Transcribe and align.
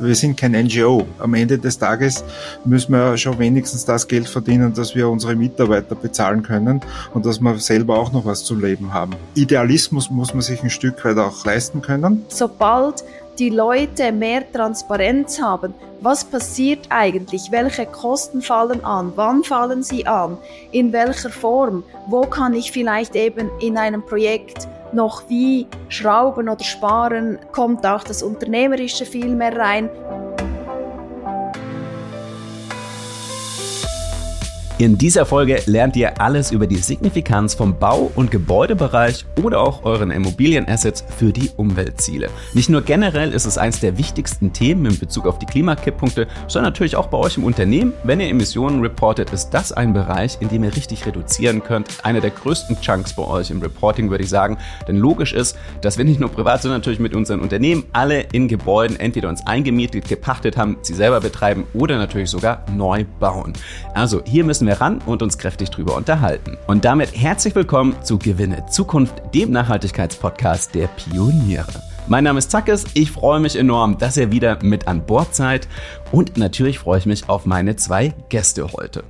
Wir 0.00 0.14
sind 0.14 0.38
kein 0.38 0.52
NGO. 0.52 1.06
Am 1.18 1.34
Ende 1.34 1.58
des 1.58 1.78
Tages 1.78 2.24
müssen 2.64 2.92
wir 2.92 3.18
schon 3.18 3.38
wenigstens 3.38 3.84
das 3.84 4.08
Geld 4.08 4.28
verdienen, 4.28 4.72
dass 4.72 4.94
wir 4.94 5.08
unsere 5.08 5.36
Mitarbeiter 5.36 5.94
bezahlen 5.94 6.42
können 6.42 6.80
und 7.12 7.26
dass 7.26 7.38
wir 7.40 7.58
selber 7.58 7.98
auch 7.98 8.10
noch 8.10 8.24
was 8.24 8.42
zu 8.42 8.54
leben 8.54 8.94
haben. 8.94 9.12
Idealismus 9.34 10.10
muss 10.10 10.32
man 10.32 10.40
sich 10.40 10.62
ein 10.62 10.70
Stück 10.70 11.04
weit 11.04 11.18
auch 11.18 11.44
leisten 11.44 11.82
können. 11.82 12.24
Sobald 12.28 13.04
die 13.38 13.50
Leute 13.50 14.10
mehr 14.12 14.50
Transparenz 14.50 15.40
haben, 15.40 15.74
was 16.00 16.24
passiert 16.24 16.86
eigentlich, 16.88 17.50
welche 17.50 17.84
Kosten 17.84 18.40
fallen 18.40 18.82
an, 18.84 19.12
wann 19.16 19.44
fallen 19.44 19.82
sie 19.82 20.06
an, 20.06 20.38
in 20.72 20.92
welcher 20.92 21.30
Form, 21.30 21.82
wo 22.06 22.22
kann 22.22 22.54
ich 22.54 22.72
vielleicht 22.72 23.14
eben 23.16 23.50
in 23.60 23.76
einem 23.76 24.02
Projekt 24.02 24.66
noch 24.92 25.28
wie 25.28 25.66
schrauben 25.88 26.48
oder 26.48 26.64
sparen, 26.64 27.38
kommt 27.52 27.86
auch 27.86 28.04
das 28.04 28.22
Unternehmerische 28.22 29.04
viel 29.04 29.34
mehr 29.34 29.56
rein. 29.56 29.88
In 34.80 34.96
dieser 34.96 35.26
Folge 35.26 35.60
lernt 35.66 35.94
ihr 35.94 36.22
alles 36.22 36.52
über 36.52 36.66
die 36.66 36.76
Signifikanz 36.76 37.52
vom 37.52 37.78
Bau- 37.78 38.10
und 38.14 38.30
Gebäudebereich 38.30 39.26
oder 39.42 39.60
auch 39.60 39.84
euren 39.84 40.10
Immobilienassets 40.10 41.04
für 41.18 41.34
die 41.34 41.50
Umweltziele. 41.54 42.30
Nicht 42.54 42.70
nur 42.70 42.80
generell 42.80 43.34
ist 43.34 43.44
es 43.44 43.58
eines 43.58 43.80
der 43.80 43.98
wichtigsten 43.98 44.54
Themen 44.54 44.86
in 44.86 44.98
Bezug 44.98 45.26
auf 45.26 45.38
die 45.38 45.44
Klimakipppunkte, 45.44 46.26
sondern 46.48 46.72
natürlich 46.72 46.96
auch 46.96 47.08
bei 47.08 47.18
euch 47.18 47.36
im 47.36 47.44
Unternehmen. 47.44 47.92
Wenn 48.04 48.20
ihr 48.20 48.30
Emissionen 48.30 48.80
reportet, 48.80 49.34
ist 49.34 49.50
das 49.50 49.70
ein 49.70 49.92
Bereich, 49.92 50.38
in 50.40 50.48
dem 50.48 50.64
ihr 50.64 50.74
richtig 50.74 51.04
reduzieren 51.04 51.62
könnt. 51.62 52.02
Einer 52.02 52.22
der 52.22 52.30
größten 52.30 52.80
Chunks 52.80 53.12
bei 53.12 53.24
euch 53.24 53.50
im 53.50 53.60
Reporting, 53.60 54.08
würde 54.08 54.24
ich 54.24 54.30
sagen. 54.30 54.56
Denn 54.88 54.96
logisch 54.96 55.34
ist, 55.34 55.58
dass 55.82 55.98
wir 55.98 56.06
nicht 56.06 56.20
nur 56.20 56.30
privat, 56.30 56.62
sondern 56.62 56.80
natürlich 56.80 57.00
mit 57.00 57.14
unseren 57.14 57.40
Unternehmen 57.40 57.84
alle 57.92 58.22
in 58.32 58.48
Gebäuden 58.48 58.98
entweder 58.98 59.28
uns 59.28 59.46
eingemietet, 59.46 60.08
gepachtet 60.08 60.56
haben, 60.56 60.78
sie 60.80 60.94
selber 60.94 61.20
betreiben 61.20 61.64
oder 61.74 61.98
natürlich 61.98 62.30
sogar 62.30 62.64
neu 62.74 63.04
bauen. 63.18 63.52
Also 63.92 64.22
hier 64.24 64.42
müssen 64.42 64.66
wir 64.66 64.69
wir 64.70 64.80
ran 64.80 65.00
und 65.04 65.20
uns 65.20 65.36
kräftig 65.36 65.70
drüber 65.70 65.96
unterhalten. 65.96 66.56
Und 66.68 66.84
damit 66.84 67.16
herzlich 67.16 67.56
willkommen 67.56 67.96
zu 68.04 68.18
Gewinne 68.20 68.66
Zukunft, 68.66 69.20
dem 69.34 69.50
Nachhaltigkeitspodcast 69.50 70.76
der 70.76 70.86
Pioniere. 70.86 71.82
Mein 72.06 72.22
Name 72.22 72.38
ist 72.38 72.52
Zackes, 72.52 72.84
ich 72.94 73.10
freue 73.10 73.40
mich 73.40 73.56
enorm, 73.56 73.98
dass 73.98 74.16
ihr 74.16 74.30
wieder 74.30 74.62
mit 74.62 74.86
an 74.86 75.04
Bord 75.04 75.34
seid 75.34 75.66
und 76.12 76.36
natürlich 76.36 76.78
freue 76.78 76.98
ich 76.98 77.06
mich 77.06 77.28
auf 77.28 77.46
meine 77.46 77.74
zwei 77.74 78.14
Gäste 78.28 78.72
heute. 78.72 79.02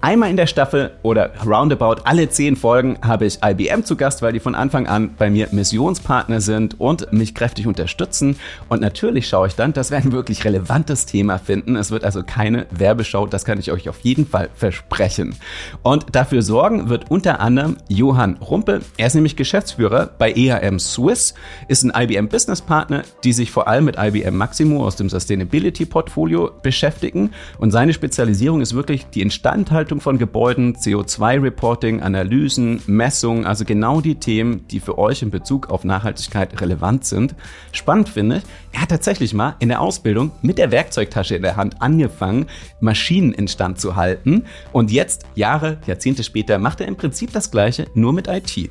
Einmal 0.00 0.30
in 0.30 0.36
der 0.36 0.46
Staffel 0.46 0.92
oder 1.02 1.32
roundabout 1.44 2.02
alle 2.04 2.28
zehn 2.28 2.54
Folgen 2.54 2.98
habe 3.02 3.26
ich 3.26 3.40
IBM 3.44 3.82
zu 3.82 3.96
Gast, 3.96 4.22
weil 4.22 4.32
die 4.32 4.38
von 4.38 4.54
Anfang 4.54 4.86
an 4.86 5.16
bei 5.18 5.28
mir 5.28 5.48
Missionspartner 5.50 6.40
sind 6.40 6.78
und 6.78 7.12
mich 7.12 7.34
kräftig 7.34 7.66
unterstützen. 7.66 8.36
Und 8.68 8.80
natürlich 8.80 9.26
schaue 9.26 9.48
ich 9.48 9.56
dann, 9.56 9.72
dass 9.72 9.90
wir 9.90 9.98
ein 9.98 10.12
wirklich 10.12 10.44
relevantes 10.44 11.04
Thema 11.04 11.38
finden. 11.38 11.74
Es 11.74 11.90
wird 11.90 12.04
also 12.04 12.22
keine 12.22 12.66
Werbeschau, 12.70 13.26
das 13.26 13.44
kann 13.44 13.58
ich 13.58 13.72
euch 13.72 13.88
auf 13.88 13.98
jeden 14.02 14.24
Fall 14.24 14.50
versprechen. 14.54 15.34
Und 15.82 16.06
dafür 16.12 16.42
sorgen 16.42 16.88
wird 16.88 17.10
unter 17.10 17.40
anderem 17.40 17.76
Johann 17.88 18.36
Rumpe. 18.36 18.82
Er 18.98 19.08
ist 19.08 19.14
nämlich 19.14 19.34
Geschäftsführer 19.34 20.10
bei 20.16 20.30
EAM 20.30 20.78
Swiss, 20.78 21.34
ist 21.66 21.82
ein 21.82 21.92
IBM 21.92 22.28
Business 22.28 22.62
Partner, 22.62 23.02
die 23.24 23.32
sich 23.32 23.50
vor 23.50 23.66
allem 23.66 23.86
mit 23.86 23.96
IBM 23.98 24.36
Maximo 24.36 24.86
aus 24.86 24.94
dem 24.94 25.08
Sustainability 25.08 25.86
Portfolio 25.86 26.52
beschäftigen. 26.62 27.32
Und 27.58 27.72
seine 27.72 27.92
Spezialisierung 27.92 28.60
ist 28.60 28.74
wirklich 28.74 29.06
die 29.06 29.22
Instandhaltung 29.22 29.87
Instandhaltung 29.88 30.00
von 30.00 30.18
Gebäuden, 30.18 30.76
CO2-Reporting, 30.76 32.02
Analysen, 32.02 32.82
Messungen, 32.86 33.46
also 33.46 33.64
genau 33.64 34.02
die 34.02 34.16
Themen, 34.16 34.66
die 34.68 34.80
für 34.80 34.98
euch 34.98 35.22
in 35.22 35.30
Bezug 35.30 35.70
auf 35.70 35.84
Nachhaltigkeit 35.84 36.60
relevant 36.60 37.06
sind. 37.06 37.34
Spannend 37.72 38.10
finde 38.10 38.38
ich, 38.38 38.42
er 38.72 38.82
hat 38.82 38.90
tatsächlich 38.90 39.32
mal 39.32 39.56
in 39.60 39.68
der 39.68 39.80
Ausbildung 39.80 40.30
mit 40.42 40.58
der 40.58 40.70
Werkzeugtasche 40.70 41.36
in 41.36 41.42
der 41.42 41.56
Hand 41.56 41.80
angefangen, 41.80 42.46
Maschinen 42.80 43.32
instand 43.32 43.80
zu 43.80 43.96
halten 43.96 44.44
und 44.72 44.90
jetzt, 44.90 45.24
Jahre, 45.34 45.78
Jahrzehnte 45.86 46.22
später, 46.22 46.58
macht 46.58 46.80
er 46.80 46.88
im 46.88 46.96
Prinzip 46.96 47.32
das 47.32 47.50
Gleiche, 47.50 47.86
nur 47.94 48.12
mit 48.12 48.28
IT. 48.28 48.70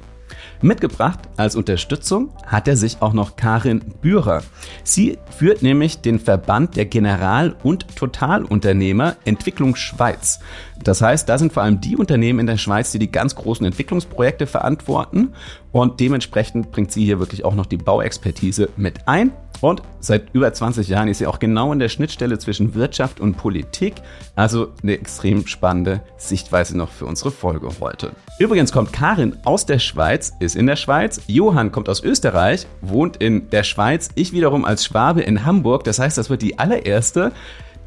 Mitgebracht 0.61 1.19
als 1.37 1.55
Unterstützung 1.55 2.33
hat 2.45 2.67
er 2.67 2.75
sich 2.75 3.01
auch 3.01 3.13
noch 3.13 3.35
Karin 3.35 3.79
Bührer. 4.01 4.43
Sie 4.83 5.17
führt 5.29 5.61
nämlich 5.61 6.01
den 6.01 6.19
Verband 6.19 6.75
der 6.75 6.85
General- 6.85 7.55
und 7.63 7.95
Totalunternehmer 7.95 9.15
Entwicklung 9.25 9.75
Schweiz. 9.75 10.39
Das 10.83 11.01
heißt, 11.01 11.27
da 11.27 11.37
sind 11.37 11.53
vor 11.53 11.63
allem 11.63 11.81
die 11.81 11.95
Unternehmen 11.95 12.39
in 12.39 12.47
der 12.47 12.57
Schweiz, 12.57 12.91
die 12.91 12.99
die 12.99 13.11
ganz 13.11 13.35
großen 13.35 13.65
Entwicklungsprojekte 13.65 14.47
verantworten 14.47 15.33
und 15.81 15.99
dementsprechend 15.99 16.71
bringt 16.71 16.91
sie 16.91 17.05
hier 17.05 17.19
wirklich 17.19 17.45
auch 17.45 17.55
noch 17.55 17.65
die 17.65 17.77
Bauexpertise 17.77 18.69
mit 18.77 19.07
ein. 19.07 19.31
Und 19.61 19.81
seit 19.99 20.33
über 20.33 20.53
20 20.53 20.87
Jahren 20.87 21.07
ist 21.07 21.17
sie 21.17 21.27
auch 21.27 21.39
genau 21.39 21.73
in 21.73 21.79
der 21.79 21.89
Schnittstelle 21.89 22.37
zwischen 22.37 22.75
Wirtschaft 22.75 23.19
und 23.19 23.37
Politik. 23.37 23.95
Also 24.35 24.69
eine 24.83 24.93
extrem 24.93 25.47
spannende 25.47 26.01
Sichtweise 26.17 26.77
noch 26.77 26.89
für 26.89 27.05
unsere 27.05 27.31
Folge 27.31 27.69
heute. 27.79 28.11
Übrigens 28.39 28.71
kommt 28.71 28.93
Karin 28.93 29.35
aus 29.45 29.65
der 29.65 29.79
Schweiz, 29.79 30.33
ist 30.39 30.55
in 30.55 30.67
der 30.67 30.75
Schweiz. 30.75 31.21
Johann 31.27 31.71
kommt 31.71 31.89
aus 31.89 32.03
Österreich, 32.03 32.67
wohnt 32.81 33.17
in 33.17 33.49
der 33.49 33.63
Schweiz. 33.63 34.09
Ich 34.15 34.31
wiederum 34.31 34.63
als 34.63 34.85
Schwabe 34.85 35.21
in 35.21 35.43
Hamburg. 35.43 35.83
Das 35.83 35.97
heißt, 35.97 36.17
das 36.17 36.29
wird 36.29 36.43
die 36.43 36.59
allererste 36.59 37.31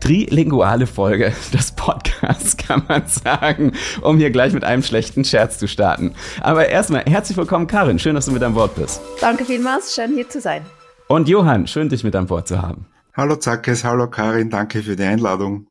trilinguale 0.00 0.86
Folge 0.86 1.32
des 1.52 1.72
Podcasts, 1.72 2.56
kann 2.56 2.82
man 2.88 3.06
sagen, 3.06 3.72
um 4.02 4.18
hier 4.18 4.30
gleich 4.30 4.52
mit 4.52 4.64
einem 4.64 4.82
schlechten 4.82 5.24
Scherz 5.24 5.58
zu 5.58 5.68
starten. 5.68 6.14
Aber 6.40 6.68
erstmal 6.68 7.04
herzlich 7.04 7.36
willkommen, 7.36 7.66
Karin. 7.66 7.98
Schön, 7.98 8.14
dass 8.14 8.26
du 8.26 8.32
mit 8.32 8.42
an 8.42 8.54
Bord 8.54 8.74
bist. 8.74 9.00
Danke 9.20 9.44
vielmals, 9.44 9.94
schön 9.94 10.14
hier 10.14 10.28
zu 10.28 10.40
sein. 10.40 10.62
Und 11.06 11.28
Johann, 11.28 11.66
schön 11.66 11.88
dich 11.88 12.04
mit 12.04 12.16
an 12.16 12.26
Bord 12.26 12.48
zu 12.48 12.60
haben. 12.60 12.86
Hallo 13.16 13.36
Zackes, 13.36 13.84
hallo 13.84 14.08
Karin, 14.08 14.50
danke 14.50 14.82
für 14.82 14.96
die 14.96 15.02
Einladung. 15.02 15.66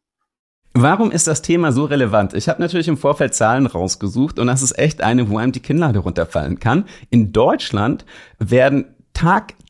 Warum 0.73 1.11
ist 1.11 1.27
das 1.27 1.41
Thema 1.41 1.71
so 1.71 1.85
relevant? 1.85 2.33
Ich 2.33 2.47
habe 2.47 2.61
natürlich 2.61 2.87
im 2.87 2.97
Vorfeld 2.97 3.33
Zahlen 3.33 3.65
rausgesucht 3.65 4.37
und 4.37 4.47
das 4.47 4.61
ist 4.61 4.77
echt 4.77 5.01
eine, 5.01 5.29
wo 5.29 5.37
einem 5.37 5.51
die 5.51 5.61
Kinnlade 5.61 5.99
runterfallen 5.99 6.59
kann. 6.59 6.85
In 7.09 7.31
Deutschland 7.31 8.05
werden 8.37 8.95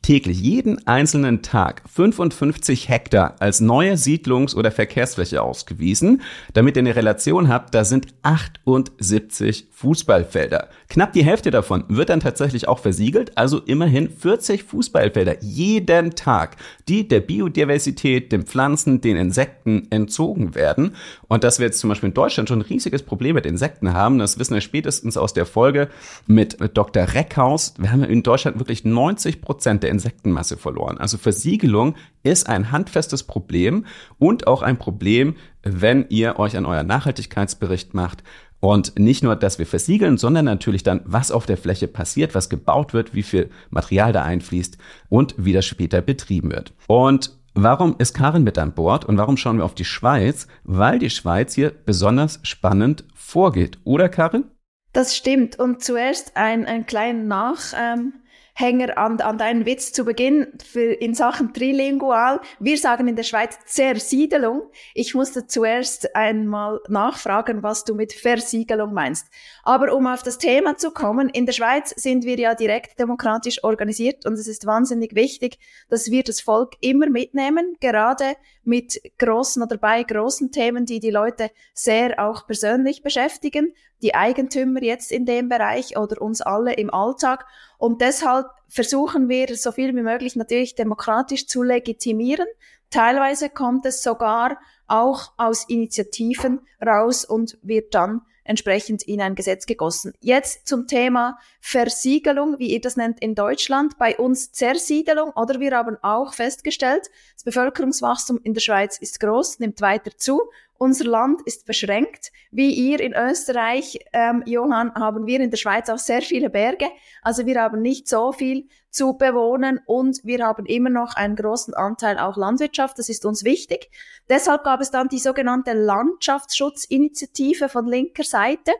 tagtäglich, 0.00 0.40
jeden 0.40 0.86
einzelnen 0.86 1.42
Tag 1.42 1.82
55 1.88 2.88
Hektar 2.88 3.36
als 3.38 3.60
neue 3.60 3.96
Siedlungs- 3.96 4.56
oder 4.56 4.70
Verkehrsfläche 4.70 5.42
ausgewiesen. 5.42 6.22
Damit 6.54 6.76
ihr 6.76 6.80
eine 6.80 6.96
Relation 6.96 7.48
habt, 7.48 7.74
da 7.74 7.84
sind 7.84 8.08
78 8.22 9.68
Fußballfelder. 9.70 10.68
Knapp 10.88 11.12
die 11.12 11.24
Hälfte 11.24 11.50
davon 11.50 11.84
wird 11.88 12.08
dann 12.08 12.20
tatsächlich 12.20 12.66
auch 12.66 12.78
versiegelt, 12.78 13.36
also 13.36 13.60
immerhin 13.60 14.10
40 14.10 14.64
Fußballfelder 14.64 15.42
jeden 15.42 16.14
Tag, 16.14 16.56
die 16.88 17.06
der 17.06 17.20
Biodiversität, 17.20 18.32
den 18.32 18.44
Pflanzen, 18.44 19.00
den 19.00 19.16
Insekten 19.16 19.86
entzogen 19.90 20.54
werden. 20.54 20.96
Und 21.28 21.44
dass 21.44 21.58
wir 21.58 21.66
jetzt 21.66 21.78
zum 21.78 21.88
Beispiel 21.90 22.08
in 22.08 22.14
Deutschland 22.14 22.48
schon 22.48 22.60
ein 22.60 22.62
riesiges 22.62 23.02
Problem 23.02 23.34
mit 23.34 23.46
Insekten 23.46 23.92
haben, 23.92 24.18
das 24.18 24.38
wissen 24.38 24.54
wir 24.54 24.60
spätestens 24.60 25.16
aus 25.16 25.34
der 25.34 25.46
Folge 25.46 25.88
mit 26.26 26.56
Dr. 26.74 27.04
Reckhaus. 27.14 27.74
Wir 27.78 27.92
haben 27.92 28.02
in 28.02 28.22
Deutschland 28.22 28.58
wirklich 28.58 28.84
90 28.84 29.40
Prozent 29.40 29.82
der 29.82 29.89
Insektenmasse 29.90 30.56
verloren. 30.56 30.98
Also 30.98 31.18
Versiegelung 31.18 31.96
ist 32.22 32.48
ein 32.48 32.72
handfestes 32.72 33.24
Problem 33.24 33.86
und 34.18 34.46
auch 34.46 34.62
ein 34.62 34.78
Problem, 34.78 35.36
wenn 35.62 36.06
ihr 36.08 36.38
euch 36.38 36.56
an 36.56 36.66
euren 36.66 36.86
Nachhaltigkeitsbericht 36.86 37.94
macht 37.94 38.22
und 38.60 38.98
nicht 38.98 39.22
nur, 39.22 39.36
dass 39.36 39.58
wir 39.58 39.66
versiegeln, 39.66 40.18
sondern 40.18 40.44
natürlich 40.44 40.82
dann, 40.82 41.00
was 41.04 41.30
auf 41.30 41.46
der 41.46 41.56
Fläche 41.56 41.88
passiert, 41.88 42.34
was 42.34 42.50
gebaut 42.50 42.92
wird, 42.92 43.14
wie 43.14 43.22
viel 43.22 43.50
Material 43.70 44.12
da 44.12 44.22
einfließt 44.22 44.78
und 45.08 45.34
wie 45.38 45.52
das 45.52 45.66
später 45.66 46.00
betrieben 46.00 46.50
wird. 46.50 46.72
Und 46.86 47.38
Warum 47.54 47.96
ist 47.98 48.14
Karin 48.14 48.44
mit 48.44 48.58
an 48.58 48.74
Bord 48.74 49.04
und 49.04 49.18
warum 49.18 49.36
schauen 49.36 49.58
wir 49.58 49.64
auf 49.64 49.74
die 49.74 49.84
Schweiz? 49.84 50.46
Weil 50.62 51.00
die 51.00 51.10
Schweiz 51.10 51.52
hier 51.54 51.72
besonders 51.84 52.38
spannend 52.44 53.04
vorgeht, 53.12 53.78
oder 53.82 54.08
Karin? 54.08 54.44
Das 54.92 55.16
stimmt. 55.16 55.58
Und 55.58 55.82
zuerst 55.82 56.36
ein, 56.36 56.66
ein 56.66 56.86
kleiner 56.86 57.24
Nach, 57.24 57.60
ähm, 57.76 58.12
Hänger 58.60 58.98
an, 58.98 59.20
an 59.20 59.38
deinen 59.38 59.64
Witz 59.66 59.92
zu 59.92 60.04
Beginn 60.04 60.48
für, 60.64 60.92
in 60.92 61.14
Sachen 61.14 61.54
trilingual. 61.54 62.40
Wir 62.58 62.76
sagen 62.76 63.08
in 63.08 63.16
der 63.16 63.22
Schweiz 63.22 63.58
Zersiedelung. 63.64 64.70
Ich 64.94 65.14
musste 65.14 65.46
zuerst 65.46 66.14
einmal 66.14 66.80
nachfragen, 66.88 67.62
was 67.62 67.84
du 67.84 67.94
mit 67.94 68.12
Versiegelung 68.12 68.92
meinst. 68.92 69.28
Aber 69.62 69.94
um 69.94 70.06
auf 70.06 70.22
das 70.22 70.38
Thema 70.38 70.76
zu 70.76 70.90
kommen, 70.90 71.30
in 71.30 71.46
der 71.46 71.52
Schweiz 71.52 71.90
sind 71.96 72.24
wir 72.24 72.38
ja 72.38 72.54
direkt 72.54 72.98
demokratisch 72.98 73.64
organisiert 73.64 74.26
und 74.26 74.34
es 74.34 74.46
ist 74.46 74.66
wahnsinnig 74.66 75.14
wichtig, 75.14 75.58
dass 75.88 76.10
wir 76.10 76.22
das 76.22 76.40
Volk 76.40 76.74
immer 76.80 77.08
mitnehmen, 77.08 77.76
gerade 77.80 78.36
mit 78.62 79.00
großen 79.18 79.62
oder 79.62 79.78
bei 79.78 80.02
großen 80.02 80.52
Themen, 80.52 80.84
die 80.84 81.00
die 81.00 81.10
Leute 81.10 81.50
sehr 81.72 82.18
auch 82.18 82.46
persönlich 82.46 83.02
beschäftigen, 83.02 83.72
die 84.02 84.14
Eigentümer 84.14 84.82
jetzt 84.82 85.12
in 85.12 85.26
dem 85.26 85.48
Bereich 85.48 85.96
oder 85.96 86.20
uns 86.20 86.40
alle 86.40 86.74
im 86.74 86.92
Alltag. 86.92 87.46
Und 87.78 88.00
deshalb 88.00 88.46
versuchen 88.68 89.28
wir 89.28 89.56
so 89.56 89.72
viel 89.72 89.94
wie 89.94 90.02
möglich 90.02 90.36
natürlich 90.36 90.74
demokratisch 90.74 91.46
zu 91.46 91.62
legitimieren. 91.62 92.46
Teilweise 92.90 93.50
kommt 93.50 93.86
es 93.86 94.02
sogar 94.02 94.58
auch 94.88 95.32
aus 95.36 95.68
Initiativen 95.68 96.60
raus 96.84 97.24
und 97.24 97.58
wird 97.62 97.94
dann 97.94 98.22
entsprechend 98.42 99.04
in 99.04 99.20
ein 99.20 99.36
Gesetz 99.36 99.64
gegossen. 99.66 100.12
Jetzt 100.20 100.66
zum 100.66 100.88
Thema 100.88 101.38
Versiegelung, 101.60 102.58
wie 102.58 102.72
ihr 102.72 102.80
das 102.80 102.96
nennt 102.96 103.20
in 103.20 103.36
Deutschland, 103.36 103.96
bei 103.96 104.16
uns 104.16 104.50
Zersiedelung, 104.50 105.30
oder 105.30 105.60
wir 105.60 105.70
haben 105.76 105.96
auch 106.02 106.34
festgestellt, 106.34 107.10
das 107.34 107.44
Bevölkerungswachstum 107.44 108.40
in 108.42 108.54
der 108.54 108.60
Schweiz 108.60 108.98
ist 108.98 109.20
groß, 109.20 109.60
nimmt 109.60 109.80
weiter 109.80 110.10
zu 110.16 110.40
unser 110.80 111.04
Land 111.04 111.42
ist 111.44 111.66
beschränkt. 111.66 112.32
Wie 112.50 112.72
ihr 112.72 113.00
in 113.00 113.12
Österreich, 113.12 113.98
ähm, 114.14 114.42
Johann, 114.46 114.94
haben 114.94 115.26
wir 115.26 115.38
in 115.38 115.50
der 115.50 115.58
Schweiz 115.58 115.90
auch 115.90 115.98
sehr 115.98 116.22
viele 116.22 116.48
Berge. 116.48 116.86
Also 117.20 117.44
wir 117.44 117.60
haben 117.60 117.82
nicht 117.82 118.08
so 118.08 118.32
viel 118.32 118.66
zu 118.88 119.12
bewohnen 119.18 119.80
und 119.84 120.20
wir 120.24 120.42
haben 120.42 120.64
immer 120.64 120.88
noch 120.88 121.16
einen 121.16 121.36
großen 121.36 121.74
Anteil 121.74 122.18
auch 122.18 122.38
Landwirtschaft. 122.38 122.98
Das 122.98 123.10
ist 123.10 123.26
uns 123.26 123.44
wichtig. 123.44 123.90
Deshalb 124.30 124.64
gab 124.64 124.80
es 124.80 124.90
dann 124.90 125.08
die 125.08 125.18
sogenannte 125.18 125.74
Landschaftsschutzinitiative 125.74 127.68
von 127.68 127.86
linker 127.86 128.24
Seite. 128.24 128.72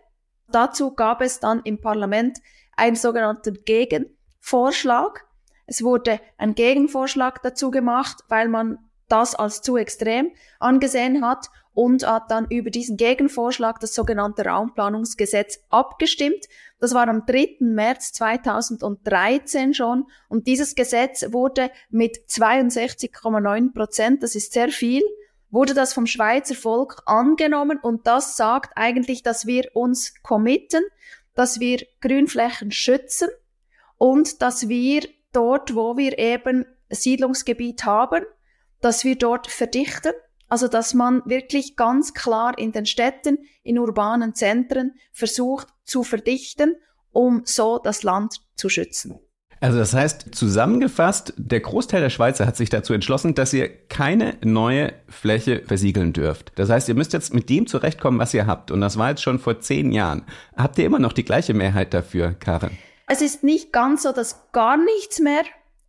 Dazu 0.51 0.95
gab 0.95 1.21
es 1.21 1.39
dann 1.39 1.61
im 1.65 1.83
Parlament 1.83 2.39
einen 2.79 2.97
sogenannten 2.97 3.59
Gegenvorschlag. 3.67 5.27
Es 5.67 5.83
wurde 5.83 6.19
ein 6.39 6.55
Gegenvorschlag 6.55 7.43
dazu 7.43 7.71
gemacht, 7.71 8.25
weil 8.29 8.49
man 8.49 8.79
das 9.11 9.35
als 9.35 9.61
zu 9.61 9.77
extrem 9.77 10.33
angesehen 10.61 11.27
hat 11.27 11.51
und 11.81 12.07
hat 12.07 12.31
dann 12.31 12.47
über 12.51 12.69
diesen 12.69 12.99
Gegenvorschlag, 12.99 13.81
das 13.81 13.95
sogenannte 13.95 14.45
Raumplanungsgesetz, 14.45 15.61
abgestimmt. 15.71 16.45
Das 16.79 16.93
war 16.93 17.09
am 17.09 17.25
3. 17.25 17.57
März 17.61 18.13
2013 18.13 19.73
schon 19.73 20.05
und 20.29 20.47
dieses 20.47 20.75
Gesetz 20.75 21.33
wurde 21.33 21.71
mit 21.89 22.19
62,9 22.29 23.73
Prozent, 23.73 24.23
das 24.23 24.35
ist 24.35 24.53
sehr 24.53 24.69
viel, 24.69 25.03
wurde 25.49 25.73
das 25.73 25.95
vom 25.95 26.05
Schweizer 26.05 26.55
Volk 26.55 27.01
angenommen 27.07 27.79
und 27.81 28.07
das 28.07 28.37
sagt 28.37 28.73
eigentlich, 28.77 29.23
dass 29.23 29.47
wir 29.47 29.71
uns 29.73 30.13
committen, 30.23 30.83
dass 31.35 31.61
wir 31.61 31.79
Grünflächen 32.03 32.73
schützen 32.73 33.31
und 33.97 34.43
dass 34.43 34.69
wir 34.69 35.09
dort, 35.33 35.75
wo 35.75 35.97
wir 35.97 36.19
eben 36.19 36.67
Siedlungsgebiet 36.91 37.87
haben, 37.87 38.27
dass 38.83 39.03
wir 39.03 39.17
dort 39.17 39.47
verdichten 39.51 40.13
also, 40.51 40.69
dass 40.69 40.95
man 40.95 41.23
wirklich 41.25 41.77
ganz 41.77 42.13
klar 42.13 42.59
in 42.59 42.73
den 42.73 42.85
Städten, 42.85 43.39
in 43.63 43.79
urbanen 43.79 44.35
Zentren 44.35 44.95
versucht 45.13 45.69
zu 45.85 46.03
verdichten, 46.03 46.75
um 47.13 47.43
so 47.45 47.79
das 47.79 48.03
Land 48.03 48.43
zu 48.57 48.69
schützen. 48.69 49.21
Also 49.63 49.79
das 49.79 49.93
heißt, 49.93 50.35
zusammengefasst, 50.35 51.35
der 51.37 51.61
Großteil 51.61 52.01
der 52.01 52.09
Schweizer 52.09 52.47
hat 52.47 52.57
sich 52.57 52.71
dazu 52.71 52.95
entschlossen, 52.95 53.35
dass 53.35 53.53
ihr 53.53 53.69
keine 53.89 54.39
neue 54.43 54.95
Fläche 55.07 55.63
versiegeln 55.67 56.15
dürft. 56.15 56.53
Das 56.57 56.71
heißt, 56.71 56.89
ihr 56.89 56.95
müsst 56.95 57.13
jetzt 57.13 57.35
mit 57.35 57.51
dem 57.51 57.67
zurechtkommen, 57.67 58.19
was 58.19 58.33
ihr 58.33 58.47
habt. 58.47 58.71
Und 58.71 58.81
das 58.81 58.97
war 58.97 59.11
jetzt 59.11 59.23
schon 59.23 59.39
vor 59.39 59.61
zehn 59.61 59.93
Jahren. 59.93 60.25
Habt 60.57 60.79
ihr 60.79 60.87
immer 60.87 60.99
noch 60.99 61.13
die 61.13 61.25
gleiche 61.25 61.53
Mehrheit 61.53 61.93
dafür, 61.93 62.33
Karin? 62.33 62.71
Es 63.07 63.21
ist 63.21 63.45
nicht 63.45 63.71
ganz 63.71 64.03
so, 64.05 64.13
dass 64.13 64.51
gar 64.53 64.79
nichts 64.79 65.21
mehr 65.21 65.43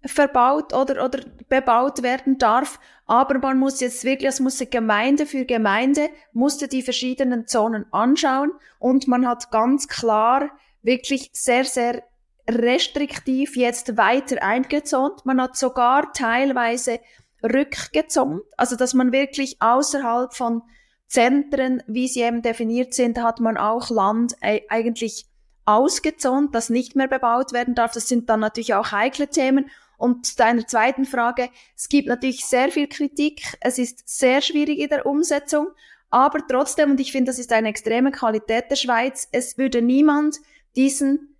verbaut 0.06 0.74
oder, 0.74 1.06
oder 1.06 1.20
bebaut 1.48 2.04
werden 2.04 2.38
darf. 2.38 2.80
Aber 3.12 3.40
man 3.40 3.60
muss 3.60 3.82
jetzt 3.82 4.06
wirklich, 4.06 4.30
es 4.30 4.40
muss 4.40 4.64
Gemeinde 4.72 5.26
für 5.26 5.44
Gemeinde, 5.44 6.10
musste 6.32 6.70
die 6.70 6.82
verschiedenen 6.82 7.46
Zonen 7.46 7.86
anschauen 7.92 8.54
und 8.80 9.10
man 9.10 9.28
hat 9.28 9.52
ganz 9.52 9.90
klar 9.90 10.50
wirklich 10.82 11.30
sehr, 11.34 11.66
sehr 11.66 12.04
restriktiv 12.50 13.58
jetzt 13.58 13.98
weiter 13.98 14.42
eingezont. 14.42 15.26
Man 15.26 15.42
hat 15.42 15.58
sogar 15.58 16.14
teilweise 16.14 17.02
rückgezont, 17.44 18.44
also 18.56 18.78
dass 18.78 18.94
man 18.94 19.12
wirklich 19.12 19.62
außerhalb 19.62 20.34
von 20.34 20.62
Zentren, 21.06 21.84
wie 21.88 22.08
sie 22.08 22.22
eben 22.22 22.42
definiert 22.42 22.94
sind, 22.94 23.22
hat 23.22 23.42
man 23.42 23.58
auch 23.58 23.90
Land 23.90 24.38
eigentlich 24.42 25.26
ausgezont, 25.66 26.56
das 26.56 26.70
nicht 26.70 26.96
mehr 26.96 27.10
bebaut 27.10 27.52
werden 27.52 27.76
darf. 27.76 27.92
Das 27.92 28.08
sind 28.08 28.30
dann 28.30 28.40
natürlich 28.40 28.74
auch 28.74 28.94
heikle 28.94 29.28
Themen. 29.28 29.70
Und 30.02 30.26
zu 30.26 30.36
deiner 30.36 30.66
zweiten 30.66 31.06
Frage, 31.06 31.50
es 31.78 31.88
gibt 31.88 32.08
natürlich 32.08 32.46
sehr 32.46 32.72
viel 32.72 32.88
Kritik, 32.88 33.44
es 33.62 33.78
ist 33.78 34.02
sehr 34.06 34.42
schwierig 34.42 34.80
in 34.80 34.90
der 34.90 35.06
Umsetzung, 35.06 35.68
aber 36.10 36.40
trotzdem, 36.48 36.92
und 36.92 37.00
ich 37.00 37.12
finde, 37.12 37.30
das 37.30 37.40
ist 37.40 37.54
eine 37.54 37.70
extreme 37.70 38.12
Qualität 38.12 38.66
der 38.72 38.76
Schweiz, 38.76 39.30
es 39.32 39.58
würde 39.58 39.82
niemand 39.82 40.38
diesen 40.76 41.38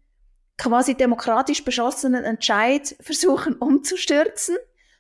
quasi 0.58 0.94
demokratisch 0.94 1.64
beschlossenen 1.66 2.24
Entscheid 2.24 2.96
versuchen 3.02 3.56
umzustürzen, 3.56 4.58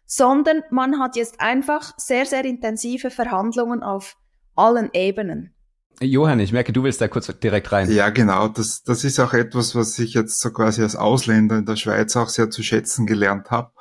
sondern 0.07 0.63
man 0.71 0.99
hat 0.99 1.15
jetzt 1.15 1.39
einfach 1.39 1.93
sehr, 1.97 2.25
sehr 2.25 2.43
intensive 2.43 3.11
Verhandlungen 3.11 3.83
auf 3.83 4.17
allen 4.55 4.89
Ebenen. 4.93 5.53
Johann, 6.01 6.39
ich 6.39 6.51
merke, 6.51 6.73
du 6.73 6.83
willst 6.83 6.99
da 6.99 7.07
kurz 7.07 7.31
direkt 7.43 7.71
rein. 7.71 7.91
Ja, 7.91 8.09
genau. 8.09 8.47
Das, 8.47 8.81
das 8.83 9.03
ist 9.03 9.19
auch 9.19 9.33
etwas, 9.33 9.75
was 9.75 9.99
ich 9.99 10.15
jetzt 10.15 10.39
so 10.39 10.51
quasi 10.51 10.81
als 10.81 10.95
Ausländer 10.95 11.57
in 11.57 11.65
der 11.65 11.75
Schweiz 11.75 12.15
auch 12.15 12.29
sehr 12.29 12.49
zu 12.49 12.63
schätzen 12.63 13.05
gelernt 13.05 13.51
habe, 13.51 13.71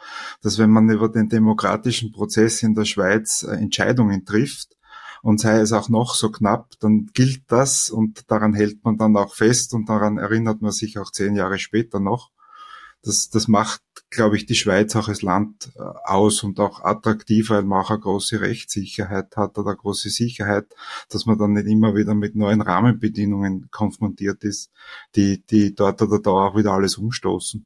dass 0.42 0.58
wenn 0.58 0.70
man 0.70 0.90
über 0.90 1.08
den 1.08 1.28
demokratischen 1.28 2.12
Prozess 2.12 2.62
in 2.62 2.74
der 2.74 2.84
Schweiz 2.84 3.42
äh, 3.42 3.54
Entscheidungen 3.54 4.24
trifft, 4.24 4.76
und 5.22 5.38
sei 5.38 5.58
es 5.58 5.72
auch 5.72 5.88
noch 5.88 6.14
so 6.14 6.30
knapp, 6.30 6.70
dann 6.80 7.10
gilt 7.12 7.42
das 7.48 7.90
und 7.90 8.30
daran 8.30 8.54
hält 8.54 8.84
man 8.84 8.96
dann 8.96 9.16
auch 9.16 9.34
fest 9.34 9.74
und 9.74 9.88
daran 9.88 10.18
erinnert 10.18 10.62
man 10.62 10.72
sich 10.72 10.98
auch 10.98 11.10
zehn 11.10 11.36
Jahre 11.36 11.58
später 11.58 12.00
noch 12.00 12.30
das, 13.02 13.30
das 13.30 13.48
macht, 13.48 13.80
glaube 14.10 14.36
ich, 14.36 14.46
die 14.46 14.54
Schweiz 14.54 14.94
auch 14.96 15.08
als 15.08 15.22
Land 15.22 15.72
äh, 15.76 15.80
aus 16.04 16.42
und 16.42 16.60
auch 16.60 16.84
attraktiver, 16.84 17.56
weil 17.56 17.62
man 17.62 17.82
auch 17.82 17.90
eine 17.90 18.00
große 18.00 18.40
Rechtssicherheit 18.40 19.36
hat 19.36 19.56
oder 19.58 19.70
eine 19.70 19.76
große 19.76 20.10
Sicherheit, 20.10 20.66
dass 21.08 21.26
man 21.26 21.38
dann 21.38 21.52
nicht 21.52 21.66
immer 21.66 21.94
wieder 21.94 22.14
mit 22.14 22.36
neuen 22.36 22.60
Rahmenbedingungen 22.60 23.68
konfrontiert 23.70 24.44
ist, 24.44 24.70
die, 25.16 25.42
die 25.46 25.74
dort 25.74 26.02
oder 26.02 26.20
da 26.20 26.30
auch 26.30 26.56
wieder 26.56 26.72
alles 26.72 26.96
umstoßen. 26.96 27.64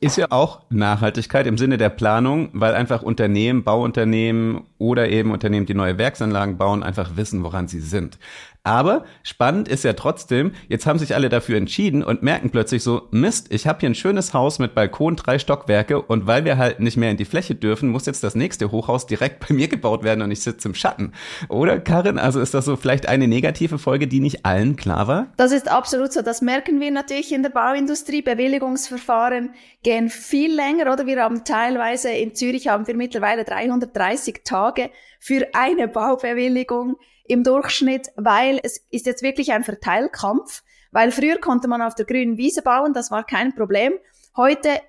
Ist 0.00 0.16
ja 0.16 0.26
auch 0.30 0.62
Nachhaltigkeit 0.70 1.48
im 1.48 1.58
Sinne 1.58 1.76
der 1.76 1.88
Planung, 1.88 2.50
weil 2.52 2.74
einfach 2.74 3.02
Unternehmen, 3.02 3.64
Bauunternehmen 3.64 4.62
oder 4.78 5.08
eben 5.08 5.32
Unternehmen, 5.32 5.66
die 5.66 5.74
neue 5.74 5.98
Werksanlagen 5.98 6.56
bauen, 6.56 6.84
einfach 6.84 7.16
wissen, 7.16 7.42
woran 7.42 7.66
sie 7.66 7.80
sind. 7.80 8.16
Aber 8.64 9.04
spannend 9.22 9.68
ist 9.68 9.84
ja 9.84 9.94
trotzdem, 9.94 10.52
jetzt 10.68 10.86
haben 10.86 10.98
sich 10.98 11.14
alle 11.14 11.28
dafür 11.28 11.56
entschieden 11.56 12.02
und 12.02 12.22
merken 12.22 12.50
plötzlich 12.50 12.82
so, 12.82 13.08
Mist, 13.10 13.46
ich 13.50 13.66
habe 13.66 13.80
hier 13.80 13.88
ein 13.88 13.94
schönes 13.94 14.34
Haus 14.34 14.58
mit 14.58 14.74
Balkon, 14.74 15.16
drei 15.16 15.38
Stockwerke 15.38 16.02
und 16.02 16.26
weil 16.26 16.44
wir 16.44 16.58
halt 16.58 16.80
nicht 16.80 16.96
mehr 16.96 17.10
in 17.10 17.16
die 17.16 17.24
Fläche 17.24 17.54
dürfen, 17.54 17.88
muss 17.88 18.06
jetzt 18.06 18.22
das 18.22 18.34
nächste 18.34 18.70
Hochhaus 18.70 19.06
direkt 19.06 19.40
bei 19.48 19.54
mir 19.54 19.68
gebaut 19.68 20.02
werden 20.02 20.22
und 20.22 20.30
ich 20.30 20.42
sitze 20.42 20.68
im 20.68 20.74
Schatten. 20.74 21.12
Oder 21.48 21.78
Karin, 21.78 22.18
also 22.18 22.40
ist 22.40 22.54
das 22.54 22.64
so 22.64 22.76
vielleicht 22.76 23.08
eine 23.08 23.28
negative 23.28 23.78
Folge, 23.78 24.06
die 24.06 24.20
nicht 24.20 24.44
allen 24.44 24.76
klar 24.76 25.08
war? 25.08 25.32
Das 25.36 25.52
ist 25.52 25.70
absolut 25.70 26.12
so. 26.12 26.22
Das 26.22 26.42
merken 26.42 26.80
wir 26.80 26.90
natürlich 26.90 27.32
in 27.32 27.42
der 27.42 27.50
Bauindustrie. 27.50 28.22
Bewilligungsverfahren 28.22 29.54
gehen 29.82 30.08
viel 30.08 30.54
länger, 30.54 30.92
oder? 30.92 31.06
Wir 31.06 31.22
haben 31.22 31.44
teilweise 31.44 32.10
in 32.10 32.34
Zürich 32.34 32.68
haben 32.68 32.86
wir 32.86 32.94
mittlerweile 32.94 33.44
330 33.44 34.42
Tage 34.44 34.90
für 35.20 35.46
eine 35.54 35.88
Baubewilligung 35.88 36.96
im 37.28 37.44
Durchschnitt, 37.44 38.08
weil 38.16 38.60
es 38.62 38.84
ist 38.90 39.06
jetzt 39.06 39.22
wirklich 39.22 39.52
ein 39.52 39.64
Verteilkampf, 39.64 40.62
weil 40.90 41.12
früher 41.12 41.38
konnte 41.38 41.68
man 41.68 41.82
auf 41.82 41.94
der 41.94 42.06
grünen 42.06 42.36
Wiese 42.36 42.62
bauen, 42.62 42.94
das 42.94 43.10
war 43.10 43.24
kein 43.24 43.54
Problem. 43.54 43.92
Heute 44.36 44.80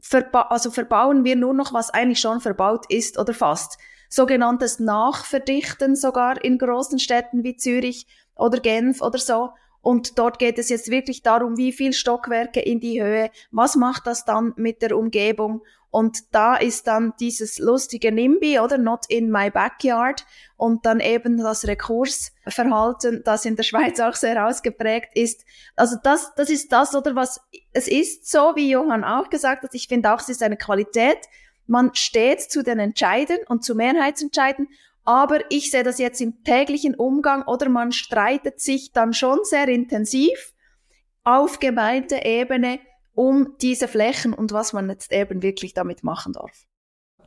verba 0.00 0.42
also 0.42 0.70
verbauen 0.70 1.24
wir 1.24 1.36
nur 1.36 1.54
noch, 1.54 1.72
was 1.72 1.90
eigentlich 1.90 2.20
schon 2.20 2.40
verbaut 2.40 2.86
ist 2.88 3.18
oder 3.18 3.34
fast. 3.34 3.78
Sogenanntes 4.08 4.78
Nachverdichten 4.78 5.96
sogar 5.96 6.44
in 6.44 6.58
großen 6.58 6.98
Städten 6.98 7.42
wie 7.42 7.56
Zürich 7.56 8.06
oder 8.36 8.60
Genf 8.60 9.00
oder 9.02 9.18
so. 9.18 9.50
Und 9.80 10.18
dort 10.18 10.38
geht 10.38 10.58
es 10.58 10.68
jetzt 10.68 10.90
wirklich 10.90 11.22
darum, 11.22 11.56
wie 11.56 11.72
viel 11.72 11.92
Stockwerke 11.92 12.60
in 12.60 12.80
die 12.80 13.00
Höhe, 13.02 13.30
was 13.52 13.76
macht 13.76 14.06
das 14.06 14.24
dann 14.24 14.52
mit 14.56 14.82
der 14.82 14.96
Umgebung 14.96 15.62
und 15.96 16.34
da 16.34 16.56
ist 16.56 16.88
dann 16.88 17.14
dieses 17.20 17.58
lustige 17.58 18.12
NIMBY, 18.12 18.58
oder 18.58 18.76
Not 18.76 19.06
in 19.08 19.30
my 19.30 19.48
backyard. 19.48 20.26
Und 20.58 20.84
dann 20.84 21.00
eben 21.00 21.38
das 21.38 21.66
Rekursverhalten, 21.66 23.22
das 23.24 23.46
in 23.46 23.56
der 23.56 23.62
Schweiz 23.62 23.98
auch 23.98 24.14
sehr 24.14 24.46
ausgeprägt 24.46 25.08
ist. 25.14 25.46
Also 25.74 25.96
das, 26.02 26.34
das 26.34 26.50
ist 26.50 26.70
das, 26.70 26.94
oder 26.94 27.16
was, 27.16 27.40
es 27.72 27.88
ist 27.88 28.30
so, 28.30 28.52
wie 28.56 28.68
Johann 28.68 29.04
auch 29.04 29.30
gesagt 29.30 29.62
hat. 29.62 29.72
Ich 29.72 29.88
finde 29.88 30.12
auch, 30.12 30.20
es 30.20 30.28
ist 30.28 30.42
eine 30.42 30.58
Qualität. 30.58 31.16
Man 31.66 31.94
steht 31.94 32.42
zu 32.42 32.62
den 32.62 32.78
Entscheiden 32.78 33.38
und 33.48 33.64
zu 33.64 33.74
Mehrheitsentscheiden. 33.74 34.68
Aber 35.06 35.50
ich 35.50 35.70
sehe 35.70 35.82
das 35.82 35.96
jetzt 35.96 36.20
im 36.20 36.44
täglichen 36.44 36.94
Umgang 36.94 37.42
oder 37.44 37.70
man 37.70 37.92
streitet 37.92 38.60
sich 38.60 38.92
dann 38.92 39.14
schon 39.14 39.38
sehr 39.44 39.68
intensiv 39.68 40.52
auf 41.24 41.58
Gemeindeebene 41.58 42.80
um 43.16 43.56
diese 43.60 43.88
Flächen 43.88 44.32
und 44.32 44.52
was 44.52 44.72
man 44.72 44.88
jetzt 44.88 45.12
eben 45.12 45.42
wirklich 45.42 45.74
damit 45.74 46.04
machen 46.04 46.34
darf. 46.34 46.52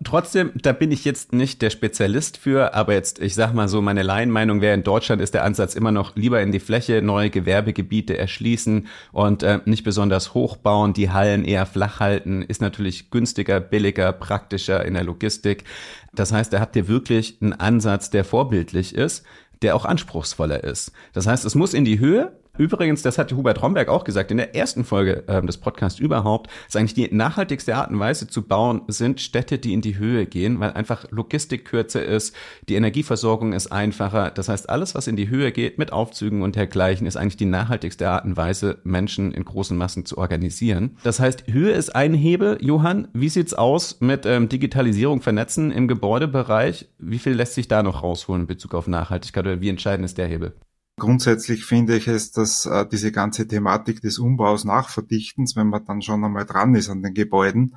Trotzdem, 0.01 0.51
da 0.55 0.71
bin 0.71 0.93
ich 0.93 1.03
jetzt 1.03 1.33
nicht 1.33 1.61
der 1.61 1.71
Spezialist 1.71 2.37
für, 2.37 2.73
aber 2.73 2.93
jetzt, 2.93 3.19
ich 3.19 3.35
sag 3.35 3.53
mal 3.53 3.67
so, 3.67 3.81
meine 3.81 4.01
Laienmeinung 4.01 4.61
wäre, 4.61 4.73
in 4.73 4.83
Deutschland 4.83 5.21
ist 5.21 5.33
der 5.33 5.43
Ansatz 5.43 5.75
immer 5.75 5.91
noch 5.91 6.15
lieber 6.15 6.41
in 6.41 6.53
die 6.53 6.61
Fläche 6.61 7.01
neue 7.01 7.29
Gewerbegebiete 7.29 8.17
erschließen 8.17 8.87
und 9.11 9.43
äh, 9.43 9.59
nicht 9.65 9.83
besonders 9.83 10.33
hochbauen, 10.33 10.93
die 10.93 11.11
Hallen 11.11 11.43
eher 11.43 11.65
flach 11.65 11.99
halten, 11.99 12.43
ist 12.43 12.61
natürlich 12.61 13.11
günstiger, 13.11 13.59
billiger, 13.59 14.13
praktischer 14.13 14.85
in 14.85 14.93
der 14.93 15.03
Logistik. 15.03 15.65
Das 16.13 16.31
heißt, 16.31 16.53
da 16.53 16.61
habt 16.61 16.77
ihr 16.77 16.87
wirklich 16.87 17.39
einen 17.41 17.51
Ansatz, 17.51 18.09
der 18.09 18.23
vorbildlich 18.23 18.95
ist. 18.95 19.25
der 19.61 19.75
auch 19.75 19.83
anspruchsvoller 19.83 20.63
ist. 20.63 20.93
Das 21.13 21.27
heißt, 21.27 21.43
es 21.43 21.55
muss 21.55 21.73
in 21.73 21.83
die 21.83 21.99
Höhe, 21.99 22.39
Übrigens, 22.59 23.01
das 23.01 23.17
hat 23.17 23.31
Hubert 23.31 23.61
Romberg 23.61 23.87
auch 23.87 24.03
gesagt, 24.03 24.31
in 24.31 24.37
der 24.37 24.53
ersten 24.53 24.83
Folge 24.83 25.23
äh, 25.27 25.41
des 25.41 25.57
Podcasts 25.57 25.97
überhaupt, 25.97 26.51
ist 26.67 26.75
eigentlich 26.75 26.93
die 26.93 27.07
nachhaltigste 27.09 27.73
Art 27.73 27.89
und 27.89 27.99
Weise 27.99 28.27
zu 28.27 28.41
bauen, 28.41 28.81
sind 28.87 29.21
Städte, 29.21 29.59
die 29.59 29.71
in 29.71 29.79
die 29.79 29.97
Höhe 29.97 30.25
gehen, 30.25 30.59
weil 30.59 30.73
einfach 30.73 31.05
Logistik 31.09 31.63
kürzer 31.63 32.03
ist, 32.03 32.35
die 32.67 32.75
Energieversorgung 32.75 33.53
ist 33.53 33.71
einfacher. 33.71 34.31
Das 34.31 34.49
heißt, 34.49 34.69
alles, 34.69 34.93
was 34.93 35.07
in 35.07 35.15
die 35.15 35.29
Höhe 35.29 35.53
geht, 35.53 35.77
mit 35.77 35.93
Aufzügen 35.93 36.41
und 36.41 36.57
dergleichen, 36.57 37.07
ist 37.07 37.15
eigentlich 37.15 37.37
die 37.37 37.45
nachhaltigste 37.45 38.09
Art 38.09 38.25
und 38.25 38.35
Weise, 38.35 38.79
Menschen 38.83 39.31
in 39.31 39.45
großen 39.45 39.77
Massen 39.77 40.05
zu 40.05 40.17
organisieren. 40.17 40.97
Das 41.03 41.21
heißt, 41.21 41.45
Höhe 41.47 41.71
ist 41.71 41.95
ein 41.95 42.13
Hebel. 42.13 42.57
Johann, 42.59 43.07
wie 43.13 43.29
sieht's 43.29 43.53
aus 43.53 44.01
mit 44.01 44.25
ähm, 44.25 44.49
Digitalisierung, 44.49 45.21
Vernetzen 45.21 45.71
im 45.71 45.87
Gebäudebereich? 45.87 46.89
Wie 46.97 47.19
viel 47.19 47.35
lässt 47.35 47.53
sich 47.53 47.69
da 47.69 47.83
noch 47.83 48.03
rausholen 48.03 48.41
in 48.41 48.47
Bezug 48.47 48.73
auf 48.73 48.87
Nachhaltigkeit 48.87 49.45
oder 49.45 49.61
wie 49.61 49.69
entscheidend 49.69 50.03
ist 50.03 50.17
der 50.17 50.27
Hebel? 50.27 50.55
Grundsätzlich 50.99 51.65
finde 51.65 51.95
ich 51.95 52.07
es, 52.07 52.31
dass 52.31 52.65
äh, 52.65 52.85
diese 52.85 53.11
ganze 53.11 53.47
Thematik 53.47 54.01
des 54.01 54.19
Umbaus 54.19 54.65
Nachverdichtens, 54.65 55.55
wenn 55.55 55.67
man 55.67 55.85
dann 55.85 56.01
schon 56.01 56.23
einmal 56.23 56.45
dran 56.45 56.75
ist 56.75 56.89
an 56.89 57.01
den 57.01 57.13
Gebäuden, 57.13 57.75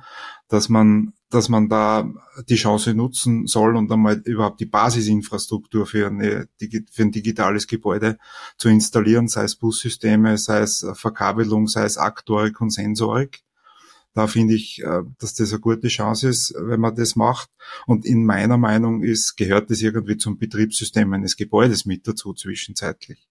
dass 0.49 0.69
man, 0.69 1.13
dass 1.29 1.49
man 1.49 1.69
da 1.69 2.07
die 2.47 2.55
Chance 2.55 2.93
nutzen 2.93 3.47
soll 3.47 3.75
und 3.75 3.91
einmal 3.91 4.21
überhaupt 4.25 4.59
die 4.59 4.65
Basisinfrastruktur 4.65 5.85
für, 5.85 6.07
eine, 6.07 6.47
für 6.91 7.03
ein 7.03 7.11
digitales 7.11 7.67
Gebäude 7.67 8.17
zu 8.57 8.69
installieren, 8.69 9.27
sei 9.27 9.45
es 9.45 9.55
Bussysteme, 9.55 10.37
sei 10.37 10.59
es 10.59 10.85
Verkabelung, 10.93 11.67
sei 11.67 11.85
es 11.85 11.97
Aktorik 11.97 12.61
und 12.61 12.69
Sensorik. 12.69 13.43
Da 14.13 14.27
finde 14.27 14.53
ich, 14.53 14.83
äh, 14.83 15.01
dass 15.19 15.33
das 15.33 15.51
eine 15.51 15.59
gute 15.59 15.87
Chance 15.87 16.29
ist, 16.29 16.53
wenn 16.57 16.79
man 16.79 16.95
das 16.95 17.15
macht. 17.15 17.49
Und 17.87 18.05
in 18.05 18.25
meiner 18.25 18.57
Meinung 18.57 19.03
ist, 19.03 19.35
gehört 19.35 19.71
das 19.71 19.81
irgendwie 19.81 20.17
zum 20.17 20.37
Betriebssystem 20.37 21.11
eines 21.13 21.35
Gebäudes 21.35 21.85
mit 21.85 22.07
dazu 22.07 22.33
zwischenzeitlich. 22.33 23.27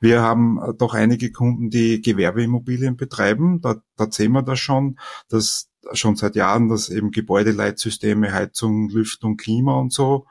Wir 0.00 0.22
haben 0.22 0.58
äh, 0.60 0.74
doch 0.74 0.94
einige 0.94 1.30
Kunden, 1.30 1.70
die 1.70 2.00
Gewerbeimmobilien 2.00 2.96
betreiben. 2.96 3.60
Da, 3.60 3.82
da 3.96 4.10
sehen 4.10 4.32
wir 4.32 4.42
das 4.42 4.58
schon, 4.58 4.98
dass 5.28 5.68
schon 5.92 6.16
seit 6.16 6.34
Jahren, 6.34 6.68
dass 6.68 6.88
eben 6.88 7.12
Gebäudeleitsysteme, 7.12 8.32
Heizung, 8.32 8.88
Lüftung, 8.88 9.36
Klima 9.36 9.78
und 9.78 9.92
so 9.92 10.26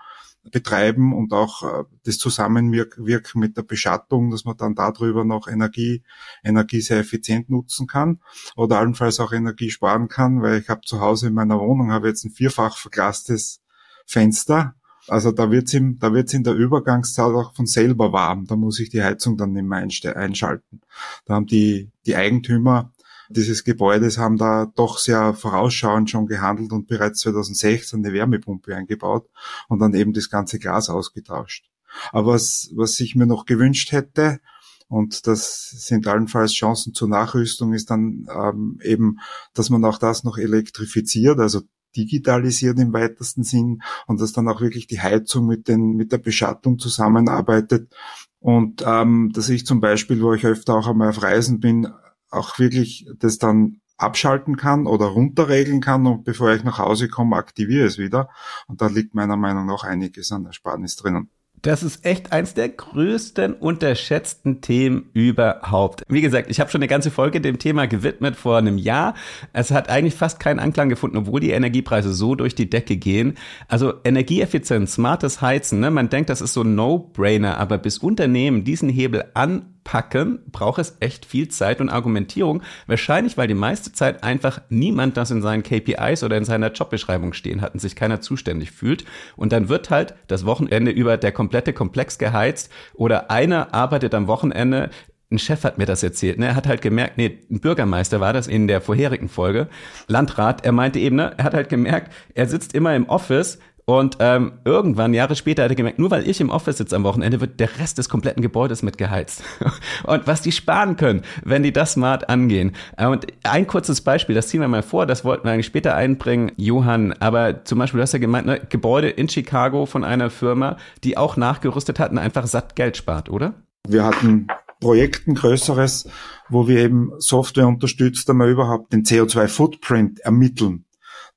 betreiben 0.52 1.14
und 1.14 1.34
auch 1.34 1.64
äh, 1.64 1.84
das 2.04 2.18
Zusammenwirken 2.18 3.40
mit 3.40 3.58
der 3.58 3.64
Beschattung, 3.64 4.32
dass 4.32 4.46
man 4.46 4.58
dann 4.58 4.76
darüber 4.76 5.24
noch 5.24 5.48
Energie, 5.48 6.04
Energie 6.44 6.82
sehr 6.82 7.00
effizient 7.00 7.50
nutzen 7.50 7.88
kann 7.88 8.20
oder 8.56 8.80
allenfalls 8.80 9.20
auch 9.20 9.34
Energie 9.34 9.70
sparen 9.70 10.08
kann, 10.08 10.42
weil 10.42 10.60
ich 10.60 10.70
habe 10.70 10.82
zu 10.86 11.02
Hause 11.02 11.28
in 11.28 11.34
meiner 11.34 11.60
Wohnung 11.60 11.92
habe 11.92 12.08
jetzt 12.08 12.24
ein 12.26 12.32
vierfach 12.32 12.78
verglastes 12.78 13.62
Fenster. 14.06 14.76
Also 15.08 15.32
da 15.32 15.52
wird's 15.52 15.74
im, 15.74 16.00
da 16.00 16.14
wird's 16.14 16.34
in 16.34 16.44
der 16.44 16.56
Übergangszeit 16.56 17.34
auch 17.34 17.54
von 17.54 17.68
selber 17.68 18.12
warm. 18.12 18.46
Da 18.46 18.56
muss 18.56 18.80
ich 18.80 18.90
die 18.90 19.04
Heizung 19.04 19.38
dann 19.38 19.52
nicht 19.52 19.66
mehr 19.66 20.18
einschalten. 20.18 20.82
Da 21.26 21.36
haben 21.36 21.46
die, 21.46 21.92
die 22.06 22.16
Eigentümer 22.16 22.92
dieses 23.30 23.64
Gebäudes 23.64 24.18
haben 24.18 24.38
da 24.38 24.72
doch 24.76 24.98
sehr 24.98 25.34
vorausschauend 25.34 26.10
schon 26.10 26.28
gehandelt 26.28 26.72
und 26.72 26.88
bereits 26.88 27.20
2016 27.22 28.00
eine 28.00 28.14
Wärmepumpe 28.14 28.76
eingebaut 28.76 29.30
und 29.68 29.80
dann 29.80 29.94
eben 29.94 30.14
das 30.14 30.30
ganze 30.30 30.60
Glas 30.60 30.90
ausgetauscht. 30.90 31.70
Aber 32.12 32.34
was, 32.34 32.70
was 32.76 33.00
ich 33.00 33.16
mir 33.16 33.26
noch 33.26 33.46
gewünscht 33.46 33.92
hätte, 33.92 34.40
und 34.88 35.26
das 35.26 35.70
sind 35.72 36.08
allenfalls 36.08 36.54
Chancen 36.54 36.94
zur 36.94 37.08
Nachrüstung, 37.08 37.74
ist 37.74 37.90
dann 37.90 38.28
ähm, 38.32 38.80
eben, 38.84 39.20
dass 39.54 39.70
man 39.70 39.84
auch 39.84 39.98
das 39.98 40.24
noch 40.24 40.38
elektrifiziert, 40.38 41.40
also 41.40 41.62
digitalisiert 41.96 42.78
im 42.80 42.94
weitesten 42.94 43.44
Sinn 43.44 43.82
und 44.06 44.22
dass 44.22 44.34
dann 44.34 44.48
auch 44.48 44.62
wirklich 44.62 44.86
die 44.88 45.02
Heizung 45.02 45.48
mit, 45.48 45.68
den, 45.68 45.96
mit 45.96 46.12
der 46.12 46.18
Beschattung 46.18 46.78
zusammenarbeitet. 46.78 47.94
Und 48.40 48.84
ähm, 48.86 49.32
dass 49.34 49.50
ich 49.50 49.66
zum 49.66 49.80
Beispiel, 49.80 50.22
wo 50.22 50.34
ich 50.34 50.46
öfter 50.46 50.76
auch 50.76 50.88
einmal 50.88 51.10
auf 51.10 51.24
Reisen 51.24 51.60
bin, 51.60 51.88
auch 52.36 52.60
wirklich 52.60 53.08
das 53.18 53.38
dann 53.38 53.82
abschalten 53.98 54.58
kann 54.58 54.88
oder 54.88 55.06
runterregeln 55.06 55.82
kann 55.82 56.06
und 56.06 56.24
bevor 56.26 56.54
ich 56.54 56.64
nach 56.64 56.80
Hause 56.80 57.08
komme, 57.08 57.38
aktiviere 57.38 57.88
es 57.88 57.98
wieder. 57.98 58.30
Und 58.68 58.82
da 58.82 58.88
liegt 58.88 59.16
meiner 59.16 59.38
Meinung 59.38 59.66
nach 59.66 59.84
einiges 59.84 60.32
an 60.32 60.46
Ersparnis 60.46 60.96
drinnen. 60.98 61.30
Das 61.62 61.82
ist 61.82 62.06
echt 62.06 62.32
eins 62.32 62.54
der 62.54 62.70
größten 62.70 63.54
unterschätzten 63.54 64.62
Themen 64.62 65.10
überhaupt. 65.14 66.04
Wie 66.08 66.22
gesagt, 66.22 66.52
ich 66.52 66.60
habe 66.60 66.70
schon 66.70 66.80
eine 66.80 66.88
ganze 66.88 67.10
Folge 67.10 67.42
dem 67.42 67.58
Thema 67.58 67.88
gewidmet 67.88 68.36
vor 68.36 68.58
einem 68.58 68.78
Jahr. 68.78 69.16
Es 69.52 69.72
hat 69.72 69.90
eigentlich 69.90 70.14
fast 70.14 70.40
keinen 70.40 70.60
Anklang 70.60 70.90
gefunden, 70.90 71.18
obwohl 71.18 71.40
die 71.40 71.50
Energiepreise 71.50 72.14
so 72.14 72.36
durch 72.36 72.54
die 72.54 72.70
Decke 72.70 72.98
gehen. 72.98 73.36
Also 73.68 73.94
Energieeffizienz, 74.04 74.94
smartes 74.94 75.42
Heizen, 75.42 75.80
ne? 75.80 75.90
man 75.90 76.10
denkt, 76.10 76.30
das 76.30 76.42
ist 76.42 76.54
so 76.54 76.62
ein 76.62 76.76
No-Brainer, 76.76 77.58
aber 77.58 77.80
bis 77.80 77.98
Unternehmen 77.98 78.64
diesen 78.64 78.90
Hebel 78.90 79.26
an 79.34 79.75
packen, 79.86 80.40
braucht 80.52 80.80
es 80.80 80.98
echt 81.00 81.26
viel 81.26 81.48
Zeit 81.48 81.80
und 81.80 81.90
Argumentierung. 81.90 82.62
Wahrscheinlich, 82.88 83.38
weil 83.38 83.48
die 83.48 83.54
meiste 83.54 83.94
Zeit 83.94 84.24
einfach 84.24 84.60
niemand 84.68 85.16
das 85.16 85.32
in 85.32 85.42
seinen 85.42 85.64
KPIs 85.64 86.24
oder 86.24 86.36
in 86.36 86.44
seiner 86.44 86.74
Jobbeschreibung 86.74 87.32
stehen 87.32 87.62
hat 87.62 87.74
und 87.74 87.80
sich 87.80 87.96
keiner 87.96 88.20
zuständig 88.20 88.72
fühlt. 88.72 89.06
Und 89.38 89.54
dann 89.54 89.70
wird 89.70 89.92
halt 89.92 90.16
das 90.28 90.46
Wochenende 90.46 90.92
über 90.92 91.16
der 91.16 91.32
komplette 91.32 91.72
Komplex 91.72 92.18
geheizt 92.18 92.70
oder 92.96 93.32
einer 93.32 93.74
arbeitet 93.74 94.14
am 94.14 94.28
Wochenende 94.28 94.90
ein 95.32 95.40
Chef 95.40 95.64
hat 95.64 95.78
mir 95.80 95.86
das 95.86 96.04
erzählt. 96.04 96.38
Ne? 96.38 96.48
Er 96.48 96.56
hat 96.56 96.68
halt 96.68 96.82
gemerkt, 96.82 97.18
nee, 97.18 97.40
ein 97.50 97.60
Bürgermeister 97.60 98.20
war 98.20 98.32
das 98.32 98.48
in 98.48 98.68
der 98.68 98.80
vorherigen 98.80 99.28
Folge, 99.28 99.70
Landrat. 100.08 100.64
Er 100.64 100.72
meinte 100.72 101.00
eben, 101.00 101.16
ne, 101.16 101.34
er 101.38 101.46
hat 101.46 101.56
halt 101.56 101.70
gemerkt, 101.70 102.14
er 102.36 102.48
sitzt 102.48 102.76
immer 102.76 102.96
im 102.96 103.10
Office, 103.10 103.58
und 103.88 104.18
ähm, 104.20 104.54
irgendwann, 104.66 105.14
Jahre 105.14 105.36
später, 105.36 105.64
hat 105.64 105.70
er 105.70 105.76
gemerkt, 105.76 106.00
nur 106.00 106.10
weil 106.10 106.28
ich 106.28 106.42
im 106.42 106.50
Office 106.50 106.78
sitze 106.78 106.96
am 106.96 107.04
Wochenende, 107.04 107.40
wird 107.40 107.60
der 107.60 107.78
Rest 107.78 108.00
des 108.00 108.10
kompletten 108.10 108.42
Gebäudes 108.42 108.82
mitgeheizt. 108.82 109.44
und 110.06 110.26
was 110.26 110.42
die 110.42 110.52
sparen 110.52 110.96
können, 110.96 111.22
wenn 111.44 111.62
die 111.62 111.72
das 111.72 111.94
smart 111.94 112.28
angehen. 112.28 112.76
Und 112.98 113.28
ein 113.44 113.68
kurzes 113.68 114.02
Beispiel, 114.02 114.34
das 114.34 114.48
ziehen 114.48 114.62
wir 114.62 114.68
mal 114.68 114.82
vor, 114.82 115.06
das 115.06 115.24
wollten 115.24 115.44
wir 115.44 115.52
eigentlich 115.52 115.68
später 115.68 115.96
einbringen, 115.96 116.52
Johann. 116.58 117.14
Aber 117.14 117.64
zum 117.64 117.78
Beispiel, 117.78 118.00
du 118.00 118.02
hast 118.02 118.14
ja 118.14 118.20
gemeint, 118.20 118.48
ne, 118.48 118.60
Gebäude 118.68 119.10
in 119.10 119.30
Chicago 119.30 119.86
von 119.86 120.04
einer 120.04 120.32
Firma, 120.32 120.78
die 121.04 121.16
auch 121.16 121.38
nachgerüstet 121.38 122.00
hat 122.00 122.12
und 122.12 122.18
einfach 122.18 122.48
satt 122.48 122.76
Geld 122.76 122.98
spart, 122.98 123.30
oder? 123.30 123.54
Wir 123.88 124.04
hatten 124.04 124.48
Projekt 124.80 125.28
ein 125.28 125.36
größeres, 125.36 126.10
wo 126.50 126.68
wir 126.68 126.80
eben 126.80 127.12
Software 127.20 127.68
unterstützt, 127.68 128.28
einmal 128.32 128.50
überhaupt 128.50 128.94
den 128.94 129.04
CO2-Footprint 129.04 130.22
ermitteln, 130.22 130.86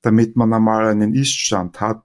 damit 0.01 0.35
man 0.35 0.51
einmal 0.51 0.87
einen 0.87 1.13
Iststand 1.13 1.79
hat 1.79 2.01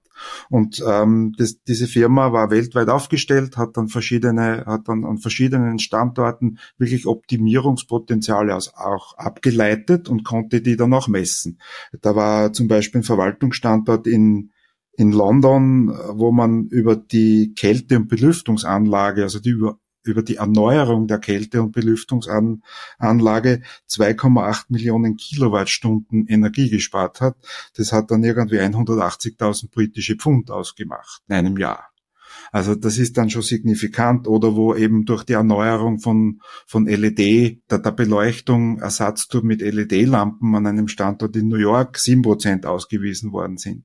und 0.49 0.83
ähm, 0.87 1.33
das, 1.37 1.61
diese 1.63 1.87
Firma 1.87 2.31
war 2.31 2.51
weltweit 2.51 2.89
aufgestellt, 2.89 3.57
hat 3.57 3.77
dann 3.77 3.87
verschiedene, 3.87 4.65
hat 4.65 4.87
dann 4.87 5.05
an 5.05 5.17
verschiedenen 5.17 5.79
Standorten 5.79 6.59
wirklich 6.77 7.07
Optimierungspotenziale 7.07 8.55
aus, 8.55 8.73
auch 8.73 9.17
abgeleitet 9.17 10.09
und 10.09 10.23
konnte 10.23 10.61
die 10.61 10.75
dann 10.75 10.93
auch 10.93 11.07
messen. 11.07 11.59
Da 12.01 12.15
war 12.15 12.53
zum 12.53 12.67
Beispiel 12.67 13.01
ein 13.01 13.05
Verwaltungsstandort 13.05 14.07
in 14.07 14.51
in 14.97 15.11
London, 15.11 15.89
wo 16.13 16.31
man 16.31 16.67
über 16.67 16.95
die 16.95 17.53
Kälte- 17.53 17.97
und 17.97 18.07
Belüftungsanlage, 18.07 19.23
also 19.23 19.39
die 19.39 19.55
über 20.07 20.23
die 20.23 20.37
Erneuerung 20.37 21.07
der 21.07 21.19
Kälte- 21.19 21.61
und 21.61 21.71
Belüftungsanlage 21.71 23.61
2,8 23.89 24.65
Millionen 24.69 25.17
Kilowattstunden 25.17 26.27
Energie 26.27 26.69
gespart 26.69 27.21
hat. 27.21 27.35
Das 27.75 27.91
hat 27.91 28.11
dann 28.11 28.23
irgendwie 28.23 28.59
180.000 28.59 29.71
britische 29.71 30.15
Pfund 30.15 30.51
ausgemacht 30.51 31.21
in 31.27 31.35
einem 31.35 31.57
Jahr. 31.57 31.89
Also 32.51 32.75
das 32.75 32.97
ist 32.97 33.17
dann 33.17 33.29
schon 33.29 33.41
signifikant 33.41 34.27
oder 34.27 34.55
wo 34.55 34.75
eben 34.75 35.05
durch 35.05 35.23
die 35.23 35.33
Erneuerung 35.33 35.99
von, 35.99 36.41
von 36.65 36.85
LED, 36.85 37.69
der, 37.69 37.79
der 37.79 37.91
Beleuchtung, 37.91 38.79
Ersatztour 38.79 39.43
mit 39.43 39.61
LED-Lampen 39.61 40.55
an 40.55 40.67
einem 40.67 40.87
Standort 40.87 41.35
in 41.35 41.47
New 41.47 41.57
York 41.57 41.97
sieben 41.97 42.21
Prozent 42.21 42.65
ausgewiesen 42.65 43.31
worden 43.31 43.57
sind. 43.57 43.83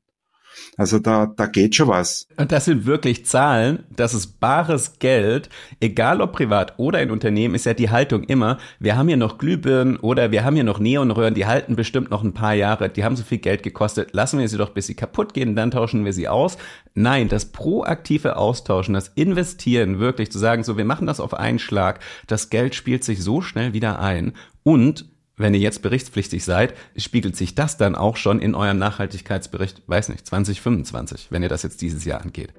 Also 0.76 0.99
da, 0.99 1.26
da 1.26 1.47
geht 1.47 1.75
schon 1.75 1.88
was. 1.88 2.26
Und 2.37 2.52
das 2.52 2.64
sind 2.64 2.87
wirklich 2.87 3.26
Zahlen, 3.26 3.85
das 3.95 4.14
ist 4.14 4.40
bares 4.40 4.99
Geld, 4.99 5.49
egal 5.81 6.21
ob 6.21 6.33
privat 6.33 6.79
oder 6.79 7.02
in 7.02 7.11
Unternehmen, 7.11 7.55
ist 7.55 7.67
ja 7.67 7.75
die 7.75 7.90
Haltung 7.90 8.25
immer, 8.25 8.59
wir 8.79 8.97
haben 8.97 9.09
hier 9.09 9.17
noch 9.17 9.38
Glühbirnen 9.38 9.97
oder 9.99 10.31
wir 10.31 10.45
haben 10.45 10.55
hier 10.55 10.64
noch 10.64 10.79
Neonröhren, 10.79 11.35
die 11.35 11.47
halten 11.47 11.76
bestimmt 11.76 12.11
noch 12.11 12.23
ein 12.23 12.33
paar 12.33 12.55
Jahre, 12.55 12.88
die 12.88 13.05
haben 13.05 13.17
so 13.17 13.23
viel 13.23 13.38
Geld 13.38 13.62
gekostet, 13.62 14.14
lassen 14.14 14.38
wir 14.38 14.49
sie 14.49 14.59
doch, 14.59 14.71
bis 14.71 14.87
sie 14.87 14.95
kaputt 14.95 15.35
gehen, 15.35 15.57
dann 15.57 15.71
tauschen 15.71 16.05
wir 16.05 16.12
sie 16.12 16.29
aus. 16.29 16.57
Nein, 16.95 17.29
das 17.29 17.47
proaktive 17.47 18.37
Austauschen, 18.37 18.95
das 18.95 19.09
Investieren, 19.09 19.99
wirklich 19.99 20.33
zu 20.33 20.38
sagen, 20.38 20.64
so, 20.64 20.76
wir 20.76 20.85
machen 20.85 21.07
das 21.07 21.21
auf 21.21 21.35
einen 21.35 21.59
Schlag, 21.59 22.00
das 22.26 22.50
Geld 22.50 22.75
spielt 22.75 23.05
sich 23.05 23.23
so 23.23 23.40
schnell 23.40 23.73
wieder 23.73 24.00
ein 24.00 24.33
und 24.62 25.07
wenn 25.41 25.55
ihr 25.55 25.61
jetzt 25.61 25.83
berichtspflichtig 25.83 26.45
seid, 26.45 26.75
spiegelt 26.97 27.37
sich 27.37 27.55
das 27.55 27.77
dann 27.77 27.95
auch 27.95 28.17
schon 28.17 28.41
in 28.41 28.55
eurem 28.55 28.79
Nachhaltigkeitsbericht, 28.79 29.83
weiß 29.87 30.11
nicht, 30.11 30.27
2025, 30.27 31.29
wenn 31.31 31.43
ihr 31.43 31.49
das 31.49 31.63
jetzt 31.63 31.81
dieses 31.81 32.05
Jahr 32.05 32.21
angeht. 32.21 32.53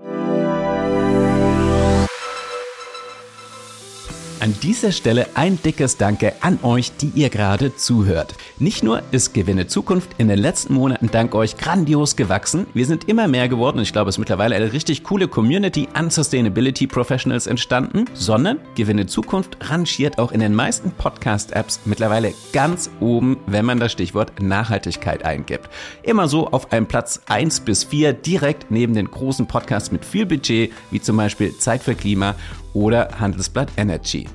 An 4.42 4.56
dieser 4.64 4.92
Stelle 4.92 5.28
ein 5.36 5.62
dickes 5.62 5.98
Danke 5.98 6.34
an 6.42 6.58
euch, 6.64 6.92
die 7.00 7.12
ihr 7.14 7.30
gerade 7.30 7.76
zuhört. 7.76 8.34
Nicht 8.58 8.82
nur 8.82 9.04
ist 9.12 9.36
Gewinne 9.36 9.68
Zukunft 9.68 10.10
in 10.18 10.30
den 10.30 10.40
letzten 10.40 10.74
Monaten 10.74 11.12
dank 11.12 11.36
euch 11.36 11.58
grandios 11.58 12.16
gewachsen, 12.16 12.66
wir 12.74 12.88
sind 12.88 13.08
immer 13.08 13.28
mehr 13.28 13.48
geworden 13.50 13.78
und 13.78 13.84
ich 13.84 13.94
glaube, 13.94 14.10
es 14.10 14.16
ist 14.16 14.20
mittlerweile 14.20 14.56
eine 14.56 14.74
richtig 14.74 15.04
coole 15.04 15.28
Community 15.28 15.88
an 15.94 16.10
Sustainability 16.10 16.88
Professionals 16.88 17.46
entstanden, 17.46 18.06
sondern 18.16 18.58
Gewinne 18.74 19.06
Zukunft 19.06 19.58
rangiert 19.70 20.18
auch 20.18 20.32
in 20.32 20.40
den 20.40 20.56
meisten 20.56 20.90
Podcast-Apps 20.90 21.82
mittlerweile 21.86 22.34
ganz 22.52 22.90
oben, 23.00 23.38
wenn 23.46 23.66
man 23.66 23.80
das 23.80 23.92
Stichwort 23.92 24.42
Nachhaltigkeit 24.42 25.24
eingibt. 25.24 25.70
Immer 26.02 26.28
so 26.28 26.48
auf 26.48 26.72
einem 26.72 26.88
Platz 26.88 27.22
1 27.28 27.60
bis 27.60 27.84
4 27.84 28.14
direkt 28.14 28.72
neben 28.72 28.96
den 28.96 29.12
großen 29.12 29.46
Podcasts 29.46 29.92
mit 29.92 30.04
viel 30.04 30.26
Budget, 30.26 30.74
wie 30.90 31.00
zum 31.00 31.18
Beispiel 31.18 31.56
Zeit 31.60 31.84
für 31.84 31.94
Klima 31.94 32.34
oder 32.74 33.10
Handelsblatt 33.20 33.72
Energy. 33.78 34.28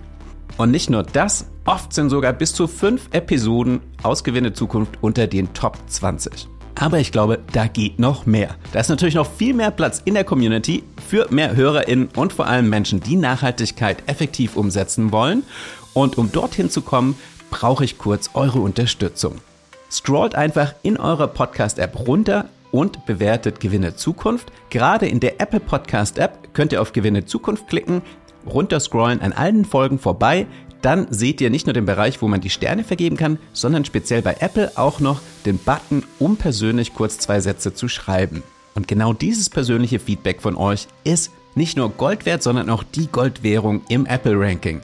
Und 0.57 0.71
nicht 0.71 0.89
nur 0.89 1.03
das, 1.03 1.47
oft 1.67 1.93
sind 1.93 2.11
sogar 2.11 2.33
bis 2.33 2.55
zu 2.55 2.67
fünf 2.67 3.09
Episoden 3.13 3.81
aus 4.03 4.25
Gewinne 4.25 4.53
Zukunft 4.53 4.99
unter 5.03 5.27
den 5.27 5.53
Top 5.53 5.79
20. 5.87 6.49
Aber 6.79 6.99
ich 6.99 7.11
glaube, 7.11 7.39
da 7.53 7.67
geht 7.67 7.99
noch 7.99 8.27
mehr. 8.27 8.55
Da 8.73 8.81
ist 8.81 8.91
natürlich 8.91 9.15
noch 9.15 9.31
viel 9.31 9.55
mehr 9.55 9.71
Platz 9.71 10.03
in 10.05 10.15
der 10.15 10.25
Community 10.25 10.83
für 11.07 11.27
mehr 11.31 11.57
HörerInnen 11.57 12.09
und 12.15 12.33
vor 12.33 12.47
allem 12.47 12.69
Menschen, 12.69 13.01
die 13.01 13.17
Nachhaltigkeit 13.17 14.03
effektiv 14.07 14.57
umsetzen 14.57 15.11
wollen. 15.11 15.43
Und 15.95 16.19
um 16.19 16.31
dorthin 16.31 16.69
zu 16.69 16.83
kommen, 16.83 17.17
brauche 17.51 17.85
ich 17.85 17.97
kurz 17.97 18.31
eure 18.35 18.61
Unterstützung. 18.61 19.37
Scrollt 19.91 20.35
einfach 20.35 20.75
in 20.83 20.99
eurer 20.99 21.29
Podcast-App 21.29 22.07
runter 22.07 22.47
und 22.73 23.07
bewertet 23.07 23.61
Gewinne 23.61 23.97
Zukunft. 23.97 24.53
Gerade 24.69 25.07
in 25.07 25.21
der 25.21 25.41
Apple 25.41 25.61
Podcast 25.61 26.19
App 26.19 26.53
könnt 26.53 26.73
ihr 26.73 26.83
auf 26.83 26.93
Gewinne 26.93 27.25
Zukunft 27.25 27.69
klicken, 27.69 28.03
runterscrollen 28.47 29.21
an 29.21 29.33
allen 29.33 29.65
Folgen 29.65 29.99
vorbei. 29.99 30.47
Dann 30.83 31.07
seht 31.11 31.41
ihr 31.41 31.51
nicht 31.51 31.67
nur 31.67 31.75
den 31.75 31.87
Bereich, 31.87 32.23
wo 32.23 32.29
man 32.29 32.41
die 32.41 32.51
Sterne 32.51 32.85
vergeben 32.85 33.17
kann, 33.17 33.39
sondern 33.53 33.85
speziell 33.85 34.23
bei 34.23 34.37
Apple 34.41 34.73
auch 34.77 35.01
noch 35.01 35.21
den 35.45 35.59
Button, 35.59 36.05
um 36.19 36.37
persönlich 36.37 36.95
kurz 36.95 37.19
zwei 37.19 37.41
Sätze 37.41 37.75
zu 37.75 37.89
schreiben. 37.89 38.43
Und 38.75 38.87
genau 38.87 39.13
dieses 39.13 39.51
persönliche 39.51 39.99
Feedback 39.99 40.43
von 40.43 40.57
euch 40.57 40.87
ist 41.03 41.33
nicht 41.55 41.77
nur 41.77 41.89
Gold 41.89 42.27
wert, 42.27 42.43
sondern 42.43 42.69
auch 42.69 42.83
die 42.83 43.07
Goldwährung 43.07 43.81
im 43.89 44.07
Apple 44.07 44.39
Ranking. 44.39 44.83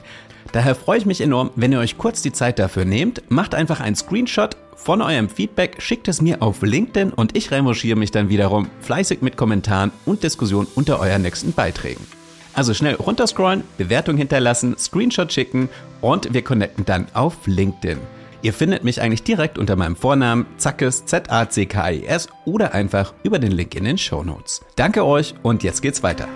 Daher 0.51 0.75
freue 0.75 0.97
ich 0.97 1.05
mich 1.05 1.21
enorm, 1.21 1.51
wenn 1.55 1.71
ihr 1.71 1.79
euch 1.79 1.97
kurz 1.97 2.21
die 2.21 2.31
Zeit 2.31 2.59
dafür 2.59 2.85
nehmt. 2.85 3.23
Macht 3.29 3.55
einfach 3.55 3.79
einen 3.79 3.95
Screenshot 3.95 4.57
von 4.75 5.01
eurem 5.01 5.29
Feedback, 5.29 5.81
schickt 5.81 6.07
es 6.07 6.21
mir 6.21 6.41
auf 6.41 6.61
LinkedIn 6.61 7.11
und 7.11 7.37
ich 7.37 7.51
revanchiere 7.51 7.97
mich 7.97 8.11
dann 8.11 8.29
wiederum 8.29 8.67
fleißig 8.81 9.21
mit 9.21 9.37
Kommentaren 9.37 9.91
und 10.05 10.23
Diskussionen 10.23 10.67
unter 10.75 10.99
euren 10.99 11.21
nächsten 11.21 11.53
Beiträgen. 11.53 12.05
Also 12.55 12.75
schnell 12.75 12.95
runterscrollen, 12.95 13.63
Bewertung 13.77 14.15
hinterlassen, 14.15 14.77
Screenshot 14.77 15.33
schicken 15.33 15.69
und 16.01 16.33
wir 16.33 16.43
connecten 16.43 16.85
dann 16.85 17.07
auf 17.13 17.35
LinkedIn. 17.45 17.97
Ihr 18.43 18.53
findet 18.53 18.83
mich 18.83 19.01
eigentlich 19.01 19.23
direkt 19.23 19.57
unter 19.57 19.75
meinem 19.75 19.95
Vornamen 19.95 20.45
Zackes 20.57 21.05
Z-A-C-K-I-S 21.05 22.27
oder 22.45 22.73
einfach 22.73 23.13
über 23.23 23.39
den 23.39 23.53
Link 23.53 23.73
in 23.73 23.85
den 23.85 23.97
Show 23.97 24.23
Notes. 24.23 24.61
Danke 24.75 25.05
euch 25.05 25.33
und 25.41 25.63
jetzt 25.63 25.81
geht's 25.81 26.03
weiter. 26.03 26.27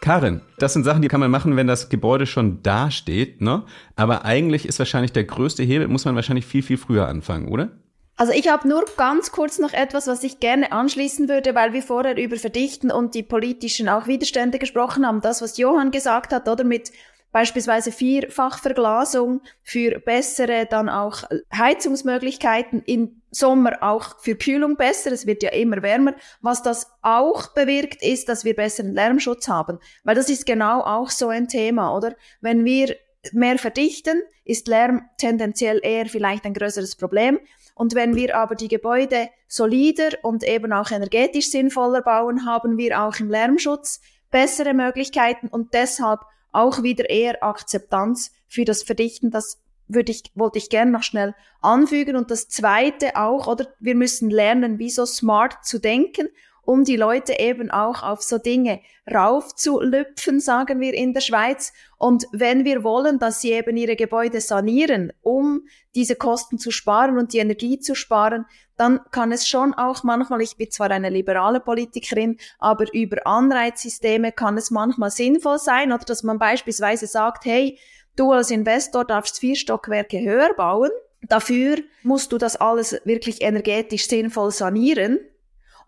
Karin, 0.00 0.40
das 0.58 0.72
sind 0.72 0.84
Sachen, 0.84 1.02
die 1.02 1.08
kann 1.08 1.20
man 1.20 1.30
machen, 1.30 1.56
wenn 1.56 1.66
das 1.66 1.90
Gebäude 1.90 2.24
schon 2.24 2.62
da 2.62 2.90
steht, 2.90 3.42
ne? 3.42 3.64
Aber 3.96 4.24
eigentlich 4.24 4.64
ist 4.64 4.78
wahrscheinlich 4.78 5.12
der 5.12 5.24
größte 5.24 5.62
Hebel, 5.62 5.88
muss 5.88 6.06
man 6.06 6.14
wahrscheinlich 6.14 6.46
viel, 6.46 6.62
viel 6.62 6.78
früher 6.78 7.08
anfangen, 7.08 7.48
oder? 7.48 7.72
Also 8.18 8.32
ich 8.32 8.48
habe 8.48 8.66
nur 8.66 8.84
ganz 8.96 9.30
kurz 9.30 9.60
noch 9.60 9.72
etwas, 9.72 10.08
was 10.08 10.24
ich 10.24 10.40
gerne 10.40 10.72
anschließen 10.72 11.28
würde, 11.28 11.54
weil 11.54 11.72
wir 11.72 11.84
vorher 11.84 12.16
über 12.16 12.36
Verdichten 12.36 12.90
und 12.90 13.14
die 13.14 13.22
politischen 13.22 13.88
auch 13.88 14.08
Widerstände 14.08 14.58
gesprochen 14.58 15.06
haben. 15.06 15.20
Das, 15.20 15.40
was 15.40 15.56
Johann 15.56 15.92
gesagt 15.92 16.32
hat, 16.32 16.48
oder 16.48 16.64
mit 16.64 16.90
beispielsweise 17.30 17.92
Vierfachverglasung 17.92 19.42
für 19.62 20.00
bessere 20.00 20.66
dann 20.66 20.88
auch 20.88 21.22
Heizungsmöglichkeiten 21.56 22.82
im 22.86 23.22
Sommer 23.30 23.82
auch 23.82 24.18
für 24.18 24.34
Kühlung 24.34 24.76
besser. 24.76 25.12
Es 25.12 25.24
wird 25.24 25.44
ja 25.44 25.50
immer 25.50 25.82
wärmer. 25.82 26.14
Was 26.40 26.64
das 26.64 26.90
auch 27.02 27.54
bewirkt, 27.54 28.02
ist, 28.02 28.28
dass 28.28 28.44
wir 28.44 28.56
besseren 28.56 28.94
Lärmschutz 28.94 29.46
haben. 29.46 29.78
Weil 30.02 30.16
das 30.16 30.28
ist 30.28 30.44
genau 30.44 30.80
auch 30.80 31.10
so 31.10 31.28
ein 31.28 31.46
Thema, 31.46 31.94
oder? 31.94 32.16
Wenn 32.40 32.64
wir 32.64 32.96
mehr 33.32 33.58
verdichten, 33.58 34.22
ist 34.44 34.68
Lärm 34.68 35.08
tendenziell 35.18 35.80
eher 35.82 36.06
vielleicht 36.06 36.44
ein 36.44 36.54
größeres 36.54 36.96
Problem. 36.96 37.38
Und 37.74 37.94
wenn 37.94 38.16
wir 38.16 38.36
aber 38.36 38.54
die 38.54 38.68
Gebäude 38.68 39.28
solider 39.46 40.10
und 40.22 40.42
eben 40.42 40.72
auch 40.72 40.90
energetisch 40.90 41.50
sinnvoller 41.50 42.02
bauen, 42.02 42.44
haben 42.44 42.76
wir 42.76 43.00
auch 43.00 43.18
im 43.20 43.30
Lärmschutz 43.30 44.00
bessere 44.30 44.74
Möglichkeiten 44.74 45.48
und 45.48 45.74
deshalb 45.74 46.20
auch 46.52 46.82
wieder 46.82 47.08
eher 47.08 47.42
Akzeptanz 47.42 48.32
für 48.48 48.64
das 48.64 48.82
Verdichten. 48.82 49.30
Das 49.30 49.60
würde 49.86 50.12
ich, 50.12 50.24
wollte 50.34 50.58
ich 50.58 50.70
gerne 50.70 50.90
noch 50.90 51.02
schnell 51.02 51.34
anfügen. 51.60 52.16
Und 52.16 52.30
das 52.30 52.48
zweite 52.48 53.16
auch, 53.16 53.46
oder 53.46 53.68
wir 53.80 53.94
müssen 53.94 54.30
lernen, 54.30 54.78
wie 54.78 54.90
so 54.90 55.06
smart 55.06 55.64
zu 55.64 55.78
denken 55.78 56.28
um 56.68 56.84
die 56.84 56.96
Leute 56.96 57.38
eben 57.38 57.70
auch 57.70 58.02
auf 58.02 58.20
so 58.20 58.36
Dinge 58.36 58.80
raufzulüpfen, 59.10 60.38
sagen 60.38 60.80
wir 60.80 60.92
in 60.92 61.14
der 61.14 61.22
Schweiz. 61.22 61.72
Und 61.96 62.26
wenn 62.30 62.66
wir 62.66 62.84
wollen, 62.84 63.18
dass 63.18 63.40
sie 63.40 63.52
eben 63.52 63.78
ihre 63.78 63.96
Gebäude 63.96 64.42
sanieren, 64.42 65.10
um 65.22 65.62
diese 65.94 66.14
Kosten 66.14 66.58
zu 66.58 66.70
sparen 66.70 67.16
und 67.16 67.32
die 67.32 67.38
Energie 67.38 67.80
zu 67.80 67.94
sparen, 67.94 68.44
dann 68.76 69.00
kann 69.12 69.32
es 69.32 69.48
schon 69.48 69.72
auch 69.72 70.04
manchmal, 70.04 70.42
ich 70.42 70.58
bin 70.58 70.70
zwar 70.70 70.90
eine 70.90 71.08
liberale 71.08 71.60
Politikerin, 71.60 72.36
aber 72.58 72.84
über 72.92 73.26
Anreizsysteme 73.26 74.30
kann 74.30 74.58
es 74.58 74.70
manchmal 74.70 75.10
sinnvoll 75.10 75.58
sein, 75.58 75.90
oder 75.90 76.04
dass 76.04 76.22
man 76.22 76.38
beispielsweise 76.38 77.06
sagt, 77.06 77.46
hey, 77.46 77.78
du 78.14 78.32
als 78.32 78.50
Investor 78.50 79.06
darfst 79.06 79.38
vier 79.38 79.56
Stockwerke 79.56 80.20
höher 80.20 80.52
bauen, 80.52 80.90
dafür 81.22 81.78
musst 82.02 82.30
du 82.30 82.36
das 82.36 82.56
alles 82.56 83.00
wirklich 83.04 83.40
energetisch 83.40 84.06
sinnvoll 84.06 84.50
sanieren 84.50 85.18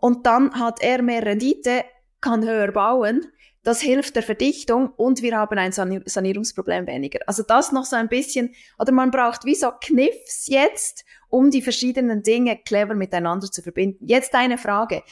und 0.01 0.25
dann 0.25 0.59
hat 0.59 0.81
er 0.81 1.01
mehr 1.01 1.25
Rendite, 1.25 1.85
kann 2.19 2.43
höher 2.43 2.71
bauen. 2.71 3.27
Das 3.63 3.79
hilft 3.79 4.15
der 4.15 4.23
Verdichtung 4.23 4.89
und 4.97 5.21
wir 5.21 5.37
haben 5.37 5.57
ein 5.59 5.71
Sanierungsproblem 5.71 6.87
weniger. 6.87 7.19
Also 7.27 7.43
das 7.43 7.71
noch 7.71 7.85
so 7.85 7.95
ein 7.95 8.09
bisschen, 8.09 8.55
oder 8.79 8.91
man 8.91 9.11
braucht 9.11 9.45
wie 9.45 9.53
so 9.53 9.69
Kniffs 9.79 10.47
jetzt, 10.47 11.05
um 11.29 11.51
die 11.51 11.61
verschiedenen 11.61 12.23
Dinge 12.23 12.57
clever 12.65 12.95
miteinander 12.95 13.49
zu 13.51 13.61
verbinden. 13.61 14.03
Jetzt 14.07 14.33
eine 14.33 14.57
Frage. 14.57 15.03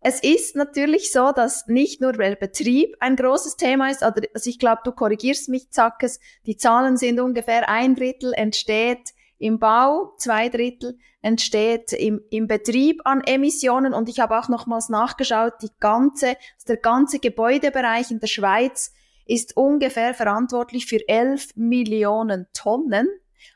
Es 0.00 0.22
ist 0.22 0.54
natürlich 0.54 1.10
so, 1.10 1.32
dass 1.32 1.66
nicht 1.66 2.02
nur 2.02 2.12
der 2.12 2.36
Betrieb 2.36 2.94
ein 3.00 3.16
großes 3.16 3.56
Thema 3.56 3.90
ist, 3.90 4.02
also 4.02 4.50
ich 4.50 4.58
glaube, 4.58 4.82
du 4.84 4.92
korrigierst 4.92 5.48
mich, 5.48 5.70
Zackes, 5.70 6.20
die 6.44 6.58
Zahlen 6.58 6.98
sind 6.98 7.18
ungefähr 7.18 7.70
ein 7.70 7.94
Drittel 7.94 8.34
entsteht 8.34 9.14
im 9.38 9.58
Bau, 9.58 10.12
zwei 10.18 10.50
Drittel 10.50 10.98
entsteht 11.24 11.94
im, 11.94 12.20
im 12.30 12.46
Betrieb 12.46 13.00
an 13.04 13.22
Emissionen 13.22 13.94
und 13.94 14.10
ich 14.10 14.20
habe 14.20 14.38
auch 14.38 14.50
nochmals 14.50 14.90
nachgeschaut, 14.90 15.54
die 15.62 15.70
ganze, 15.80 16.28
also 16.28 16.66
der 16.68 16.76
ganze 16.76 17.18
Gebäudebereich 17.18 18.10
in 18.10 18.20
der 18.20 18.26
Schweiz 18.26 18.92
ist 19.24 19.56
ungefähr 19.56 20.12
verantwortlich 20.12 20.84
für 20.84 21.00
11 21.08 21.56
Millionen 21.56 22.46
Tonnen. 22.52 23.08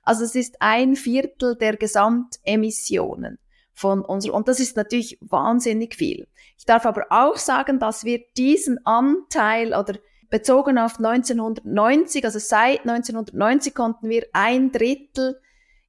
Also 0.03 0.25
es 0.25 0.35
ist 0.35 0.57
ein 0.61 0.97
Viertel 0.97 1.57
der 1.57 1.77
Gesamtemissionen 1.77 3.39
von 3.75 4.03
unserer, 4.03 4.35
und 4.35 4.49
das 4.49 4.61
ist 4.61 4.77
natürlich 4.77 5.19
wahnsinnig 5.21 5.95
viel. 5.95 6.27
Ich 6.57 6.65
darf 6.65 6.87
aber 6.87 7.05
auch 7.11 7.37
sagen, 7.37 7.79
dass 7.79 8.03
wir 8.03 8.21
diesen 8.39 8.85
Anteil 8.87 9.75
oder 9.75 9.99
bezogen 10.31 10.79
auf 10.79 10.97
1990, 10.99 12.25
also 12.25 12.39
seit 12.39 12.81
1990 12.81 13.75
konnten 13.75 14.09
wir 14.09 14.27
ein 14.33 14.73
Drittel 14.73 15.39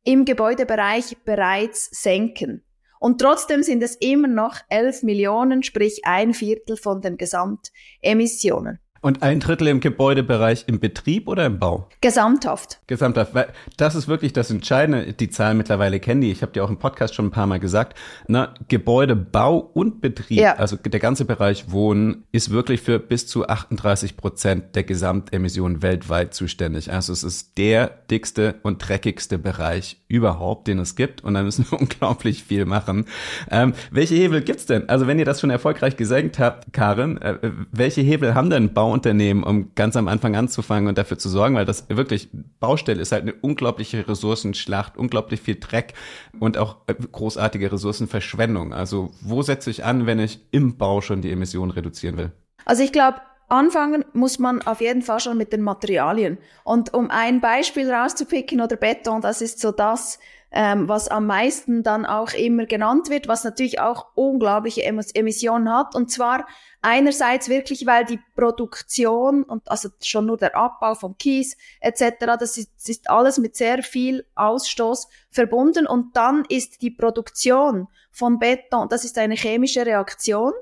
im 0.04 0.26
Gebäudebereich 0.26 1.18
bereits 1.26 1.90
senken. 1.92 2.64
Und 3.00 3.22
trotzdem 3.22 3.64
sind 3.64 3.82
es 3.82 3.96
immer 3.96 4.28
noch 4.28 4.58
11 4.70 5.04
Millionen, 5.04 5.64
sprich 5.64 6.02
ein 6.04 6.34
Viertel 6.34 6.76
von 6.76 7.02
den 7.02 7.18
Gesamtemissionen. 7.18 8.80
Und 9.02 9.24
ein 9.24 9.40
Drittel 9.40 9.68
im 9.68 9.80
Gebäudebereich 9.80 10.66
im 10.68 10.80
Betrieb 10.80 11.28
oder 11.28 11.46
im 11.46 11.58
Bau? 11.58 11.88
Gesamthaft. 12.02 12.82
Gesamthaft. 12.88 13.34
Weil 13.34 13.48
das 13.78 13.96
ist 13.96 14.08
wirklich 14.08 14.34
das 14.34 14.52
Entscheidende. 14.52 15.14
Die 15.14 15.30
Zahlen 15.30 15.58
mittlerweile 15.58 16.00
kennen 16.00 16.22
die. 16.22 16.32
Ich 16.32 16.42
habe 16.42 16.52
dir 16.52 16.66
auch 16.66 16.70
im 16.70 16.80
Podcast 16.80 17.16
schon 17.16 17.28
ein 17.28 17.32
paar 17.32 17.48
Mal 17.48 17.60
gesagt. 17.60 17.98
Na, 18.28 18.54
Gebäude, 18.68 19.16
Bau 19.16 19.58
und 19.58 20.02
Betrieb, 20.02 20.40
ja. 20.40 20.56
also 20.56 20.76
der 20.76 21.00
ganze 21.00 21.24
Bereich 21.24 21.72
Wohnen, 21.72 22.26
ist 22.34 22.50
wirklich 22.50 22.82
für 22.82 23.00
bis 23.00 23.26
zu 23.28 23.48
38 23.48 24.18
Prozent 24.18 24.76
der 24.76 24.84
Gesamtemissionen 24.84 25.82
weltweit 25.82 26.34
zuständig. 26.34 26.92
Also 26.92 27.14
es 27.14 27.24
ist 27.24 27.58
der 27.58 27.88
dickste 28.12 28.56
und 28.64 28.80
dreckigste 28.80 29.38
Bereich 29.38 30.02
überhaupt, 30.10 30.68
den 30.68 30.80
es 30.80 30.96
gibt. 30.96 31.24
Und 31.24 31.36
da 31.36 31.44
müssen 31.44 31.66
wir 31.70 31.80
unglaublich 31.80 32.44
viel 32.44 32.66
machen. 32.66 33.06
Ähm, 33.50 33.74
welche 33.92 34.16
Hebel 34.16 34.42
gibt's 34.42 34.66
denn? 34.66 34.90
Also 34.90 35.08
wenn 35.08 35.20
ihr 35.20 35.26
das 35.26 35.40
schon 35.40 35.52
erfolgreich 35.52 35.96
gesenkt 35.96 36.38
habt, 36.38 36.74
Karin, 36.74 37.18
äh, 37.22 37.38
welche 37.72 38.02
Hebel 38.02 38.36
haben 38.36 38.50
denn 38.50 38.74
Bau 38.74 38.89
Bauunternehmen, 38.90 39.44
um 39.44 39.72
ganz 39.76 39.96
am 39.96 40.08
Anfang 40.08 40.36
anzufangen 40.36 40.88
und 40.88 40.98
dafür 40.98 41.20
zu 41.20 41.30
sorgen, 41.30 41.56
weil 41.56 41.66
das 41.66 41.88
wirklich 41.90 42.30
Baustelle 42.60 43.00
ist 43.00 43.12
halt 43.12 43.22
eine 43.22 43.34
unglaubliche 43.34 44.08
Ressourcenschlacht, 44.08 44.98
unglaublich 44.98 45.42
viel 45.42 45.60
Dreck 45.60 45.94
und 46.40 46.58
auch 46.58 46.78
äh, 46.88 46.96
großartige 46.96 47.72
Ressourcenverschwendung. 47.72 48.74
Also 48.74 49.12
wo 49.22 49.44
setze 49.44 49.70
ich 49.70 49.86
an, 49.86 50.08
wenn 50.08 50.18
ich 50.18 50.40
im 50.50 50.78
Bau 50.78 51.02
schon 51.02 51.22
die 51.22 51.32
Emissionen 51.32 51.72
reduzieren 51.72 52.18
will? 52.18 52.32
Also 52.66 52.82
ich 52.82 52.92
glaube, 52.92 53.22
anfangen 53.48 54.06
muss 54.14 54.40
man 54.40 54.64
auf 54.64 54.82
jeden 54.82 55.04
Fall 55.04 55.20
schon 55.20 55.38
mit 55.38 55.54
den 55.54 55.62
Materialien. 55.62 56.40
Und 56.64 56.96
um 56.96 57.12
ein 57.12 57.42
Beispiel 57.42 57.92
rauszupicken 57.92 58.60
oder 58.60 58.76
Beton, 58.76 59.22
das 59.22 59.42
ist 59.42 59.60
so 59.60 59.72
das, 59.72 60.18
ähm, 60.52 60.90
was 60.90 61.10
am 61.10 61.28
meisten 61.28 61.84
dann 61.84 62.08
auch 62.08 62.34
immer 62.34 62.66
genannt 62.66 63.12
wird, 63.12 63.28
was 63.28 63.44
natürlich 63.44 63.80
auch 63.80 64.08
unglaubliche 64.16 64.84
Emissionen 64.84 65.72
hat. 65.72 65.94
Und 65.94 66.10
zwar 66.10 66.48
einerseits 66.82 67.50
wirklich, 67.50 67.86
weil 67.86 68.06
die 68.06 68.20
Produktion 68.36 69.44
und 69.44 69.70
also 69.70 69.90
schon 70.02 70.26
nur 70.26 70.38
der 70.38 70.56
Abbau 70.56 70.96
vom 70.96 71.18
Kies 71.18 71.58
etc., 71.82 72.38
das 72.40 72.58
ist, 72.58 72.72
das 72.78 72.90
ist 72.90 73.10
alles 73.10 73.38
mit 73.38 73.56
sehr 73.56 73.84
viel 73.84 74.26
Ausstoß 74.36 75.08
verbunden. 75.30 75.88
Und 75.88 76.16
dann 76.16 76.46
ist 76.48 76.82
die 76.82 76.92
Produktion 76.92 77.88
von 78.12 78.40
Beton, 78.40 78.88
das 78.90 79.04
ist 79.04 79.18
eine 79.18 79.36
chemische 79.36 79.86
Reaktion, 79.86 80.54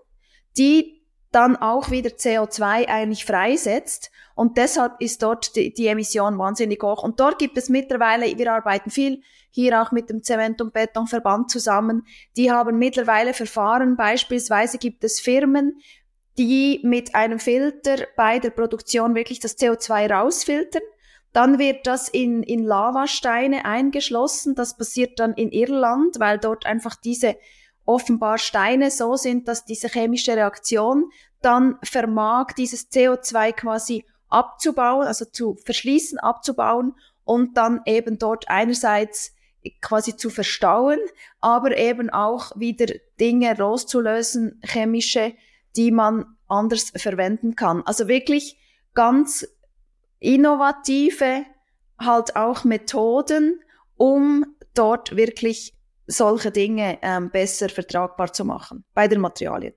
die 0.57 0.97
dann 1.31 1.55
auch 1.55 1.91
wieder 1.91 2.09
CO2 2.09 2.87
eigentlich 2.87 3.25
freisetzt. 3.25 4.11
Und 4.33 4.57
deshalb 4.57 5.01
ist 5.01 5.21
dort 5.23 5.55
die, 5.55 5.73
die, 5.73 5.87
Emission 5.87 6.37
wahnsinnig 6.37 6.81
hoch. 6.81 7.03
Und 7.03 7.19
dort 7.19 7.37
gibt 7.37 7.57
es 7.57 7.69
mittlerweile, 7.69 8.25
wir 8.37 8.53
arbeiten 8.53 8.89
viel 8.89 9.21
hier 9.49 9.81
auch 9.81 9.91
mit 9.91 10.09
dem 10.09 10.23
Zement- 10.23 10.61
und 10.61 10.73
Betonverband 10.73 11.49
zusammen, 11.49 12.05
die 12.35 12.51
haben 12.51 12.77
mittlerweile 12.77 13.33
Verfahren, 13.33 13.95
beispielsweise 13.97 14.77
gibt 14.77 15.03
es 15.03 15.19
Firmen, 15.19 15.79
die 16.37 16.79
mit 16.83 17.15
einem 17.15 17.39
Filter 17.39 18.05
bei 18.15 18.39
der 18.39 18.51
Produktion 18.51 19.15
wirklich 19.15 19.39
das 19.39 19.57
CO2 19.57 20.11
rausfiltern. 20.11 20.83
Dann 21.33 21.59
wird 21.59 21.87
das 21.87 22.09
in, 22.09 22.43
in 22.43 22.63
Lavasteine 22.63 23.65
eingeschlossen. 23.65 24.55
Das 24.55 24.77
passiert 24.77 25.19
dann 25.19 25.33
in 25.33 25.51
Irland, 25.51 26.19
weil 26.19 26.37
dort 26.37 26.65
einfach 26.65 26.95
diese 26.95 27.37
offenbar 27.85 28.37
Steine 28.37 28.91
so 28.91 29.15
sind, 29.15 29.47
dass 29.47 29.65
diese 29.65 29.87
chemische 29.87 30.35
Reaktion 30.35 31.09
dann 31.41 31.77
vermag, 31.83 32.53
dieses 32.57 32.91
CO2 32.91 33.53
quasi 33.53 34.05
abzubauen, 34.29 35.07
also 35.07 35.25
zu 35.25 35.55
verschließen, 35.63 36.19
abzubauen 36.19 36.95
und 37.23 37.55
dann 37.55 37.81
eben 37.85 38.19
dort 38.19 38.49
einerseits 38.49 39.33
quasi 39.81 40.15
zu 40.15 40.29
verstauen, 40.29 40.99
aber 41.39 41.77
eben 41.77 42.09
auch 42.09 42.51
wieder 42.55 42.93
Dinge 43.19 43.53
loszulösen, 43.53 44.61
chemische, 44.63 45.33
die 45.77 45.91
man 45.91 46.25
anders 46.47 46.91
verwenden 46.95 47.55
kann. 47.55 47.83
Also 47.85 48.07
wirklich 48.07 48.59
ganz 48.93 49.47
innovative 50.19 51.45
halt 51.99 52.35
auch 52.35 52.63
Methoden, 52.63 53.61
um 53.95 54.45
dort 54.73 55.15
wirklich 55.15 55.73
solche 56.07 56.51
Dinge 56.51 56.99
ähm, 57.01 57.29
besser 57.31 57.69
vertragbar 57.69 58.33
zu 58.33 58.45
machen 58.45 58.85
bei 58.93 59.07
den 59.07 59.19
Materialien. 59.19 59.73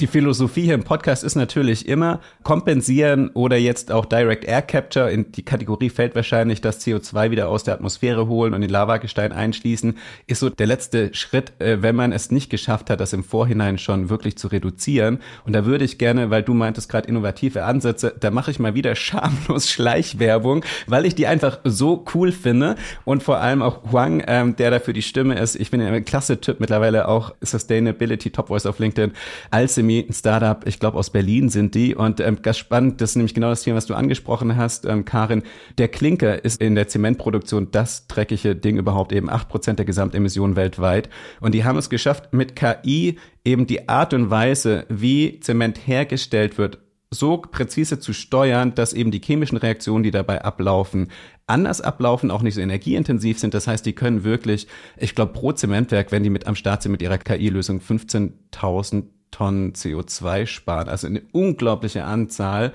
Die 0.00 0.06
Philosophie 0.06 0.64
hier 0.64 0.74
im 0.74 0.84
Podcast 0.84 1.24
ist 1.24 1.34
natürlich 1.34 1.88
immer 1.88 2.20
kompensieren 2.42 3.30
oder 3.30 3.56
jetzt 3.56 3.90
auch 3.90 4.04
Direct 4.04 4.44
Air 4.44 4.62
Capture. 4.62 5.10
In 5.10 5.32
die 5.32 5.42
Kategorie 5.42 5.88
fällt 5.88 6.14
wahrscheinlich 6.14 6.60
das 6.60 6.86
CO2 6.86 7.30
wieder 7.30 7.48
aus 7.48 7.64
der 7.64 7.74
Atmosphäre 7.74 8.28
holen 8.28 8.52
und 8.52 8.62
in 8.62 8.68
Lavagestein 8.68 9.32
einschließen. 9.32 9.96
Ist 10.26 10.40
so 10.40 10.50
der 10.50 10.66
letzte 10.66 11.12
Schritt, 11.14 11.54
äh, 11.58 11.82
wenn 11.82 11.96
man 11.96 12.12
es 12.12 12.30
nicht 12.30 12.50
geschafft 12.50 12.90
hat, 12.90 13.00
das 13.00 13.14
im 13.14 13.24
Vorhinein 13.24 13.78
schon 13.78 14.10
wirklich 14.10 14.36
zu 14.36 14.48
reduzieren. 14.48 15.20
Und 15.46 15.54
da 15.54 15.64
würde 15.64 15.86
ich 15.86 15.98
gerne, 15.98 16.28
weil 16.28 16.42
du 16.42 16.52
meintest 16.52 16.90
gerade 16.90 17.08
innovative 17.08 17.64
Ansätze, 17.64 18.14
da 18.20 18.30
mache 18.30 18.50
ich 18.50 18.58
mal 18.58 18.74
wieder 18.74 18.94
schamlos 18.94 19.68
Schleichwerbung, 19.70 20.64
weil 20.86 21.06
ich 21.06 21.14
die 21.14 21.26
einfach 21.26 21.60
so 21.64 22.04
cool 22.14 22.30
finde 22.30 22.76
und 23.06 23.22
vor 23.22 23.38
allem 23.38 23.62
auch 23.62 23.90
Huang, 23.90 24.22
ähm, 24.26 24.54
der 24.54 24.70
dafür 24.70 24.92
die 24.92 25.02
Stimme 25.02 25.38
ist. 25.38 25.56
Ich 25.56 25.70
bin 25.70 25.80
ein 25.80 26.04
klasse 26.04 26.40
Typ 26.40 26.60
mittlerweile 26.60 27.08
auch 27.08 27.34
Sustainability 27.40 28.30
Top 28.30 28.48
Voice 28.48 28.66
auf 28.66 28.78
LinkedIn 28.78 29.12
als 29.50 29.77
Alchemy, 29.78 30.06
ein 30.08 30.12
Startup, 30.12 30.66
ich 30.66 30.80
glaube 30.80 30.98
aus 30.98 31.10
Berlin 31.10 31.50
sind 31.50 31.76
die. 31.76 31.94
Und 31.94 32.18
ähm, 32.18 32.42
ganz 32.42 32.58
spannend, 32.58 33.00
das 33.00 33.10
ist 33.10 33.16
nämlich 33.16 33.34
genau 33.34 33.50
das 33.50 33.62
Thema, 33.62 33.76
was 33.76 33.86
du 33.86 33.94
angesprochen 33.94 34.56
hast, 34.56 34.86
ähm, 34.86 35.04
Karin. 35.04 35.44
Der 35.78 35.86
Klinker 35.86 36.44
ist 36.44 36.60
in 36.60 36.74
der 36.74 36.88
Zementproduktion 36.88 37.70
das 37.70 38.08
dreckige 38.08 38.56
Ding 38.56 38.76
überhaupt, 38.76 39.12
eben 39.12 39.30
acht 39.30 39.48
Prozent 39.48 39.78
der 39.78 39.86
Gesamtemissionen 39.86 40.56
weltweit. 40.56 41.08
Und 41.40 41.54
die 41.54 41.64
haben 41.64 41.78
es 41.78 41.90
geschafft, 41.90 42.32
mit 42.32 42.56
KI 42.56 43.18
eben 43.44 43.68
die 43.68 43.88
Art 43.88 44.14
und 44.14 44.30
Weise, 44.30 44.84
wie 44.88 45.38
Zement 45.38 45.86
hergestellt 45.86 46.58
wird, 46.58 46.78
so 47.10 47.38
präzise 47.38 48.00
zu 48.00 48.12
steuern, 48.12 48.74
dass 48.74 48.92
eben 48.92 49.12
die 49.12 49.22
chemischen 49.24 49.58
Reaktionen, 49.58 50.02
die 50.02 50.10
dabei 50.10 50.42
ablaufen, 50.42 51.08
anders 51.46 51.80
ablaufen, 51.80 52.32
auch 52.32 52.42
nicht 52.42 52.54
so 52.54 52.60
energieintensiv 52.60 53.38
sind. 53.38 53.54
Das 53.54 53.68
heißt, 53.68 53.86
die 53.86 53.94
können 53.94 54.24
wirklich, 54.24 54.66
ich 54.96 55.14
glaube, 55.14 55.32
pro 55.32 55.52
Zementwerk, 55.52 56.10
wenn 56.10 56.24
die 56.24 56.30
mit 56.30 56.48
am 56.48 56.56
Start 56.56 56.82
sind 56.82 56.92
mit 56.92 57.00
ihrer 57.00 57.18
KI-Lösung, 57.18 57.80
15.000 57.80 59.04
Tonnen 59.30 59.72
CO2 59.72 60.46
sparen. 60.46 60.88
Also 60.88 61.06
eine 61.06 61.22
unglaubliche 61.32 62.04
Anzahl. 62.04 62.72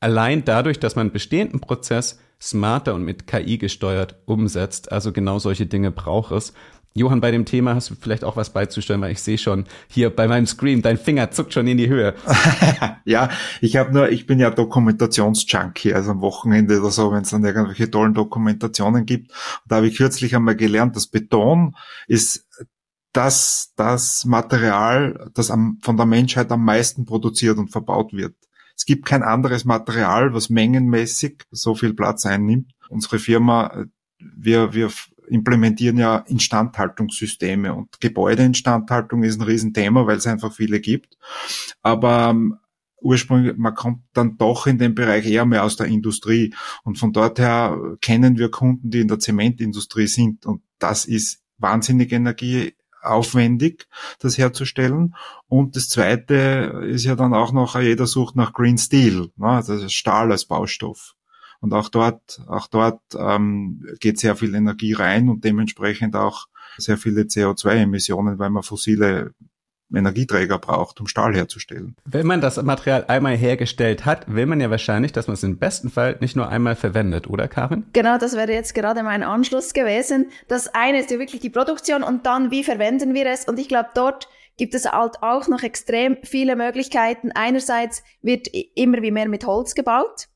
Allein 0.00 0.44
dadurch, 0.44 0.78
dass 0.78 0.96
man 0.96 1.12
bestehenden 1.12 1.60
Prozess 1.60 2.20
smarter 2.40 2.94
und 2.94 3.04
mit 3.04 3.26
KI 3.26 3.58
gesteuert 3.58 4.16
umsetzt. 4.26 4.92
Also 4.92 5.12
genau 5.12 5.38
solche 5.38 5.66
Dinge 5.66 5.90
braucht 5.90 6.32
es. 6.32 6.52
Johann, 6.96 7.20
bei 7.20 7.30
dem 7.30 7.44
Thema 7.44 7.74
hast 7.74 7.90
du 7.90 7.94
vielleicht 7.94 8.24
auch 8.24 8.36
was 8.36 8.54
beizustellen, 8.54 9.02
weil 9.02 9.12
ich 9.12 9.20
sehe 9.20 9.36
schon 9.36 9.64
hier 9.86 10.08
bei 10.08 10.26
meinem 10.28 10.46
Screen, 10.46 10.80
dein 10.80 10.96
Finger 10.96 11.30
zuckt 11.30 11.52
schon 11.52 11.66
in 11.66 11.76
die 11.76 11.90
Höhe. 11.90 12.14
ja, 13.04 13.28
ich 13.60 13.76
habe 13.76 13.92
nur, 13.92 14.08
ich 14.08 14.26
bin 14.26 14.38
ja 14.38 14.50
Dokumentationsjunkie, 14.50 15.92
also 15.92 16.12
am 16.12 16.22
Wochenende 16.22 16.80
oder 16.80 16.90
so, 16.90 17.12
wenn 17.12 17.20
es 17.20 17.30
dann 17.30 17.44
irgendwelche 17.44 17.90
tollen 17.90 18.14
Dokumentationen 18.14 19.04
gibt. 19.04 19.30
da 19.66 19.76
habe 19.76 19.88
ich 19.88 19.98
kürzlich 19.98 20.34
einmal 20.34 20.56
gelernt, 20.56 20.96
dass 20.96 21.06
Beton 21.06 21.76
ist 22.06 22.46
das, 23.16 23.72
das 23.76 24.24
Material, 24.26 25.30
das 25.34 25.50
am, 25.50 25.78
von 25.80 25.96
der 25.96 26.06
Menschheit 26.06 26.52
am 26.52 26.64
meisten 26.64 27.06
produziert 27.06 27.56
und 27.58 27.70
verbaut 27.70 28.12
wird. 28.12 28.36
Es 28.76 28.84
gibt 28.84 29.06
kein 29.06 29.22
anderes 29.22 29.64
Material, 29.64 30.34
was 30.34 30.50
mengenmäßig 30.50 31.44
so 31.50 31.74
viel 31.74 31.94
Platz 31.94 32.26
einnimmt. 32.26 32.72
Unsere 32.90 33.18
Firma, 33.18 33.86
wir, 34.18 34.74
wir 34.74 34.90
implementieren 35.28 35.96
ja 35.96 36.18
Instandhaltungssysteme 36.18 37.74
und 37.74 38.00
Gebäudeinstandhaltung 38.00 39.22
ist 39.22 39.40
ein 39.40 39.46
Riesenthema, 39.46 40.06
weil 40.06 40.18
es 40.18 40.26
einfach 40.26 40.52
viele 40.52 40.80
gibt. 40.80 41.16
Aber 41.82 42.28
ähm, 42.30 42.58
ursprünglich, 43.00 43.56
man 43.56 43.74
kommt 43.74 44.02
dann 44.12 44.36
doch 44.36 44.66
in 44.66 44.76
den 44.76 44.94
Bereich 44.94 45.26
eher 45.26 45.46
mehr 45.46 45.64
aus 45.64 45.76
der 45.76 45.86
Industrie. 45.86 46.54
Und 46.84 46.98
von 46.98 47.12
dort 47.12 47.38
her 47.38 47.96
kennen 48.02 48.36
wir 48.36 48.50
Kunden, 48.50 48.90
die 48.90 49.00
in 49.00 49.08
der 49.08 49.18
Zementindustrie 49.18 50.06
sind. 50.06 50.44
Und 50.44 50.62
das 50.78 51.06
ist 51.06 51.40
wahnsinnig 51.58 52.12
Energie 52.12 52.74
aufwendig, 53.06 53.86
das 54.18 54.38
herzustellen. 54.38 55.14
Und 55.48 55.76
das 55.76 55.88
Zweite 55.88 56.82
ist 56.86 57.04
ja 57.04 57.16
dann 57.16 57.34
auch 57.34 57.52
noch, 57.52 57.78
jeder 57.80 58.06
sucht 58.06 58.36
nach 58.36 58.52
Green 58.52 58.78
Steel, 58.78 59.30
ne? 59.36 59.62
das 59.66 59.68
ist 59.68 59.92
Stahl 59.92 60.30
als 60.30 60.44
Baustoff. 60.44 61.14
Und 61.60 61.72
auch 61.72 61.88
dort, 61.88 62.42
auch 62.48 62.66
dort 62.66 63.00
ähm, 63.18 63.84
geht 64.00 64.18
sehr 64.18 64.36
viel 64.36 64.54
Energie 64.54 64.92
rein 64.92 65.28
und 65.28 65.44
dementsprechend 65.44 66.14
auch 66.14 66.46
sehr 66.76 66.98
viele 66.98 67.22
CO2-Emissionen, 67.22 68.38
weil 68.38 68.50
man 68.50 68.62
fossile 68.62 69.32
Energieträger 69.94 70.58
braucht, 70.58 71.00
um 71.00 71.06
Stahl 71.06 71.34
herzustellen. 71.34 71.96
Wenn 72.04 72.26
man 72.26 72.40
das 72.40 72.60
Material 72.62 73.04
einmal 73.08 73.36
hergestellt 73.36 74.04
hat, 74.04 74.32
will 74.32 74.46
man 74.46 74.60
ja 74.60 74.70
wahrscheinlich, 74.70 75.12
dass 75.12 75.26
man 75.26 75.34
es 75.34 75.42
im 75.42 75.58
besten 75.58 75.90
Fall 75.90 76.16
nicht 76.20 76.36
nur 76.36 76.48
einmal 76.48 76.74
verwendet, 76.74 77.28
oder 77.28 77.48
Karin? 77.48 77.86
Genau, 77.92 78.18
das 78.18 78.34
wäre 78.34 78.52
jetzt 78.52 78.74
gerade 78.74 79.02
mein 79.02 79.22
Anschluss 79.22 79.72
gewesen. 79.72 80.30
Das 80.48 80.68
eine 80.68 81.00
ist 81.00 81.10
ja 81.10 81.18
wirklich 81.18 81.40
die 81.40 81.50
Produktion 81.50 82.02
und 82.02 82.26
dann, 82.26 82.50
wie 82.50 82.64
verwenden 82.64 83.14
wir 83.14 83.26
es? 83.26 83.44
Und 83.44 83.58
ich 83.58 83.68
glaube, 83.68 83.90
dort 83.94 84.28
gibt 84.56 84.74
es 84.74 84.90
halt 84.90 85.22
auch 85.22 85.48
noch 85.48 85.62
extrem 85.62 86.16
viele 86.22 86.56
Möglichkeiten. 86.56 87.30
Einerseits 87.32 88.02
wird 88.22 88.48
immer 88.74 89.02
wie 89.02 89.10
mehr 89.10 89.28
mit 89.28 89.46
Holz 89.46 89.74
gebaut. 89.74 90.28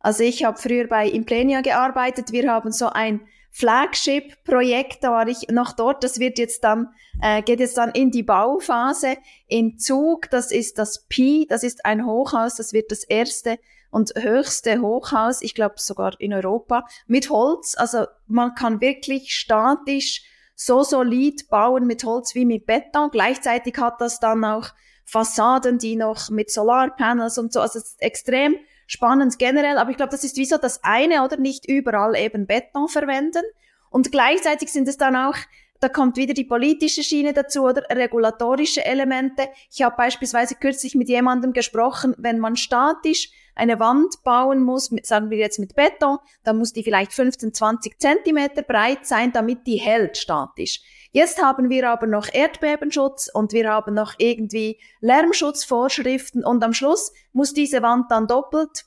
Also 0.00 0.24
ich 0.24 0.44
habe 0.44 0.58
früher 0.58 0.88
bei 0.88 1.08
Implenia 1.08 1.60
gearbeitet. 1.60 2.32
Wir 2.32 2.50
haben 2.50 2.72
so 2.72 2.88
ein 2.88 3.20
Flagship-Projekt, 3.52 5.04
da 5.04 5.10
war 5.10 5.28
ich 5.28 5.48
noch 5.50 5.72
dort, 5.72 6.02
das 6.04 6.18
wird 6.18 6.38
jetzt 6.38 6.64
dann, 6.64 6.88
äh, 7.20 7.42
geht 7.42 7.60
jetzt 7.60 7.76
dann 7.76 7.90
in 7.90 8.10
die 8.10 8.22
Bauphase 8.22 9.18
in 9.46 9.78
Zug, 9.78 10.30
das 10.30 10.50
ist 10.50 10.78
das 10.78 11.06
Pi, 11.08 11.46
das 11.48 11.62
ist 11.62 11.84
ein 11.84 12.06
Hochhaus, 12.06 12.56
das 12.56 12.72
wird 12.72 12.90
das 12.90 13.04
erste 13.04 13.58
und 13.90 14.14
höchste 14.16 14.80
Hochhaus, 14.80 15.42
ich 15.42 15.54
glaube 15.54 15.74
sogar 15.76 16.18
in 16.18 16.32
Europa, 16.32 16.86
mit 17.06 17.28
Holz, 17.28 17.74
also 17.76 18.06
man 18.26 18.54
kann 18.54 18.80
wirklich 18.80 19.34
statisch 19.34 20.24
so 20.54 20.82
solid 20.82 21.48
bauen 21.50 21.86
mit 21.86 22.04
Holz 22.04 22.34
wie 22.34 22.46
mit 22.46 22.64
Beton, 22.64 23.10
gleichzeitig 23.10 23.76
hat 23.76 24.00
das 24.00 24.18
dann 24.18 24.44
auch 24.46 24.68
Fassaden, 25.04 25.76
die 25.76 25.96
noch 25.96 26.30
mit 26.30 26.50
Solarpanels 26.50 27.36
und 27.36 27.52
so, 27.52 27.60
also 27.60 27.78
es 27.78 27.84
ist 27.84 28.02
extrem 28.02 28.56
spannend 28.92 29.38
generell, 29.38 29.78
aber 29.78 29.90
ich 29.90 29.96
glaube, 29.96 30.12
das 30.12 30.22
ist 30.22 30.36
wie 30.36 30.44
so 30.44 30.58
das 30.58 30.84
eine 30.84 31.24
oder 31.24 31.38
nicht 31.38 31.66
überall 31.66 32.16
eben 32.16 32.46
Beton 32.46 32.88
verwenden. 32.88 33.42
Und 33.90 34.12
gleichzeitig 34.12 34.70
sind 34.72 34.88
es 34.88 34.96
dann 34.96 35.16
auch 35.16 35.36
da 35.82 35.88
kommt 35.88 36.16
wieder 36.16 36.32
die 36.32 36.44
politische 36.44 37.02
Schiene 37.02 37.32
dazu 37.32 37.64
oder 37.64 37.82
regulatorische 37.90 38.84
Elemente. 38.84 39.48
Ich 39.68 39.82
habe 39.82 39.96
beispielsweise 39.96 40.54
kürzlich 40.54 40.94
mit 40.94 41.08
jemandem 41.08 41.52
gesprochen, 41.52 42.14
wenn 42.18 42.38
man 42.38 42.54
statisch 42.54 43.32
eine 43.56 43.80
Wand 43.80 44.22
bauen 44.22 44.62
muss, 44.62 44.90
sagen 45.02 45.30
wir 45.30 45.38
jetzt 45.38 45.58
mit 45.58 45.74
Beton, 45.74 46.18
dann 46.44 46.56
muss 46.56 46.72
die 46.72 46.84
vielleicht 46.84 47.12
15, 47.12 47.52
20 47.52 47.98
Zentimeter 47.98 48.62
breit 48.62 49.06
sein, 49.06 49.32
damit 49.32 49.66
die 49.66 49.76
hält 49.76 50.16
statisch. 50.16 50.80
Jetzt 51.10 51.42
haben 51.42 51.68
wir 51.68 51.90
aber 51.90 52.06
noch 52.06 52.32
Erdbebenschutz 52.32 53.28
und 53.34 53.52
wir 53.52 53.68
haben 53.68 53.92
noch 53.92 54.14
irgendwie 54.18 54.78
Lärmschutzvorschriften 55.00 56.44
und 56.44 56.62
am 56.62 56.74
Schluss 56.74 57.12
muss 57.32 57.54
diese 57.54 57.82
Wand 57.82 58.08
dann 58.10 58.28
doppelt 58.28 58.84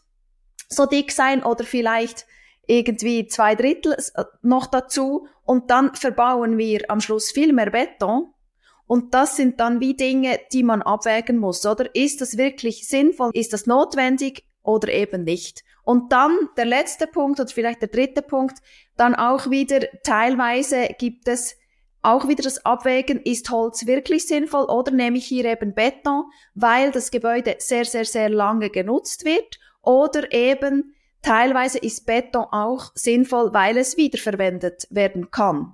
so 0.69 0.85
dick 0.85 1.11
sein 1.11 1.43
oder 1.43 1.65
vielleicht 1.65 2.25
irgendwie 2.67 3.27
zwei 3.27 3.53
Drittel 3.53 3.93
äh, 4.15 4.23
noch 4.41 4.67
dazu 4.67 5.27
und 5.45 5.69
dann 5.69 5.95
verbauen 5.95 6.57
wir 6.57 6.89
am 6.89 6.99
Schluss 6.99 7.31
viel 7.31 7.53
mehr 7.53 7.69
Beton. 7.69 8.33
Und 8.87 9.13
das 9.13 9.35
sind 9.35 9.59
dann 9.59 9.79
wie 9.79 9.95
Dinge, 9.95 10.39
die 10.51 10.63
man 10.63 10.81
abwägen 10.81 11.37
muss, 11.37 11.65
oder? 11.65 11.93
Ist 11.95 12.21
das 12.21 12.37
wirklich 12.37 12.87
sinnvoll? 12.87 13.31
Ist 13.33 13.53
das 13.53 13.65
notwendig 13.65 14.45
oder 14.61 14.89
eben 14.89 15.23
nicht? 15.23 15.63
Und 15.83 16.11
dann 16.11 16.49
der 16.57 16.65
letzte 16.65 17.07
Punkt 17.07 17.39
oder 17.39 17.49
vielleicht 17.49 17.81
der 17.81 17.89
dritte 17.89 18.21
Punkt, 18.21 18.57
dann 18.97 19.15
auch 19.15 19.49
wieder 19.49 19.81
teilweise 20.03 20.89
gibt 20.99 21.27
es 21.27 21.55
auch 22.01 22.27
wieder 22.27 22.43
das 22.43 22.63
Abwägen, 22.65 23.19
ist 23.21 23.49
Holz 23.49 23.87
wirklich 23.87 24.27
sinnvoll 24.27 24.65
oder 24.65 24.91
nehme 24.91 25.17
ich 25.17 25.25
hier 25.25 25.45
eben 25.45 25.73
Beton, 25.73 26.25
weil 26.53 26.91
das 26.91 27.09
Gebäude 27.09 27.55
sehr, 27.59 27.85
sehr, 27.85 28.05
sehr 28.05 28.29
lange 28.29 28.69
genutzt 28.69 29.25
wird 29.25 29.59
oder 29.81 30.31
eben 30.31 30.94
teilweise 31.25 31.79
ist 31.79 32.05
Beton 32.05 32.45
auch 32.51 32.91
sinnvoll, 32.93 33.53
weil 33.53 33.77
es 33.77 33.97
wiederverwendet 33.97 34.87
werden 34.89 35.31
kann. 35.31 35.73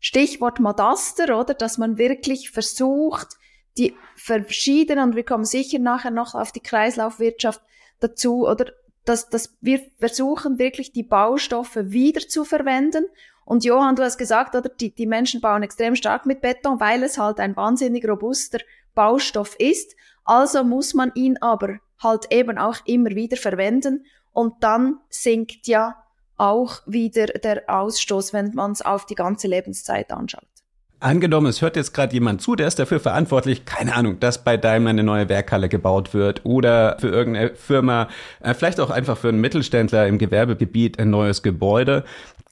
Stichwort 0.00 0.60
Madaster, 0.60 1.38
oder? 1.38 1.54
Dass 1.54 1.78
man 1.78 1.98
wirklich 1.98 2.50
versucht, 2.50 3.28
die 3.76 3.94
verschiedenen, 4.14 5.10
und 5.10 5.16
wir 5.16 5.24
kommen 5.24 5.44
sicher 5.44 5.78
nachher 5.78 6.10
noch 6.10 6.34
auf 6.34 6.52
die 6.52 6.60
Kreislaufwirtschaft 6.60 7.60
dazu, 8.00 8.46
oder? 8.46 8.72
Dass, 9.04 9.28
dass 9.28 9.56
wir 9.60 9.80
versuchen, 9.98 10.58
wirklich 10.58 10.92
die 10.92 11.04
Baustoffe 11.04 11.76
wieder 11.76 12.20
zu 12.26 12.44
verwenden 12.44 13.04
und 13.46 13.64
Johann, 13.64 13.94
du 13.94 14.02
hast 14.02 14.18
gesagt, 14.18 14.56
oder 14.56 14.68
die, 14.68 14.92
die 14.92 15.06
Menschen 15.06 15.40
bauen 15.40 15.62
extrem 15.62 15.94
stark 15.94 16.26
mit 16.26 16.40
Beton, 16.40 16.80
weil 16.80 17.04
es 17.04 17.16
halt 17.16 17.38
ein 17.38 17.54
wahnsinnig 17.54 18.06
robuster 18.06 18.58
Baustoff 18.96 19.54
ist. 19.60 19.94
Also 20.24 20.64
muss 20.64 20.94
man 20.94 21.12
ihn 21.14 21.36
aber 21.40 21.78
halt 22.02 22.26
eben 22.32 22.58
auch 22.58 22.78
immer 22.86 23.10
wieder 23.10 23.36
verwenden 23.36 24.04
und 24.36 24.62
dann 24.62 24.98
sinkt 25.08 25.66
ja 25.66 25.96
auch 26.36 26.82
wieder 26.86 27.26
der 27.26 27.62
Ausstoß, 27.68 28.34
wenn 28.34 28.54
man 28.54 28.72
es 28.72 28.82
auf 28.82 29.06
die 29.06 29.14
ganze 29.14 29.48
Lebenszeit 29.48 30.12
anschaut. 30.12 30.44
Angenommen, 31.00 31.46
es 31.46 31.62
hört 31.62 31.76
jetzt 31.76 31.94
gerade 31.94 32.12
jemand 32.12 32.42
zu, 32.42 32.54
der 32.54 32.66
ist 32.66 32.78
dafür 32.78 33.00
verantwortlich, 33.00 33.64
keine 33.64 33.94
Ahnung, 33.94 34.20
dass 34.20 34.44
bei 34.44 34.58
Daimler 34.58 34.90
eine 34.90 35.04
neue 35.04 35.30
Werkhalle 35.30 35.70
gebaut 35.70 36.12
wird 36.12 36.44
oder 36.44 36.98
für 36.98 37.08
irgendeine 37.08 37.54
Firma, 37.54 38.08
äh, 38.40 38.52
vielleicht 38.52 38.80
auch 38.80 38.90
einfach 38.90 39.16
für 39.16 39.28
einen 39.28 39.40
Mittelständler 39.40 40.06
im 40.06 40.18
Gewerbegebiet 40.18 40.98
ein 40.98 41.08
neues 41.08 41.42
Gebäude. 41.42 42.04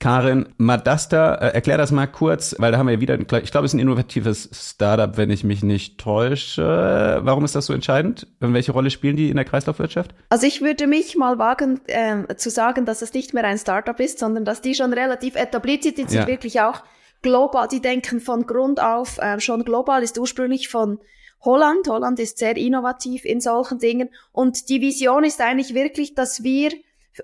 Karin 0.04 0.50
Madasta, 0.58 1.36
äh, 1.36 1.54
erklär 1.54 1.78
das 1.78 1.90
mal 1.90 2.06
kurz, 2.06 2.54
weil 2.58 2.70
da 2.70 2.76
haben 2.76 2.88
wir 2.88 3.00
wieder, 3.00 3.18
ich 3.18 3.26
glaube, 3.26 3.64
es 3.64 3.70
ist 3.70 3.72
ein 3.72 3.78
innovatives 3.78 4.50
Startup, 4.52 5.16
wenn 5.16 5.30
ich 5.30 5.44
mich 5.44 5.62
nicht 5.62 5.96
täusche. 5.96 7.20
Warum 7.22 7.42
ist 7.46 7.54
das 7.54 7.64
so 7.64 7.72
entscheidend? 7.72 8.26
Welche 8.38 8.72
Rolle 8.72 8.90
spielen 8.90 9.16
die 9.16 9.30
in 9.30 9.36
der 9.36 9.46
Kreislaufwirtschaft? 9.46 10.14
Also 10.28 10.46
ich 10.46 10.60
würde 10.60 10.88
mich 10.88 11.16
mal 11.16 11.38
wagen 11.38 11.80
äh, 11.86 12.36
zu 12.36 12.50
sagen, 12.50 12.84
dass 12.84 13.00
es 13.00 13.14
nicht 13.14 13.32
mehr 13.32 13.44
ein 13.44 13.56
Startup 13.56 13.98
ist, 13.98 14.18
sondern 14.18 14.44
dass 14.44 14.60
die 14.60 14.74
schon 14.74 14.92
relativ 14.92 15.36
etabliert 15.36 15.84
sind, 15.84 15.96
die 15.96 16.02
sind 16.02 16.20
ja. 16.20 16.26
wirklich 16.26 16.60
auch 16.60 16.82
global, 17.22 17.66
die 17.66 17.80
denken 17.80 18.20
von 18.20 18.46
Grund 18.46 18.82
auf 18.82 19.16
äh, 19.16 19.40
schon 19.40 19.64
global, 19.64 20.02
ist 20.02 20.18
ursprünglich 20.18 20.68
von 20.68 20.98
Holland. 21.40 21.88
Holland 21.88 22.18
ist 22.18 22.36
sehr 22.36 22.58
innovativ 22.58 23.24
in 23.24 23.40
solchen 23.40 23.78
Dingen 23.78 24.10
und 24.32 24.68
die 24.68 24.82
Vision 24.82 25.24
ist 25.24 25.40
eigentlich 25.40 25.72
wirklich, 25.72 26.14
dass 26.14 26.42
wir 26.42 26.72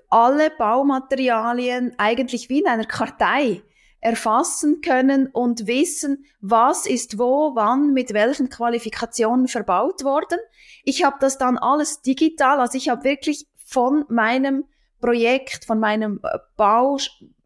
alle 0.09 0.49
Baumaterialien 0.51 1.93
eigentlich 1.97 2.49
wie 2.49 2.59
in 2.59 2.67
einer 2.67 2.85
Kartei 2.85 3.61
erfassen 3.99 4.81
können 4.81 5.27
und 5.27 5.67
wissen, 5.67 6.25
was 6.39 6.87
ist 6.87 7.19
wo, 7.19 7.55
wann, 7.55 7.93
mit 7.93 8.13
welchen 8.13 8.49
Qualifikationen 8.49 9.47
verbaut 9.47 10.03
worden. 10.03 10.39
Ich 10.83 11.03
habe 11.03 11.17
das 11.19 11.37
dann 11.37 11.57
alles 11.57 12.01
digital, 12.01 12.59
also 12.59 12.77
ich 12.77 12.89
habe 12.89 13.03
wirklich 13.03 13.47
von 13.63 14.05
meinem 14.09 14.65
Projekt, 14.99 15.65
von 15.65 15.79
meinem 15.79 16.19
äh, 16.23 16.37
Bau, 16.57 16.97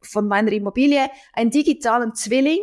von 0.02 0.28
meiner 0.28 0.52
Immobilie 0.52 1.10
einen 1.34 1.52
digitalen 1.52 2.16
Zwilling. 2.16 2.60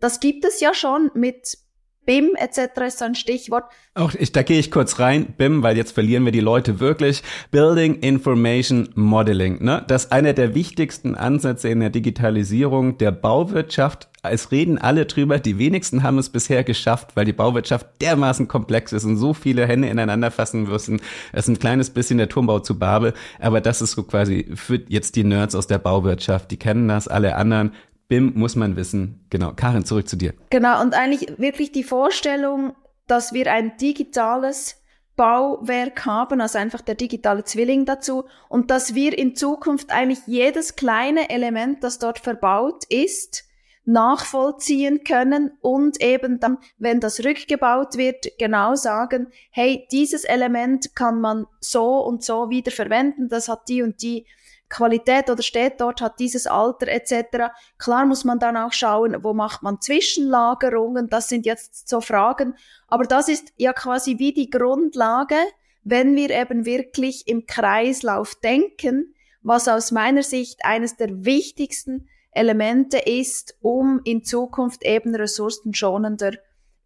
Das 0.00 0.20
gibt 0.20 0.44
es 0.44 0.60
ja 0.60 0.74
schon 0.74 1.10
mit 1.14 1.58
BIM 2.06 2.30
etc. 2.36 2.80
ist 2.86 2.98
so 2.98 3.04
ein 3.04 3.14
Stichwort. 3.14 3.64
Auch 3.94 4.14
ich, 4.14 4.32
da 4.32 4.42
gehe 4.42 4.58
ich 4.58 4.70
kurz 4.70 4.98
rein, 5.00 5.34
BIM, 5.36 5.62
weil 5.62 5.76
jetzt 5.76 5.92
verlieren 5.92 6.24
wir 6.24 6.32
die 6.32 6.40
Leute 6.40 6.80
wirklich. 6.80 7.22
Building 7.50 7.96
Information 7.96 8.88
Modeling, 8.94 9.62
ne? 9.62 9.84
Das 9.88 10.04
ist 10.04 10.12
einer 10.12 10.32
der 10.32 10.54
wichtigsten 10.54 11.16
Ansätze 11.16 11.68
in 11.68 11.80
der 11.80 11.90
Digitalisierung 11.90 12.96
der 12.98 13.10
Bauwirtschaft. 13.10 14.08
Es 14.22 14.50
reden 14.52 14.78
alle 14.78 15.06
drüber, 15.06 15.38
die 15.38 15.58
wenigsten 15.58 16.02
haben 16.02 16.18
es 16.18 16.30
bisher 16.30 16.64
geschafft, 16.64 17.10
weil 17.14 17.24
die 17.24 17.32
Bauwirtschaft 17.32 17.86
dermaßen 18.00 18.48
komplex 18.48 18.92
ist 18.92 19.04
und 19.04 19.16
so 19.16 19.34
viele 19.34 19.66
Hände 19.66 19.88
ineinander 19.88 20.30
fassen 20.30 20.64
müssen. 20.64 21.00
Es 21.32 21.44
ist 21.44 21.48
ein 21.48 21.58
kleines 21.58 21.90
bisschen 21.90 22.18
der 22.18 22.28
Turmbau 22.28 22.60
zu 22.60 22.78
Babel, 22.78 23.14
aber 23.40 23.60
das 23.60 23.82
ist 23.82 23.92
so 23.92 24.02
quasi 24.02 24.48
für 24.54 24.80
jetzt 24.88 25.16
die 25.16 25.24
Nerds 25.24 25.54
aus 25.54 25.66
der 25.66 25.78
Bauwirtschaft, 25.78 26.50
die 26.50 26.56
kennen 26.56 26.88
das, 26.88 27.08
alle 27.08 27.36
anderen 27.36 27.72
BIM 28.08 28.32
muss 28.34 28.56
man 28.56 28.76
wissen. 28.76 29.26
Genau. 29.30 29.52
Karin, 29.54 29.84
zurück 29.84 30.08
zu 30.08 30.16
dir. 30.16 30.34
Genau. 30.50 30.80
Und 30.80 30.94
eigentlich 30.94 31.38
wirklich 31.38 31.72
die 31.72 31.84
Vorstellung, 31.84 32.74
dass 33.06 33.32
wir 33.32 33.52
ein 33.52 33.76
digitales 33.76 34.82
Bauwerk 35.16 36.04
haben, 36.04 36.40
also 36.40 36.58
einfach 36.58 36.82
der 36.82 36.94
digitale 36.94 37.44
Zwilling 37.44 37.86
dazu, 37.86 38.24
und 38.48 38.70
dass 38.70 38.94
wir 38.94 39.16
in 39.16 39.34
Zukunft 39.34 39.90
eigentlich 39.90 40.20
jedes 40.26 40.76
kleine 40.76 41.30
Element, 41.30 41.82
das 41.82 41.98
dort 41.98 42.18
verbaut 42.18 42.84
ist, 42.90 43.44
nachvollziehen 43.86 45.04
können 45.04 45.52
und 45.60 46.02
eben 46.02 46.40
dann, 46.40 46.58
wenn 46.76 47.00
das 47.00 47.24
rückgebaut 47.24 47.96
wird, 47.96 48.26
genau 48.36 48.74
sagen, 48.74 49.28
hey, 49.50 49.86
dieses 49.92 50.24
Element 50.24 50.94
kann 50.96 51.20
man 51.20 51.46
so 51.60 52.00
und 52.00 52.24
so 52.24 52.50
wieder 52.50 52.72
verwenden, 52.72 53.28
das 53.28 53.48
hat 53.48 53.68
die 53.68 53.82
und 53.82 54.02
die 54.02 54.26
Qualität 54.68 55.30
oder 55.30 55.42
steht 55.42 55.80
dort, 55.80 56.00
hat 56.00 56.18
dieses 56.18 56.46
Alter 56.46 56.88
etc. 56.88 57.52
Klar 57.78 58.04
muss 58.06 58.24
man 58.24 58.38
dann 58.38 58.56
auch 58.56 58.72
schauen, 58.72 59.16
wo 59.22 59.32
macht 59.32 59.62
man 59.62 59.80
Zwischenlagerungen, 59.80 61.08
das 61.08 61.28
sind 61.28 61.46
jetzt 61.46 61.88
so 61.88 62.00
Fragen, 62.00 62.54
aber 62.88 63.04
das 63.04 63.28
ist 63.28 63.52
ja 63.56 63.72
quasi 63.72 64.18
wie 64.18 64.32
die 64.32 64.50
Grundlage, 64.50 65.36
wenn 65.84 66.16
wir 66.16 66.30
eben 66.30 66.64
wirklich 66.64 67.28
im 67.28 67.46
Kreislauf 67.46 68.34
denken, 68.34 69.14
was 69.42 69.68
aus 69.68 69.92
meiner 69.92 70.24
Sicht 70.24 70.64
eines 70.64 70.96
der 70.96 71.24
wichtigsten 71.24 72.08
Elemente 72.32 72.98
ist, 72.98 73.56
um 73.60 74.00
in 74.04 74.24
Zukunft 74.24 74.84
eben 74.84 75.14
ressourcenschonender 75.14 76.32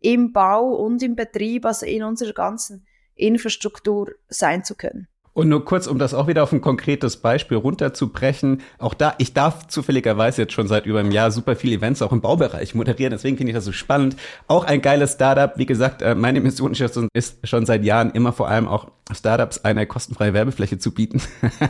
im 0.00 0.32
Bau 0.32 0.74
und 0.74 1.02
im 1.02 1.16
Betrieb, 1.16 1.64
also 1.64 1.86
in 1.86 2.02
unserer 2.02 2.34
ganzen 2.34 2.86
Infrastruktur 3.14 4.12
sein 4.28 4.64
zu 4.64 4.74
können. 4.74 5.08
Und 5.32 5.48
nur 5.48 5.64
kurz, 5.64 5.86
um 5.86 5.98
das 5.98 6.12
auch 6.12 6.26
wieder 6.26 6.42
auf 6.42 6.52
ein 6.52 6.60
konkretes 6.60 7.16
Beispiel 7.18 7.56
runterzubrechen. 7.56 8.62
Auch 8.78 8.94
da, 8.94 9.14
ich 9.18 9.32
darf 9.32 9.68
zufälligerweise 9.68 10.42
jetzt 10.42 10.52
schon 10.52 10.66
seit 10.66 10.86
über 10.86 10.98
einem 10.98 11.12
Jahr 11.12 11.30
super 11.30 11.54
viele 11.54 11.76
Events 11.76 12.02
auch 12.02 12.12
im 12.12 12.20
Baubereich 12.20 12.74
moderieren. 12.74 13.12
Deswegen 13.12 13.36
finde 13.36 13.52
ich 13.52 13.56
das 13.56 13.64
so 13.64 13.72
spannend. 13.72 14.16
Auch 14.48 14.64
ein 14.64 14.82
geiles 14.82 15.12
Startup. 15.12 15.56
Wie 15.56 15.66
gesagt, 15.66 16.02
äh, 16.02 16.16
meine 16.16 16.40
Mission 16.40 16.72
ist 16.72 17.46
schon 17.46 17.66
seit 17.66 17.84
Jahren 17.84 18.10
immer 18.10 18.32
vor 18.32 18.48
allem 18.48 18.66
auch 18.66 18.88
Startups 19.14 19.64
eine 19.64 19.86
kostenfreie 19.86 20.32
Werbefläche 20.32 20.78
zu 20.78 20.92
bieten. 20.92 21.20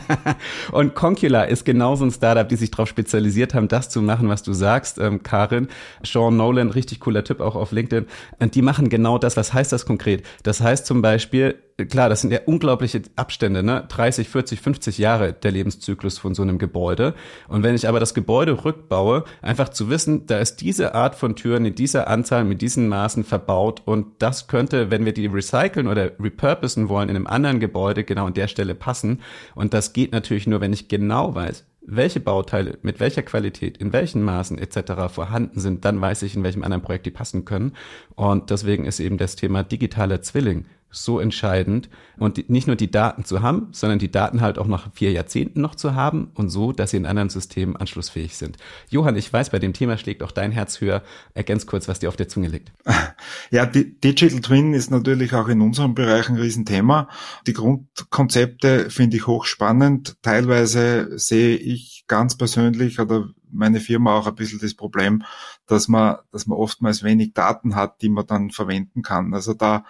und 0.71 0.95
Concula 0.95 1.43
ist 1.43 1.65
genauso 1.65 2.05
ein 2.05 2.11
Startup, 2.11 2.47
die 2.47 2.55
sich 2.55 2.71
darauf 2.71 2.89
spezialisiert 2.89 3.53
haben, 3.53 3.67
das 3.67 3.89
zu 3.89 4.01
machen, 4.01 4.29
was 4.29 4.43
du 4.43 4.53
sagst, 4.53 4.97
ähm, 4.97 5.23
Karin. 5.23 5.67
Sean 6.03 6.37
Nolan, 6.37 6.69
richtig 6.69 6.99
cooler 6.99 7.23
Tipp 7.23 7.39
auch 7.39 7.55
auf 7.55 7.71
LinkedIn. 7.71 8.07
Und 8.39 8.55
die 8.55 8.61
machen 8.61 8.89
genau 8.89 9.17
das. 9.17 9.37
Was 9.37 9.53
heißt 9.53 9.71
das 9.71 9.85
konkret? 9.85 10.23
Das 10.43 10.61
heißt 10.61 10.85
zum 10.85 11.01
Beispiel, 11.01 11.55
klar, 11.87 12.09
das 12.09 12.21
sind 12.21 12.31
ja 12.31 12.39
unglaubliche 12.45 13.01
Abstände, 13.15 13.63
ne? 13.63 13.85
30, 13.87 14.29
40, 14.29 14.61
50 14.61 14.97
Jahre 14.97 15.33
der 15.33 15.51
Lebenszyklus 15.51 16.17
von 16.17 16.35
so 16.35 16.41
einem 16.41 16.57
Gebäude. 16.57 17.13
Und 17.47 17.63
wenn 17.63 17.75
ich 17.75 17.87
aber 17.87 17.99
das 17.99 18.13
Gebäude 18.13 18.63
rückbaue, 18.63 19.23
einfach 19.41 19.69
zu 19.69 19.89
wissen, 19.89 20.25
da 20.27 20.39
ist 20.39 20.57
diese 20.57 20.95
Art 20.95 21.15
von 21.15 21.35
Türen 21.35 21.65
in 21.65 21.75
dieser 21.75 22.07
Anzahl, 22.07 22.43
mit 22.43 22.61
diesen 22.61 22.87
Maßen 22.87 23.23
verbaut 23.23 23.81
und 23.85 24.07
das 24.19 24.47
könnte, 24.47 24.91
wenn 24.91 25.05
wir 25.05 25.13
die 25.13 25.27
recyceln 25.27 25.87
oder 25.87 26.11
repurposen 26.19 26.89
wollen, 26.89 27.09
in 27.09 27.15
einem 27.15 27.27
anderen 27.31 27.59
Gebäude 27.59 28.03
genau 28.03 28.27
an 28.27 28.33
der 28.33 28.47
Stelle 28.47 28.75
passen. 28.75 29.21
Und 29.55 29.73
das 29.73 29.93
geht 29.93 30.11
natürlich 30.11 30.47
nur, 30.47 30.61
wenn 30.61 30.73
ich 30.73 30.87
genau 30.87 31.33
weiß, 31.33 31.65
welche 31.81 32.19
Bauteile 32.19 32.77
mit 32.83 32.99
welcher 32.99 33.23
Qualität, 33.23 33.77
in 33.77 33.91
welchen 33.91 34.21
Maßen 34.21 34.57
etc. 34.59 35.11
vorhanden 35.11 35.59
sind, 35.59 35.83
dann 35.83 35.99
weiß 35.99 36.21
ich, 36.23 36.35
in 36.35 36.43
welchem 36.43 36.63
anderen 36.63 36.83
Projekt 36.83 37.07
die 37.07 37.11
passen 37.11 37.43
können. 37.43 37.73
Und 38.15 38.51
deswegen 38.51 38.85
ist 38.85 38.99
eben 38.99 39.17
das 39.17 39.35
Thema 39.35 39.63
digitaler 39.63 40.21
Zwilling 40.21 40.65
so 40.91 41.19
entscheidend 41.19 41.89
und 42.17 42.37
die, 42.37 42.45
nicht 42.47 42.67
nur 42.67 42.75
die 42.75 42.91
Daten 42.91 43.25
zu 43.25 43.41
haben, 43.41 43.69
sondern 43.71 43.99
die 43.99 44.11
Daten 44.11 44.41
halt 44.41 44.59
auch 44.59 44.67
nach 44.67 44.91
vier 44.93 45.11
Jahrzehnten 45.11 45.61
noch 45.61 45.75
zu 45.75 45.95
haben 45.95 46.31
und 46.35 46.49
so, 46.49 46.71
dass 46.71 46.91
sie 46.91 46.97
in 46.97 47.05
anderen 47.05 47.29
Systemen 47.29 47.75
anschlussfähig 47.75 48.35
sind. 48.35 48.57
Johann, 48.89 49.15
ich 49.15 49.31
weiß, 49.31 49.49
bei 49.49 49.59
dem 49.59 49.73
Thema 49.73 49.97
schlägt 49.97 50.21
auch 50.21 50.31
dein 50.31 50.51
Herz 50.51 50.81
höher. 50.81 51.01
Ergänz 51.33 51.65
kurz, 51.65 51.87
was 51.87 51.99
dir 51.99 52.09
auf 52.09 52.17
der 52.17 52.27
Zunge 52.27 52.49
liegt. 52.49 52.71
Ja, 53.51 53.65
Digital 53.65 54.39
Twin 54.41 54.73
ist 54.73 54.91
natürlich 54.91 55.33
auch 55.33 55.47
in 55.47 55.61
unserem 55.61 55.93
Bereich 55.93 56.29
ein 56.29 56.37
Riesenthema. 56.37 57.09
Die 57.47 57.53
Grundkonzepte 57.53 58.89
finde 58.89 59.17
ich 59.17 59.27
hochspannend. 59.27 60.15
Teilweise 60.21 61.19
sehe 61.19 61.57
ich 61.57 62.05
ganz 62.07 62.37
persönlich 62.37 62.99
oder 62.99 63.29
meine 63.51 63.79
Firma 63.79 64.17
auch 64.17 64.27
ein 64.27 64.35
bisschen 64.35 64.59
das 64.59 64.73
Problem, 64.73 65.23
dass 65.67 65.87
man, 65.87 66.17
dass 66.31 66.47
man 66.47 66.57
oftmals 66.57 67.03
wenig 67.03 67.33
Daten 67.33 67.75
hat, 67.75 68.01
die 68.01 68.09
man 68.09 68.25
dann 68.25 68.51
verwenden 68.51 69.01
kann. 69.01 69.33
Also 69.33 69.53
da, 69.53 69.85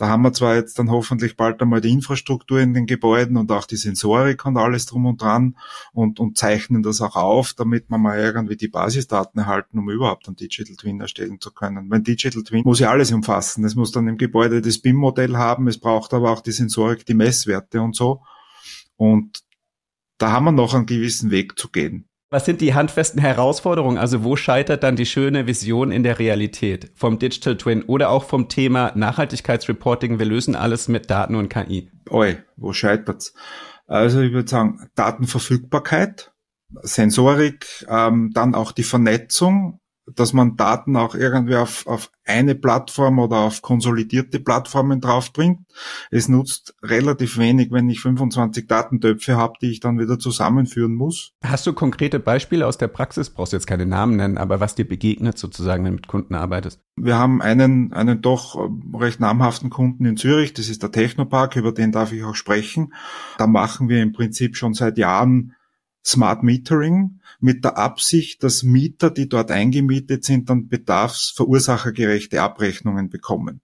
da 0.00 0.08
haben 0.08 0.22
wir 0.22 0.32
zwar 0.32 0.54
jetzt 0.54 0.78
dann 0.78 0.90
hoffentlich 0.90 1.36
bald 1.36 1.60
einmal 1.60 1.82
die 1.82 1.90
Infrastruktur 1.90 2.58
in 2.58 2.72
den 2.72 2.86
Gebäuden 2.86 3.36
und 3.36 3.52
auch 3.52 3.66
die 3.66 3.76
Sensorik 3.76 4.46
und 4.46 4.56
alles 4.56 4.86
drum 4.86 5.04
und 5.04 5.20
dran 5.20 5.58
und, 5.92 6.18
und 6.20 6.38
zeichnen 6.38 6.82
das 6.82 7.02
auch 7.02 7.16
auf, 7.16 7.52
damit 7.52 7.90
man 7.90 8.00
mal 8.00 8.18
irgendwie 8.18 8.56
die 8.56 8.68
Basisdaten 8.68 9.38
erhalten, 9.42 9.78
um 9.78 9.90
überhaupt 9.90 10.26
einen 10.26 10.36
Digital 10.36 10.74
Twin 10.74 11.02
erstellen 11.02 11.38
zu 11.38 11.52
können. 11.52 11.86
Mein 11.86 12.02
Digital 12.02 12.42
Twin 12.42 12.62
muss 12.64 12.78
ja 12.78 12.90
alles 12.90 13.12
umfassen. 13.12 13.62
Es 13.62 13.74
muss 13.74 13.92
dann 13.92 14.08
im 14.08 14.16
Gebäude 14.16 14.62
das 14.62 14.78
BIM-Modell 14.78 15.36
haben, 15.36 15.68
es 15.68 15.78
braucht 15.78 16.14
aber 16.14 16.30
auch 16.30 16.40
die 16.40 16.52
Sensorik, 16.52 17.04
die 17.04 17.12
Messwerte 17.12 17.82
und 17.82 17.94
so. 17.94 18.22
Und 18.96 19.42
da 20.16 20.32
haben 20.32 20.44
wir 20.44 20.52
noch 20.52 20.72
einen 20.72 20.86
gewissen 20.86 21.30
Weg 21.30 21.58
zu 21.58 21.68
gehen. 21.68 22.09
Was 22.32 22.44
sind 22.44 22.60
die 22.60 22.74
handfesten 22.74 23.20
Herausforderungen? 23.20 23.98
Also 23.98 24.22
wo 24.22 24.36
scheitert 24.36 24.84
dann 24.84 24.94
die 24.94 25.04
schöne 25.04 25.48
Vision 25.48 25.90
in 25.90 26.04
der 26.04 26.20
Realität 26.20 26.92
vom 26.94 27.18
Digital 27.18 27.56
Twin 27.56 27.82
oder 27.82 28.10
auch 28.10 28.22
vom 28.22 28.48
Thema 28.48 28.92
Nachhaltigkeitsreporting? 28.94 30.20
Wir 30.20 30.26
lösen 30.26 30.54
alles 30.54 30.86
mit 30.86 31.10
Daten 31.10 31.34
und 31.34 31.48
KI. 31.48 31.90
Oi, 32.08 32.38
wo 32.56 32.72
scheitert's? 32.72 33.34
Also 33.88 34.20
ich 34.20 34.32
würde 34.32 34.48
sagen 34.48 34.88
Datenverfügbarkeit, 34.94 36.32
Sensorik, 36.82 37.84
ähm, 37.88 38.30
dann 38.32 38.54
auch 38.54 38.70
die 38.70 38.84
Vernetzung 38.84 39.80
dass 40.06 40.32
man 40.32 40.56
Daten 40.56 40.96
auch 40.96 41.14
irgendwie 41.14 41.56
auf, 41.56 41.86
auf 41.86 42.10
eine 42.24 42.54
Plattform 42.54 43.18
oder 43.18 43.38
auf 43.38 43.62
konsolidierte 43.62 44.40
Plattformen 44.40 45.00
draufbringt. 45.00 45.60
Es 46.10 46.28
nutzt 46.28 46.74
relativ 46.82 47.38
wenig, 47.38 47.70
wenn 47.72 47.88
ich 47.90 48.00
25 48.00 48.66
Datentöpfe 48.66 49.36
habe, 49.36 49.54
die 49.60 49.70
ich 49.70 49.80
dann 49.80 49.98
wieder 49.98 50.18
zusammenführen 50.18 50.94
muss. 50.94 51.32
Hast 51.44 51.66
du 51.66 51.72
konkrete 51.72 52.20
Beispiele 52.20 52.66
aus 52.66 52.78
der 52.78 52.88
Praxis? 52.88 53.30
Brauchst 53.30 53.52
jetzt 53.52 53.66
keine 53.66 53.86
Namen 53.86 54.16
nennen, 54.16 54.38
aber 54.38 54.60
was 54.60 54.74
dir 54.74 54.86
begegnet 54.86 55.38
sozusagen, 55.38 55.84
wenn 55.84 55.92
du 55.92 55.96
mit 55.96 56.08
Kunden 56.08 56.34
arbeitest? 56.34 56.80
Wir 56.96 57.18
haben 57.18 57.40
einen, 57.40 57.92
einen 57.92 58.20
doch 58.20 58.70
recht 58.94 59.20
namhaften 59.20 59.70
Kunden 59.70 60.04
in 60.04 60.16
Zürich, 60.16 60.54
das 60.54 60.68
ist 60.68 60.82
der 60.82 60.92
Technopark, 60.92 61.56
über 61.56 61.72
den 61.72 61.92
darf 61.92 62.12
ich 62.12 62.24
auch 62.24 62.34
sprechen. 62.34 62.92
Da 63.38 63.46
machen 63.46 63.88
wir 63.88 64.02
im 64.02 64.12
Prinzip 64.12 64.56
schon 64.56 64.74
seit 64.74 64.98
Jahren 64.98 65.54
Smart 66.04 66.42
Metering 66.42 67.20
mit 67.40 67.64
der 67.64 67.76
Absicht, 67.78 68.42
dass 68.42 68.62
Mieter, 68.62 69.10
die 69.10 69.28
dort 69.28 69.50
eingemietet 69.50 70.24
sind, 70.24 70.50
dann 70.50 70.68
bedarfsverursachergerechte 70.68 72.40
Abrechnungen 72.40 73.10
bekommen. 73.10 73.60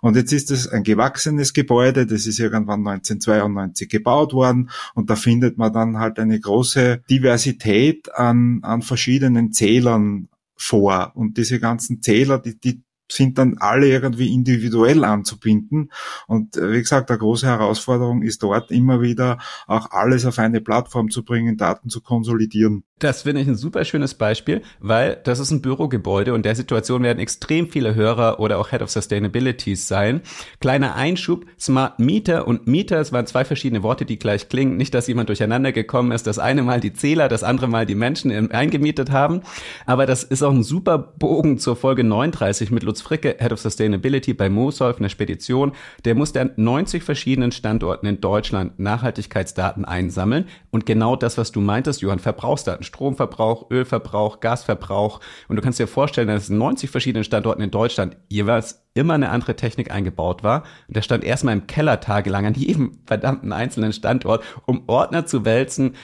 Und 0.00 0.16
jetzt 0.16 0.32
ist 0.32 0.50
es 0.50 0.66
ein 0.66 0.82
gewachsenes 0.82 1.52
Gebäude, 1.52 2.06
das 2.06 2.26
ist 2.26 2.40
irgendwann 2.40 2.86
1992 2.86 3.88
gebaut 3.88 4.32
worden 4.32 4.70
und 4.94 5.10
da 5.10 5.16
findet 5.16 5.58
man 5.58 5.72
dann 5.72 5.98
halt 5.98 6.18
eine 6.18 6.38
große 6.38 7.02
Diversität 7.08 8.12
an, 8.14 8.60
an 8.62 8.82
verschiedenen 8.82 9.52
Zählern 9.52 10.28
vor. 10.56 11.12
Und 11.14 11.36
diese 11.36 11.60
ganzen 11.60 12.02
Zähler, 12.02 12.38
die, 12.38 12.58
die 12.58 12.82
sind 13.12 13.38
dann 13.38 13.58
alle 13.58 13.88
irgendwie 13.88 14.32
individuell 14.32 15.04
anzubinden. 15.04 15.90
Und 16.26 16.56
äh, 16.56 16.72
wie 16.72 16.78
gesagt, 16.78 17.10
eine 17.10 17.18
große 17.18 17.46
Herausforderung 17.46 18.22
ist 18.22 18.42
dort 18.42 18.70
immer 18.70 19.00
wieder 19.00 19.38
auch 19.66 19.90
alles 19.90 20.26
auf 20.26 20.38
eine 20.38 20.60
Plattform 20.60 21.10
zu 21.10 21.24
bringen, 21.24 21.56
Daten 21.56 21.88
zu 21.88 22.00
konsolidieren. 22.00 22.84
Das 23.00 23.22
finde 23.22 23.40
ich 23.40 23.48
ein 23.48 23.56
super 23.56 23.82
schönes 23.86 24.12
Beispiel, 24.12 24.60
weil 24.78 25.18
das 25.24 25.38
ist 25.38 25.50
ein 25.50 25.62
Bürogebäude 25.62 26.34
und 26.34 26.44
der 26.44 26.54
Situation 26.54 27.02
werden 27.02 27.18
extrem 27.18 27.70
viele 27.70 27.94
Hörer 27.94 28.40
oder 28.40 28.58
auch 28.58 28.68
Head 28.68 28.82
of 28.82 28.90
Sustainabilities 28.90 29.88
sein. 29.88 30.20
Kleiner 30.60 30.96
Einschub, 30.96 31.46
Smart 31.58 31.98
Meter 31.98 32.46
und 32.46 32.66
Meter, 32.66 33.00
es 33.00 33.10
waren 33.10 33.26
zwei 33.26 33.46
verschiedene 33.46 33.82
Worte, 33.82 34.04
die 34.04 34.18
gleich 34.18 34.50
klingen. 34.50 34.76
Nicht, 34.76 34.92
dass 34.92 35.06
jemand 35.06 35.30
durcheinander 35.30 35.72
gekommen 35.72 36.12
ist, 36.12 36.26
das 36.26 36.38
eine 36.38 36.62
Mal 36.62 36.80
die 36.80 36.92
Zähler, 36.92 37.28
das 37.28 37.42
andere 37.42 37.68
Mal 37.68 37.86
die 37.86 37.94
Menschen 37.94 38.50
eingemietet 38.50 39.10
haben. 39.10 39.40
Aber 39.86 40.04
das 40.04 40.22
ist 40.22 40.42
auch 40.42 40.52
ein 40.52 40.62
super 40.62 40.98
Bogen 40.98 41.56
zur 41.56 41.76
Folge 41.76 42.04
39 42.04 42.70
mit 42.70 42.82
Lutz 42.82 42.99
Fricke, 43.00 43.36
Head 43.38 43.52
of 43.52 43.60
Sustainability 43.60 44.34
bei 44.34 44.48
Mosolf, 44.48 44.98
einer 44.98 45.08
Spedition. 45.08 45.72
Der 46.04 46.14
musste 46.14 46.40
an 46.40 46.52
90 46.56 47.02
verschiedenen 47.02 47.52
Standorten 47.52 48.06
in 48.06 48.20
Deutschland 48.20 48.78
Nachhaltigkeitsdaten 48.78 49.84
einsammeln. 49.84 50.46
Und 50.70 50.86
genau 50.86 51.16
das, 51.16 51.38
was 51.38 51.52
du 51.52 51.60
meintest, 51.60 52.00
Johann, 52.02 52.18
Verbrauchsdaten 52.18 52.84
Stromverbrauch, 52.84 53.70
Ölverbrauch, 53.70 54.40
Gasverbrauch. 54.40 55.20
Und 55.48 55.56
du 55.56 55.62
kannst 55.62 55.78
dir 55.78 55.86
vorstellen, 55.86 56.28
dass 56.28 56.50
in 56.50 56.58
90 56.58 56.90
verschiedenen 56.90 57.24
Standorten 57.24 57.62
in 57.62 57.70
Deutschland 57.70 58.16
jeweils 58.28 58.82
immer 58.94 59.14
eine 59.14 59.30
andere 59.30 59.56
Technik 59.56 59.90
eingebaut 59.90 60.42
war. 60.42 60.64
Und 60.88 60.96
der 60.96 61.02
stand 61.02 61.24
erstmal 61.24 61.54
im 61.54 61.66
Keller 61.66 62.00
tagelang 62.00 62.46
an 62.46 62.54
jedem 62.54 62.98
verdammten 63.06 63.52
einzelnen 63.52 63.92
Standort, 63.92 64.44
um 64.66 64.84
Ordner 64.88 65.26
zu 65.26 65.44
wälzen, 65.44 65.94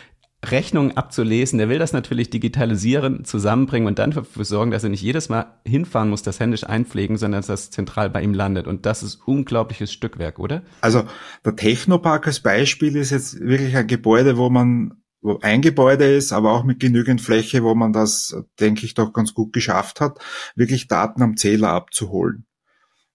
Rechnungen 0.50 0.96
abzulesen. 0.96 1.58
Der 1.58 1.68
will 1.68 1.78
das 1.78 1.92
natürlich 1.92 2.30
digitalisieren, 2.30 3.24
zusammenbringen 3.24 3.86
und 3.86 3.98
dann 3.98 4.10
dafür 4.10 4.44
sorgen, 4.44 4.70
dass 4.70 4.84
er 4.84 4.90
nicht 4.90 5.02
jedes 5.02 5.28
Mal 5.28 5.58
hinfahren 5.66 6.10
muss, 6.10 6.22
das 6.22 6.40
händisch 6.40 6.64
einpflegen, 6.64 7.16
sondern 7.16 7.40
dass 7.40 7.46
das 7.46 7.70
zentral 7.70 8.10
bei 8.10 8.22
ihm 8.22 8.34
landet. 8.34 8.66
Und 8.66 8.86
das 8.86 9.02
ist 9.02 9.16
unglaubliches 9.26 9.92
Stückwerk, 9.92 10.38
oder? 10.38 10.62
Also 10.80 11.04
der 11.44 11.56
Technopark 11.56 12.26
als 12.26 12.40
Beispiel 12.40 12.96
ist 12.96 13.10
jetzt 13.10 13.40
wirklich 13.40 13.76
ein 13.76 13.86
Gebäude, 13.86 14.36
wo 14.36 14.50
man 14.50 15.02
wo 15.22 15.38
ein 15.40 15.60
Gebäude 15.60 16.14
ist, 16.14 16.32
aber 16.32 16.52
auch 16.52 16.62
mit 16.62 16.78
genügend 16.78 17.20
Fläche, 17.20 17.64
wo 17.64 17.74
man 17.74 17.92
das, 17.92 18.36
denke 18.60 18.86
ich, 18.86 18.94
doch 18.94 19.12
ganz 19.12 19.34
gut 19.34 19.52
geschafft 19.52 20.00
hat, 20.00 20.18
wirklich 20.54 20.86
Daten 20.86 21.22
am 21.22 21.36
Zähler 21.36 21.70
abzuholen. 21.70 22.46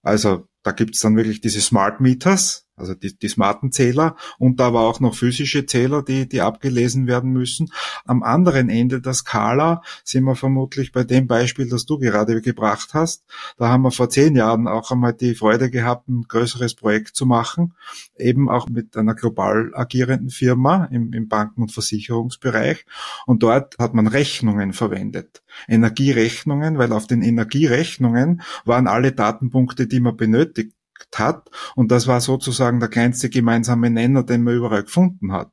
Also 0.02 0.46
da 0.62 0.72
gibt's 0.72 1.00
dann 1.00 1.16
wirklich 1.16 1.40
diese 1.40 1.60
Smart 1.60 2.00
Meters, 2.00 2.61
also 2.82 2.94
die, 2.94 3.16
die 3.16 3.28
smarten 3.28 3.72
Zähler 3.72 4.16
und 4.38 4.58
da 4.60 4.74
war 4.74 4.82
auch 4.82 5.00
noch 5.00 5.14
physische 5.14 5.64
Zähler, 5.66 6.02
die, 6.02 6.28
die 6.28 6.40
abgelesen 6.40 7.06
werden 7.06 7.30
müssen. 7.30 7.72
Am 8.04 8.22
anderen 8.22 8.68
Ende 8.68 9.00
der 9.00 9.14
Skala 9.14 9.82
sind 10.04 10.24
wir 10.24 10.34
vermutlich 10.34 10.92
bei 10.92 11.04
dem 11.04 11.26
Beispiel, 11.26 11.68
das 11.68 11.86
du 11.86 11.98
gerade 11.98 12.42
gebracht 12.42 12.90
hast. 12.92 13.24
Da 13.56 13.68
haben 13.68 13.82
wir 13.82 13.92
vor 13.92 14.10
zehn 14.10 14.34
Jahren 14.34 14.66
auch 14.66 14.90
einmal 14.90 15.14
die 15.14 15.34
Freude 15.34 15.70
gehabt, 15.70 16.08
ein 16.08 16.22
größeres 16.22 16.74
Projekt 16.74 17.14
zu 17.14 17.24
machen, 17.24 17.74
eben 18.18 18.50
auch 18.50 18.68
mit 18.68 18.96
einer 18.96 19.14
global 19.14 19.70
agierenden 19.74 20.30
Firma 20.30 20.86
im, 20.86 21.12
im 21.12 21.28
Banken- 21.28 21.62
und 21.62 21.72
Versicherungsbereich. 21.72 22.84
Und 23.26 23.44
dort 23.44 23.78
hat 23.78 23.94
man 23.94 24.08
Rechnungen 24.08 24.72
verwendet. 24.72 25.42
Energierechnungen, 25.68 26.78
weil 26.78 26.92
auf 26.92 27.06
den 27.06 27.22
Energierechnungen 27.22 28.42
waren 28.64 28.88
alle 28.88 29.12
Datenpunkte, 29.12 29.86
die 29.86 30.00
man 30.00 30.16
benötigt 30.16 30.72
hat. 31.16 31.50
Und 31.74 31.90
das 31.90 32.06
war 32.06 32.20
sozusagen 32.20 32.80
der 32.80 32.88
kleinste 32.88 33.30
gemeinsame 33.30 33.90
Nenner, 33.90 34.22
den 34.22 34.42
man 34.42 34.54
überall 34.54 34.84
gefunden 34.84 35.32
hat. 35.32 35.50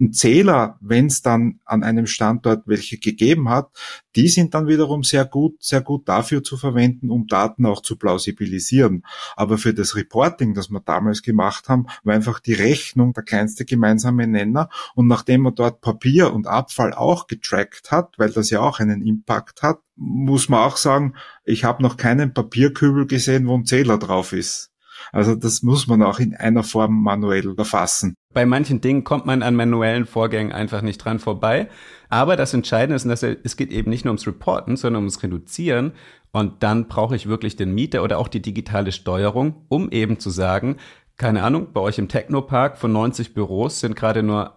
Ein 0.00 0.12
Zähler, 0.12 0.78
wenn 0.80 1.06
es 1.06 1.22
dann 1.22 1.60
an 1.64 1.82
einem 1.82 2.06
Standort 2.06 2.62
welche 2.66 2.98
gegeben 2.98 3.48
hat, 3.48 3.70
die 4.16 4.28
sind 4.28 4.54
dann 4.54 4.66
wiederum 4.66 5.04
sehr 5.04 5.24
gut, 5.24 5.62
sehr 5.62 5.80
gut 5.80 6.08
dafür 6.08 6.42
zu 6.42 6.56
verwenden, 6.56 7.10
um 7.10 7.26
Daten 7.26 7.66
auch 7.66 7.80
zu 7.82 7.96
plausibilisieren. 7.96 9.04
Aber 9.36 9.58
für 9.58 9.72
das 9.72 9.96
Reporting, 9.96 10.54
das 10.54 10.70
wir 10.70 10.80
damals 10.80 11.22
gemacht 11.22 11.68
haben, 11.68 11.86
war 12.04 12.14
einfach 12.14 12.40
die 12.40 12.54
Rechnung 12.54 13.12
der 13.12 13.22
kleinste 13.22 13.64
gemeinsame 13.64 14.26
Nenner. 14.26 14.68
Und 14.94 15.06
nachdem 15.06 15.42
man 15.42 15.54
dort 15.54 15.80
Papier 15.80 16.32
und 16.32 16.46
Abfall 16.46 16.92
auch 16.92 17.26
getrackt 17.26 17.90
hat, 17.90 18.14
weil 18.18 18.30
das 18.30 18.50
ja 18.50 18.60
auch 18.60 18.80
einen 18.80 19.02
Impact 19.02 19.62
hat, 19.62 19.80
muss 19.96 20.48
man 20.48 20.60
auch 20.60 20.76
sagen, 20.76 21.14
ich 21.44 21.64
habe 21.64 21.82
noch 21.82 21.96
keinen 21.96 22.34
Papierkübel 22.34 23.06
gesehen, 23.06 23.46
wo 23.46 23.54
ein 23.54 23.66
Zähler 23.66 23.98
drauf 23.98 24.32
ist. 24.32 24.71
Also 25.12 25.34
das 25.34 25.62
muss 25.62 25.86
man 25.86 26.02
auch 26.02 26.18
in 26.18 26.34
einer 26.34 26.64
Form 26.64 27.02
manuell 27.02 27.54
erfassen. 27.56 28.14
Bei 28.32 28.46
manchen 28.46 28.80
Dingen 28.80 29.04
kommt 29.04 29.26
man 29.26 29.42
an 29.42 29.54
manuellen 29.54 30.06
Vorgängen 30.06 30.52
einfach 30.52 30.80
nicht 30.80 30.98
dran 30.98 31.18
vorbei. 31.18 31.68
Aber 32.08 32.34
das 32.36 32.54
Entscheidende 32.54 32.96
ist, 32.96 33.06
dass 33.06 33.22
es 33.22 33.56
geht 33.56 33.70
eben 33.70 33.90
nicht 33.90 34.06
nur 34.06 34.12
ums 34.12 34.26
Reporten, 34.26 34.76
sondern 34.76 35.02
ums 35.02 35.22
Reduzieren. 35.22 35.92
Und 36.32 36.62
dann 36.62 36.88
brauche 36.88 37.14
ich 37.14 37.28
wirklich 37.28 37.56
den 37.56 37.74
Mieter 37.74 38.02
oder 38.02 38.18
auch 38.18 38.28
die 38.28 38.40
digitale 38.40 38.90
Steuerung, 38.90 39.66
um 39.68 39.90
eben 39.90 40.18
zu 40.18 40.30
sagen, 40.30 40.78
keine 41.18 41.42
Ahnung, 41.42 41.68
bei 41.74 41.80
euch 41.80 41.98
im 41.98 42.08
Technopark 42.08 42.78
von 42.78 42.90
90 42.90 43.34
Büros 43.34 43.80
sind 43.80 43.94
gerade 43.94 44.22
nur 44.22 44.56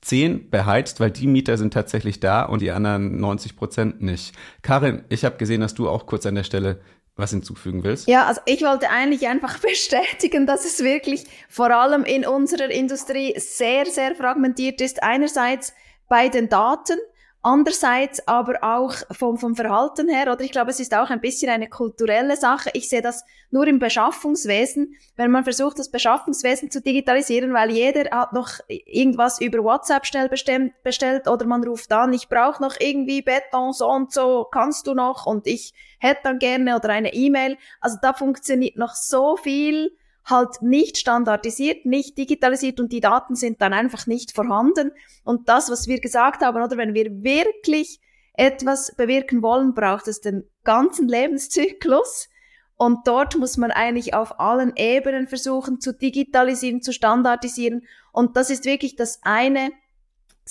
10 0.00 0.48
beheizt, 0.48 1.00
weil 1.00 1.10
die 1.10 1.26
Mieter 1.26 1.58
sind 1.58 1.74
tatsächlich 1.74 2.20
da 2.20 2.44
und 2.44 2.62
die 2.62 2.70
anderen 2.70 3.20
90 3.20 3.56
Prozent 3.56 4.00
nicht. 4.00 4.32
Karin, 4.62 5.02
ich 5.08 5.24
habe 5.24 5.38
gesehen, 5.38 5.60
dass 5.60 5.74
du 5.74 5.88
auch 5.88 6.06
kurz 6.06 6.24
an 6.24 6.36
der 6.36 6.44
Stelle 6.44 6.80
was 7.18 7.30
hinzufügen 7.30 7.82
willst? 7.84 8.08
Ja, 8.08 8.26
also 8.26 8.40
ich 8.46 8.62
wollte 8.62 8.90
eigentlich 8.90 9.26
einfach 9.26 9.58
bestätigen, 9.60 10.46
dass 10.46 10.64
es 10.64 10.82
wirklich 10.82 11.24
vor 11.48 11.70
allem 11.70 12.04
in 12.04 12.26
unserer 12.26 12.70
Industrie 12.70 13.34
sehr, 13.38 13.86
sehr 13.86 14.14
fragmentiert 14.14 14.80
ist. 14.80 15.02
Einerseits 15.02 15.74
bei 16.08 16.28
den 16.28 16.48
Daten 16.48 16.98
Andererseits 17.40 18.26
aber 18.26 18.58
auch 18.62 18.94
vom, 19.12 19.38
vom 19.38 19.54
Verhalten 19.54 20.08
her, 20.08 20.32
oder 20.32 20.40
ich 20.40 20.50
glaube, 20.50 20.70
es 20.70 20.80
ist 20.80 20.92
auch 20.92 21.08
ein 21.08 21.20
bisschen 21.20 21.48
eine 21.48 21.68
kulturelle 21.68 22.36
Sache. 22.36 22.70
Ich 22.72 22.88
sehe 22.88 23.00
das 23.00 23.24
nur 23.50 23.66
im 23.68 23.78
Beschaffungswesen, 23.78 24.96
wenn 25.14 25.30
man 25.30 25.44
versucht, 25.44 25.78
das 25.78 25.90
Beschaffungswesen 25.90 26.70
zu 26.70 26.82
digitalisieren, 26.82 27.54
weil 27.54 27.70
jeder 27.70 28.10
hat 28.10 28.32
noch 28.32 28.58
irgendwas 28.66 29.40
über 29.40 29.62
WhatsApp 29.62 30.04
schnell 30.04 30.28
bestimmt, 30.28 30.72
bestellt 30.82 31.28
oder 31.28 31.46
man 31.46 31.62
ruft 31.62 31.92
an, 31.92 32.12
ich 32.12 32.28
brauche 32.28 32.60
noch 32.60 32.74
irgendwie 32.80 33.22
Beton, 33.22 33.72
so 33.72 33.88
und 33.88 34.12
so, 34.12 34.46
kannst 34.50 34.88
du 34.88 34.94
noch 34.94 35.24
und 35.24 35.46
ich 35.46 35.74
hätte 36.00 36.22
dann 36.24 36.40
gerne 36.40 36.74
oder 36.74 36.88
eine 36.88 37.14
E-Mail. 37.14 37.56
Also 37.80 37.98
da 38.02 38.14
funktioniert 38.14 38.76
noch 38.76 38.94
so 38.94 39.36
viel 39.36 39.96
halt 40.28 40.62
nicht 40.62 40.98
standardisiert, 40.98 41.86
nicht 41.86 42.18
digitalisiert 42.18 42.80
und 42.80 42.92
die 42.92 43.00
Daten 43.00 43.34
sind 43.34 43.62
dann 43.62 43.72
einfach 43.72 44.06
nicht 44.06 44.32
vorhanden. 44.32 44.92
Und 45.24 45.48
das, 45.48 45.70
was 45.70 45.88
wir 45.88 46.00
gesagt 46.00 46.42
haben, 46.42 46.62
oder 46.62 46.76
wenn 46.76 46.94
wir 46.94 47.22
wirklich 47.22 48.00
etwas 48.34 48.94
bewirken 48.96 49.42
wollen, 49.42 49.74
braucht 49.74 50.06
es 50.06 50.20
den 50.20 50.48
ganzen 50.64 51.08
Lebenszyklus. 51.08 52.28
Und 52.76 53.08
dort 53.08 53.36
muss 53.36 53.56
man 53.56 53.72
eigentlich 53.72 54.14
auf 54.14 54.38
allen 54.38 54.72
Ebenen 54.76 55.26
versuchen 55.26 55.80
zu 55.80 55.92
digitalisieren, 55.92 56.80
zu 56.80 56.92
standardisieren. 56.92 57.84
Und 58.12 58.36
das 58.36 58.50
ist 58.50 58.64
wirklich 58.64 58.94
das 58.94 59.18
eine, 59.22 59.72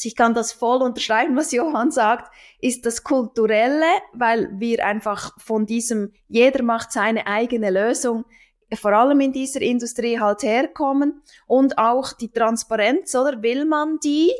ich 0.03 0.15
kann 0.15 0.33
das 0.33 0.51
voll 0.51 0.81
unterschreiben, 0.81 1.37
was 1.37 1.53
Johann 1.53 1.91
sagt, 1.91 2.33
ist 2.59 2.85
das 2.85 3.03
Kulturelle, 3.03 3.85
weil 4.13 4.49
wir 4.59 4.85
einfach 4.85 5.31
von 5.39 5.65
diesem, 5.65 6.11
jeder 6.27 6.63
macht 6.63 6.91
seine 6.91 7.27
eigene 7.27 7.69
Lösung, 7.69 8.25
vor 8.75 8.93
allem 8.93 9.19
in 9.21 9.31
dieser 9.31 9.61
Industrie 9.61 10.19
halt 10.19 10.43
herkommen 10.43 11.21
und 11.45 11.77
auch 11.77 12.13
die 12.13 12.29
Transparenz, 12.29 13.15
oder? 13.15 13.41
Will 13.41 13.65
man 13.65 13.99
die? 14.03 14.31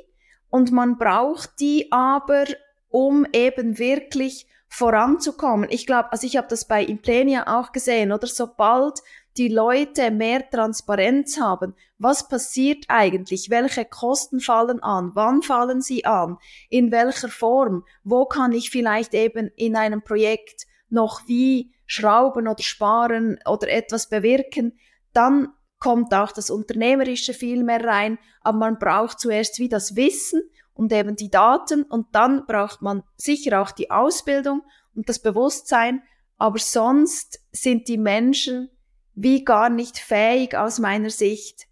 Und 0.50 0.72
man 0.72 0.98
braucht 0.98 1.60
die 1.60 1.92
aber, 1.92 2.46
um 2.90 3.26
eben 3.34 3.78
wirklich 3.80 4.48
voranzukommen. 4.68 5.70
Ich 5.70 5.86
glaube, 5.86 6.12
also 6.12 6.28
ich 6.28 6.38
habe 6.38 6.48
das 6.50 6.66
bei 6.66 6.84
Implenia 6.84 7.60
auch 7.60 7.72
gesehen, 7.72 8.12
oder? 8.12 8.28
Sobald 8.28 9.02
die 9.38 9.48
Leute 9.48 10.12
mehr 10.12 10.50
Transparenz 10.50 11.40
haben, 11.40 11.76
was 12.00 12.28
passiert 12.28 12.86
eigentlich? 12.88 13.50
Welche 13.50 13.86
Kosten 13.86 14.40
fallen 14.40 14.82
an? 14.82 15.12
Wann 15.14 15.42
fallen 15.42 15.82
sie 15.82 16.06
an? 16.06 16.38
In 16.70 16.92
welcher 16.92 17.30
Form? 17.30 17.86
Wo 18.04 18.26
kann 18.26 18.52
ich 18.52 18.70
vielleicht 18.70 19.14
eben 19.14 19.52
in 19.56 19.76
einem 19.76 20.02
Projekt 20.02 20.67
noch 20.90 21.28
wie 21.28 21.74
schrauben 21.86 22.48
oder 22.48 22.64
sparen 22.64 23.40
oder 23.46 23.70
etwas 23.70 24.10
bewirken, 24.10 24.78
dann 25.14 25.50
kommt 25.80 26.14
auch 26.14 26.32
das 26.32 26.50
Unternehmerische 26.50 27.34
viel 27.34 27.64
mehr 27.64 27.84
rein, 27.84 28.18
aber 28.42 28.58
man 28.58 28.80
braucht 28.80 29.20
zuerst 29.20 29.60
wie 29.60 29.70
das 29.70 29.96
Wissen 29.96 30.42
und 30.74 30.92
eben 30.92 31.16
die 31.16 31.30
Daten 31.30 31.84
und 31.84 32.08
dann 32.14 32.46
braucht 32.46 32.82
man 32.82 33.04
sicher 33.16 33.62
auch 33.62 33.72
die 33.72 33.92
Ausbildung 33.92 34.64
und 34.96 35.10
das 35.10 35.20
Bewusstsein, 35.20 36.04
aber 36.38 36.60
sonst 36.60 37.40
sind 37.52 37.88
die 37.88 37.98
Menschen 37.98 38.70
wie 39.14 39.44
gar 39.44 39.70
nicht 39.70 39.98
fähig 39.98 40.56
aus 40.56 40.78
meiner 40.78 41.10
Sicht 41.10 41.68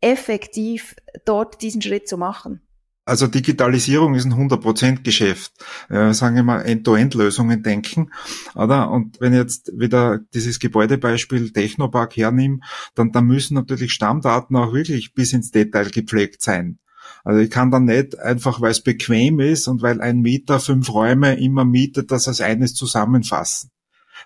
effektiv 0.00 0.94
dort 1.24 1.62
diesen 1.62 1.80
Schritt 1.80 2.08
zu 2.08 2.18
machen. 2.18 2.65
Also 3.06 3.28
Digitalisierung 3.28 4.16
ist 4.16 4.24
ein 4.24 4.34
100% 4.34 5.04
Geschäft. 5.04 5.52
Äh, 5.88 6.12
sagen 6.12 6.34
wir 6.34 6.42
mal 6.42 6.62
End-to-End-Lösungen 6.62 7.62
denken, 7.62 8.10
oder? 8.56 8.90
Und 8.90 9.20
wenn 9.20 9.32
ich 9.32 9.38
jetzt 9.38 9.70
wieder 9.78 10.18
dieses 10.34 10.58
Gebäudebeispiel 10.58 11.52
Technopark 11.52 12.16
hernehme, 12.16 12.58
dann, 12.96 13.12
dann 13.12 13.26
müssen 13.26 13.54
natürlich 13.54 13.92
Stammdaten 13.92 14.56
auch 14.56 14.74
wirklich 14.74 15.14
bis 15.14 15.32
ins 15.32 15.52
Detail 15.52 15.90
gepflegt 15.90 16.42
sein. 16.42 16.80
Also 17.22 17.40
ich 17.40 17.50
kann 17.50 17.70
dann 17.70 17.84
nicht 17.84 18.18
einfach, 18.18 18.60
weil 18.60 18.72
es 18.72 18.82
bequem 18.82 19.38
ist 19.38 19.68
und 19.68 19.82
weil 19.82 20.00
ein 20.00 20.20
Mieter 20.20 20.58
fünf 20.58 20.92
Räume 20.92 21.38
immer 21.38 21.64
mietet, 21.64 22.10
das 22.10 22.26
als 22.26 22.40
eines 22.40 22.74
zusammenfassen. 22.74 23.70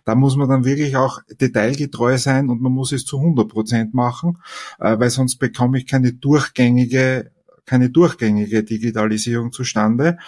Da 0.06 0.14
muss 0.14 0.36
man 0.36 0.48
dann 0.48 0.64
wirklich 0.64 0.96
auch 0.96 1.20
detailgetreu 1.40 2.16
sein 2.16 2.48
und 2.48 2.62
man 2.62 2.72
muss 2.72 2.92
es 2.92 3.04
zu 3.04 3.18
100 3.18 3.46
Prozent 3.46 3.92
machen, 3.92 4.38
äh, 4.78 4.98
weil 4.98 5.10
sonst 5.10 5.36
bekomme 5.36 5.76
ich 5.76 5.86
keine 5.86 6.14
durchgängige 6.14 7.30
keine 7.66 7.90
durchgängige 7.90 8.64
Digitalisierung 8.64 9.52
zustande. 9.52 10.18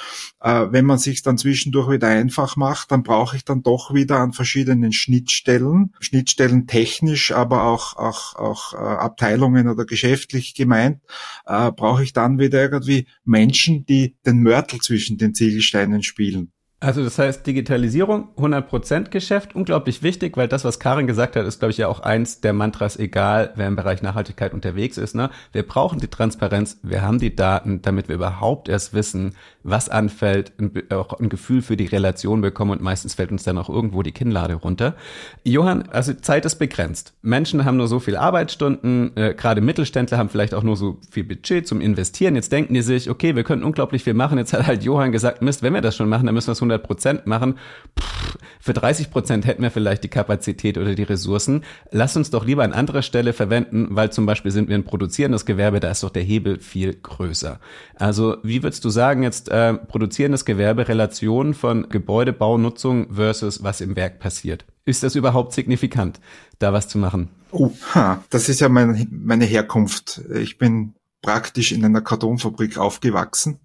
Äh, 0.41 0.67
wenn 0.71 0.85
man 0.85 0.99
sich 0.99 1.23
dann 1.23 1.39
zwischendurch 1.39 1.91
wieder 1.91 2.09
einfach 2.09 2.57
macht, 2.57 2.91
dann 2.91 3.03
brauche 3.03 3.37
ich 3.37 3.45
dann 3.45 3.63
doch 3.63 3.95
wieder 3.95 4.19
an 4.19 4.33
verschiedenen 4.33 4.93
Schnittstellen, 4.93 5.95
Schnittstellen 6.01 6.67
technisch, 6.67 7.33
aber 7.33 7.65
auch, 7.65 7.97
auch, 7.97 8.37
auch 8.37 8.75
äh, 8.75 8.77
Abteilungen 8.77 9.69
oder 9.69 9.85
geschäftlich 9.85 10.55
gemeint, 10.55 11.01
äh, 11.47 11.73
brauche 11.73 12.03
ich 12.03 12.13
dann 12.13 12.39
wieder 12.39 12.63
irgendwie 12.63 13.07
Menschen, 13.25 13.87
die 13.87 14.17
den 14.27 14.43
Mörtel 14.43 14.81
zwischen 14.81 15.19
den 15.19 15.35
Ziegelsteinen 15.35 16.03
spielen. 16.03 16.52
Also 16.83 17.05
das 17.05 17.17
heißt 17.17 17.47
Digitalisierung, 17.47 18.31
100% 18.37 19.11
Geschäft, 19.11 19.55
unglaublich 19.55 20.03
wichtig, 20.03 20.37
weil 20.37 20.49
das, 20.49 20.65
was 20.65 20.81
Karin 20.81 21.07
gesagt 21.07 21.37
hat, 21.37 21.47
ist, 21.47 21.61
glaube 21.61 21.71
ich, 21.71 21.79
ja 21.79 21.87
auch 21.87 22.01
eins 22.01 22.41
der 22.41 22.53
Mantras, 22.53 22.99
egal 22.99 23.53
wer 23.55 23.69
im 23.69 23.77
Bereich 23.77 24.03
Nachhaltigkeit 24.03 24.53
unterwegs 24.53 24.99
ist. 24.99 25.15
Ne? 25.15 25.31
Wir 25.53 25.63
brauchen 25.63 26.01
die 26.01 26.09
Transparenz, 26.09 26.81
wir 26.83 27.03
haben 27.03 27.21
die 27.21 27.37
Daten, 27.37 27.83
damit 27.83 28.09
wir 28.09 28.17
überhaupt 28.17 28.69
erst 28.69 28.95
wissen, 28.95 29.37
was 29.63 29.89
anfällt, 29.89 30.55
ein, 30.59 30.73
auch 30.91 31.21
ein 31.21 31.29
Gefühl 31.29 31.63
für 31.63 31.77
die 31.77 31.87
Relation 31.87 32.41
bekommen 32.41 32.73
und 32.73 32.83
meistens 32.83 33.15
fällt 33.15 33.31
uns 33.31 33.45
dann 33.45 33.59
auch 33.59 33.69
irgendwo 33.69 34.03
die 34.03 34.11
Kinnlade 34.11 34.55
runter. 34.55 34.97
Johann, 35.45 35.89
also 35.91 36.13
Zeit 36.15 36.45
ist 36.47 36.57
begrenzt. 36.57 37.15
Menschen 37.23 37.65
haben 37.65 37.77
nur 37.77 37.87
so 37.87 38.01
viel 38.01 38.17
Arbeitsstunden, 38.17 39.17
äh, 39.17 39.35
gerade 39.35 39.61
Mittelständler 39.61 40.19
haben 40.19 40.31
vielleicht 40.31 40.53
auch 40.53 40.65
nur 40.65 40.77
so 40.77 40.99
viel 41.13 41.23
Budget 41.23 41.65
zum 41.65 41.81
Investieren. 41.81 42.35
Jetzt 42.35 42.51
denken 42.51 42.75
die 42.75 42.83
sich, 42.83 43.09
okay, 43.09 43.37
wir 43.37 43.45
können 43.45 43.63
unglaublich 43.63 44.03
viel 44.03 44.15
machen. 44.15 44.37
Jetzt 44.37 44.53
hat 44.53 44.67
halt 44.67 44.83
Johann 44.83 45.13
gesagt, 45.13 45.43
Mist, 45.43 45.63
wenn 45.63 45.75
wir 45.75 45.81
das 45.81 45.95
schon 45.95 46.09
machen, 46.09 46.27
dann 46.27 46.35
müssen 46.35 46.49
wir 46.49 46.53
es 46.53 46.63
100 46.73 46.87
Prozent 46.87 47.27
machen. 47.27 47.59
Pff, 47.99 48.37
für 48.61 48.73
30 48.73 49.11
Prozent 49.11 49.47
hätten 49.47 49.63
wir 49.63 49.71
vielleicht 49.71 50.05
die 50.05 50.09
Kapazität 50.09 50.79
oder 50.79 50.95
die 50.95 51.03
Ressourcen. 51.03 51.65
Lass 51.91 52.17
uns 52.17 52.31
doch 52.31 52.45
lieber 52.45 52.63
an 52.63 52.73
anderer 52.73 53.03
Stelle 53.03 53.33
verwenden, 53.33 53.89
weil 53.91 54.13
zum 54.13 54.27
Beispiel 54.27 54.51
sind 54.51 54.69
wir 54.69 54.77
ein 54.77 54.85
produzierendes 54.85 55.47
Gewerbe, 55.47 55.81
da 55.81 55.91
ist 55.91 56.03
doch 56.03 56.11
der 56.11 56.23
Hebel 56.23 56.59
viel 56.61 56.95
größer. 56.95 57.61
Also 57.97 58.37
wie 58.43 58.63
würdest 58.63 58.85
du 58.85 58.91
sagen, 58.91 59.23
jetzt 59.23 59.49
äh, 59.49 59.75
produzierendes 59.75 60.45
Gewerbe 60.45 60.89
Relation 60.89 61.55
von 61.55 61.89
Gebäudebaunutzung 61.89 63.13
versus 63.15 63.63
was 63.63 63.81
im 63.81 63.97
Werk 63.97 64.19
passiert? 64.19 64.65
Ist 64.85 65.03
das 65.03 65.15
überhaupt 65.15 65.53
signifikant, 65.53 66.21
da 66.59 66.73
was 66.73 66.89
zu 66.89 66.99
machen? 66.99 67.29
Oh, 67.53 67.71
ha, 67.95 68.23
das 68.31 68.49
ist 68.49 68.61
ja 68.61 68.69
meine, 68.69 69.07
meine 69.11 69.45
Herkunft. 69.45 70.23
Ich 70.35 70.59
bin 70.59 70.95
praktisch 71.21 71.73
in 71.73 71.85
einer 71.85 72.01
Kartonfabrik 72.01 72.79
aufgewachsen 72.79 73.61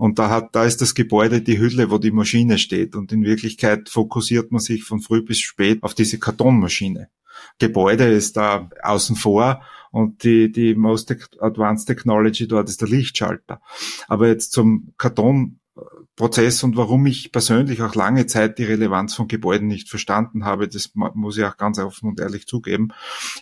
und 0.00 0.18
da 0.18 0.30
hat, 0.30 0.56
da 0.56 0.64
ist 0.64 0.80
das 0.80 0.94
Gebäude 0.94 1.42
die 1.42 1.58
Hülle, 1.58 1.90
wo 1.90 1.98
die 1.98 2.10
Maschine 2.10 2.56
steht. 2.56 2.96
Und 2.96 3.12
in 3.12 3.22
Wirklichkeit 3.22 3.90
fokussiert 3.90 4.50
man 4.50 4.62
sich 4.62 4.82
von 4.82 5.02
früh 5.02 5.20
bis 5.20 5.40
spät 5.40 5.82
auf 5.82 5.92
diese 5.92 6.18
Kartonmaschine. 6.18 7.10
Gebäude 7.58 8.06
ist 8.06 8.38
da 8.38 8.70
außen 8.82 9.14
vor 9.14 9.60
und 9.90 10.24
die, 10.24 10.50
die 10.50 10.74
most 10.74 11.14
advanced 11.38 11.86
technology 11.86 12.48
dort 12.48 12.70
ist 12.70 12.80
der 12.80 12.88
Lichtschalter. 12.88 13.60
Aber 14.08 14.28
jetzt 14.28 14.52
zum 14.52 14.94
Kartonprozess 14.96 16.62
und 16.64 16.78
warum 16.78 17.04
ich 17.04 17.30
persönlich 17.30 17.82
auch 17.82 17.94
lange 17.94 18.24
Zeit 18.24 18.56
die 18.56 18.64
Relevanz 18.64 19.14
von 19.14 19.28
Gebäuden 19.28 19.68
nicht 19.68 19.90
verstanden 19.90 20.46
habe, 20.46 20.66
das 20.66 20.92
muss 20.94 21.36
ich 21.36 21.44
auch 21.44 21.58
ganz 21.58 21.78
offen 21.78 22.08
und 22.08 22.20
ehrlich 22.20 22.46
zugeben, 22.46 22.88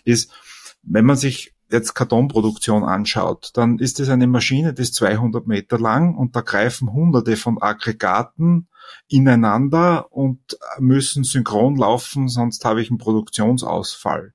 ist, 0.03 0.29
wenn 0.83 1.05
man 1.05 1.15
sich 1.15 1.53
jetzt 1.69 1.93
Kartonproduktion 1.93 2.83
anschaut, 2.83 3.51
dann 3.53 3.77
ist 3.79 3.99
es 3.99 4.09
eine 4.09 4.27
Maschine, 4.27 4.73
die 4.73 4.81
ist 4.81 4.95
200 4.95 5.47
Meter 5.47 5.79
lang 5.79 6.15
und 6.15 6.35
da 6.35 6.41
greifen 6.41 6.91
hunderte 6.91 7.37
von 7.37 7.61
Aggregaten 7.61 8.67
ineinander 9.07 10.11
und 10.11 10.57
müssen 10.79 11.23
synchron 11.23 11.75
laufen, 11.75 12.27
sonst 12.27 12.65
habe 12.65 12.81
ich 12.81 12.89
einen 12.89 12.97
Produktionsausfall. 12.97 14.33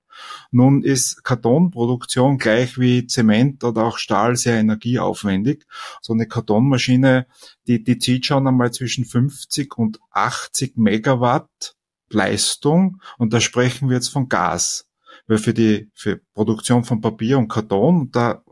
Nun 0.53 0.83
ist 0.83 1.25
Kartonproduktion 1.25 2.39
gleich 2.39 2.79
wie 2.79 3.07
Zement 3.07 3.65
oder 3.65 3.85
auch 3.85 3.99
Stahl 3.99 4.37
sehr 4.37 4.59
energieaufwendig. 4.59 5.67
So 6.01 6.13
eine 6.13 6.29
Kartonmaschine, 6.29 7.27
die, 7.67 7.83
die 7.83 7.99
zieht 7.99 8.27
schon 8.27 8.47
einmal 8.47 8.73
zwischen 8.73 9.05
50 9.05 9.77
und 9.77 9.99
80 10.13 10.77
Megawatt 10.77 11.75
Leistung 12.11 13.01
und 13.19 13.33
da 13.33 13.41
sprechen 13.41 13.89
wir 13.89 13.97
jetzt 13.97 14.09
von 14.09 14.29
Gas 14.29 14.87
weil 15.27 15.39
für 15.39 15.55
die 15.55 15.91
für 15.95 16.21
Produktion 16.35 16.85
von 16.85 17.01
Papier 17.01 17.39
und 17.39 17.49
Karton, 17.49 18.11
da, 18.13 18.43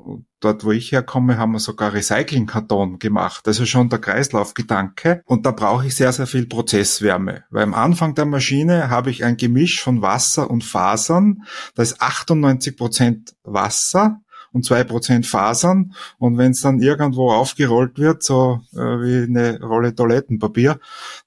dort 0.40 0.64
wo 0.64 0.72
ich 0.72 0.92
herkomme, 0.92 1.38
haben 1.38 1.52
wir 1.52 1.58
sogar 1.58 1.92
Recyclingkarton 1.92 2.98
gemacht. 2.98 3.46
Also 3.46 3.66
schon 3.66 3.88
der 3.88 3.98
Kreislaufgedanke. 3.98 5.22
Und 5.26 5.46
da 5.46 5.50
brauche 5.50 5.86
ich 5.86 5.94
sehr, 5.94 6.12
sehr 6.12 6.26
viel 6.26 6.46
Prozesswärme. 6.46 7.44
Weil 7.50 7.64
am 7.64 7.74
Anfang 7.74 8.14
der 8.14 8.24
Maschine 8.24 8.90
habe 8.90 9.10
ich 9.10 9.24
ein 9.24 9.36
Gemisch 9.36 9.82
von 9.82 10.02
Wasser 10.02 10.50
und 10.50 10.64
Fasern. 10.64 11.42
Da 11.74 11.82
ist 11.82 12.00
98 12.00 12.76
Prozent 12.76 13.34
Wasser 13.44 14.20
und 14.52 14.64
zwei 14.64 14.84
Prozent 14.84 15.26
Fasern. 15.26 15.94
Und 16.18 16.38
wenn 16.38 16.52
es 16.52 16.60
dann 16.60 16.80
irgendwo 16.80 17.30
aufgerollt 17.30 17.98
wird, 17.98 18.22
so 18.22 18.60
äh, 18.72 18.78
wie 18.78 19.24
eine 19.24 19.60
Rolle 19.60 19.94
Toilettenpapier, 19.94 20.78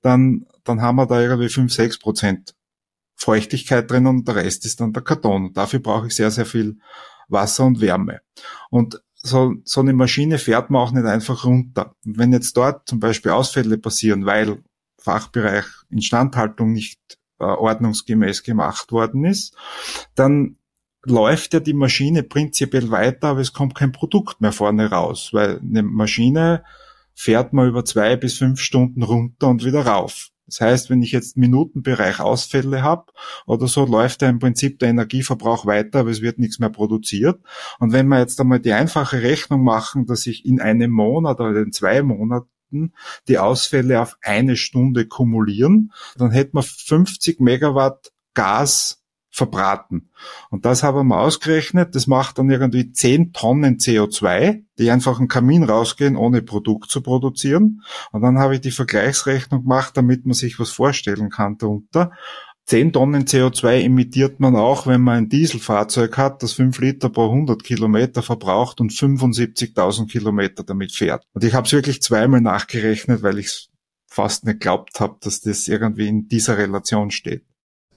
dann, 0.01 0.45
dann 0.63 0.81
haben 0.81 0.97
wir 0.97 1.05
da 1.05 1.21
irgendwie 1.21 1.49
fünf 1.49 1.73
sechs 1.73 1.97
Prozent 1.97 2.55
Feuchtigkeit 3.15 3.89
drin 3.89 4.07
und 4.07 4.27
der 4.27 4.35
Rest 4.35 4.65
ist 4.65 4.81
dann 4.81 4.93
der 4.93 5.03
Karton. 5.03 5.53
Dafür 5.53 5.79
brauche 5.79 6.07
ich 6.07 6.15
sehr, 6.15 6.31
sehr 6.31 6.45
viel 6.45 6.77
Wasser 7.27 7.65
und 7.65 7.81
Wärme. 7.81 8.21
Und 8.69 9.01
so, 9.15 9.55
so 9.63 9.81
eine 9.81 9.93
Maschine 9.93 10.37
fährt 10.37 10.69
man 10.69 10.81
auch 10.81 10.91
nicht 10.91 11.05
einfach 11.05 11.45
runter. 11.45 11.95
Und 12.05 12.17
wenn 12.17 12.31
jetzt 12.31 12.55
dort 12.57 12.87
zum 12.87 12.99
Beispiel 12.99 13.31
Ausfälle 13.31 13.77
passieren, 13.77 14.25
weil 14.25 14.63
Fachbereich 14.99 15.65
Instandhaltung 15.89 16.73
nicht 16.73 16.99
äh, 17.39 17.45
ordnungsgemäß 17.45 18.43
gemacht 18.43 18.91
worden 18.91 19.25
ist, 19.25 19.55
dann 20.13 20.57
läuft 21.03 21.53
ja 21.53 21.59
die 21.59 21.73
Maschine 21.73 22.23
prinzipiell 22.23 22.91
weiter, 22.91 23.29
aber 23.29 23.39
es 23.39 23.53
kommt 23.53 23.75
kein 23.75 23.91
Produkt 23.91 24.41
mehr 24.41 24.51
vorne 24.51 24.89
raus, 24.89 25.29
weil 25.31 25.59
eine 25.59 25.83
Maschine 25.83 26.63
fährt 27.13 27.53
man 27.53 27.69
über 27.69 27.85
zwei 27.85 28.15
bis 28.15 28.37
fünf 28.37 28.59
Stunden 28.59 29.03
runter 29.03 29.47
und 29.47 29.63
wieder 29.63 29.85
rauf. 29.85 30.29
Das 30.47 30.61
heißt, 30.61 30.89
wenn 30.89 31.01
ich 31.01 31.11
jetzt 31.11 31.37
Minutenbereich 31.37 32.19
Ausfälle 32.19 32.83
habe 32.83 33.11
oder 33.45 33.67
so, 33.67 33.85
läuft 33.85 34.21
ja 34.21 34.29
im 34.29 34.39
Prinzip 34.39 34.79
der 34.79 34.89
Energieverbrauch 34.89 35.65
weiter, 35.65 35.99
aber 35.99 36.11
es 36.11 36.21
wird 36.21 36.39
nichts 36.39 36.59
mehr 36.59 36.69
produziert. 36.69 37.39
Und 37.79 37.93
wenn 37.93 38.07
wir 38.07 38.19
jetzt 38.19 38.39
einmal 38.39 38.59
die 38.59 38.73
einfache 38.73 39.21
Rechnung 39.21 39.63
machen, 39.63 40.05
dass 40.05 40.27
ich 40.27 40.45
in 40.45 40.61
einem 40.61 40.91
Monat 40.91 41.39
oder 41.39 41.61
in 41.61 41.71
zwei 41.71 42.01
Monaten 42.03 42.93
die 43.27 43.37
Ausfälle 43.39 44.01
auf 44.01 44.17
eine 44.21 44.55
Stunde 44.55 45.07
kumulieren, 45.07 45.91
dann 46.17 46.31
hätten 46.31 46.57
wir 46.57 46.63
50 46.63 47.39
Megawatt 47.39 48.11
Gas 48.33 49.04
verbraten. 49.35 50.09
Und 50.49 50.63
das 50.63 50.81
haben 50.81 51.09
wir 51.09 51.19
ausgerechnet, 51.19 51.93
das 51.93 52.07
macht 52.07 52.37
dann 52.37 52.49
irgendwie 52.49 52.93
10 52.93 53.33
Tonnen 53.33 53.75
CO2, 53.75 54.63
die 54.79 54.89
einfach 54.89 55.19
im 55.19 55.27
Kamin 55.27 55.63
rausgehen, 55.63 56.15
ohne 56.15 56.41
Produkt 56.41 56.89
zu 56.89 57.01
produzieren. 57.01 57.81
Und 58.13 58.21
dann 58.21 58.39
habe 58.39 58.55
ich 58.55 58.61
die 58.61 58.71
Vergleichsrechnung 58.71 59.63
gemacht, 59.63 59.97
damit 59.97 60.25
man 60.25 60.35
sich 60.35 60.57
was 60.57 60.69
vorstellen 60.69 61.29
kann 61.29 61.57
darunter. 61.57 62.11
10 62.67 62.93
Tonnen 62.93 63.25
CO2 63.25 63.81
emittiert 63.81 64.39
man 64.39 64.55
auch, 64.55 64.87
wenn 64.87 65.01
man 65.01 65.17
ein 65.17 65.29
Dieselfahrzeug 65.29 66.17
hat, 66.17 66.41
das 66.41 66.53
5 66.53 66.79
Liter 66.79 67.09
pro 67.09 67.25
100 67.25 67.61
Kilometer 67.61 68.23
verbraucht 68.23 68.79
und 68.79 68.93
75.000 68.93 70.09
Kilometer 70.09 70.63
damit 70.63 70.93
fährt. 70.93 71.25
Und 71.33 71.43
ich 71.43 71.53
habe 71.53 71.67
es 71.67 71.73
wirklich 71.73 72.01
zweimal 72.01 72.39
nachgerechnet, 72.39 73.21
weil 73.21 73.37
ich 73.37 73.47
es 73.47 73.69
fast 74.07 74.45
nicht 74.45 74.61
glaubt 74.61 75.01
habe, 75.01 75.17
dass 75.19 75.41
das 75.41 75.67
irgendwie 75.67 76.07
in 76.07 76.29
dieser 76.29 76.57
Relation 76.57 77.11
steht. 77.11 77.43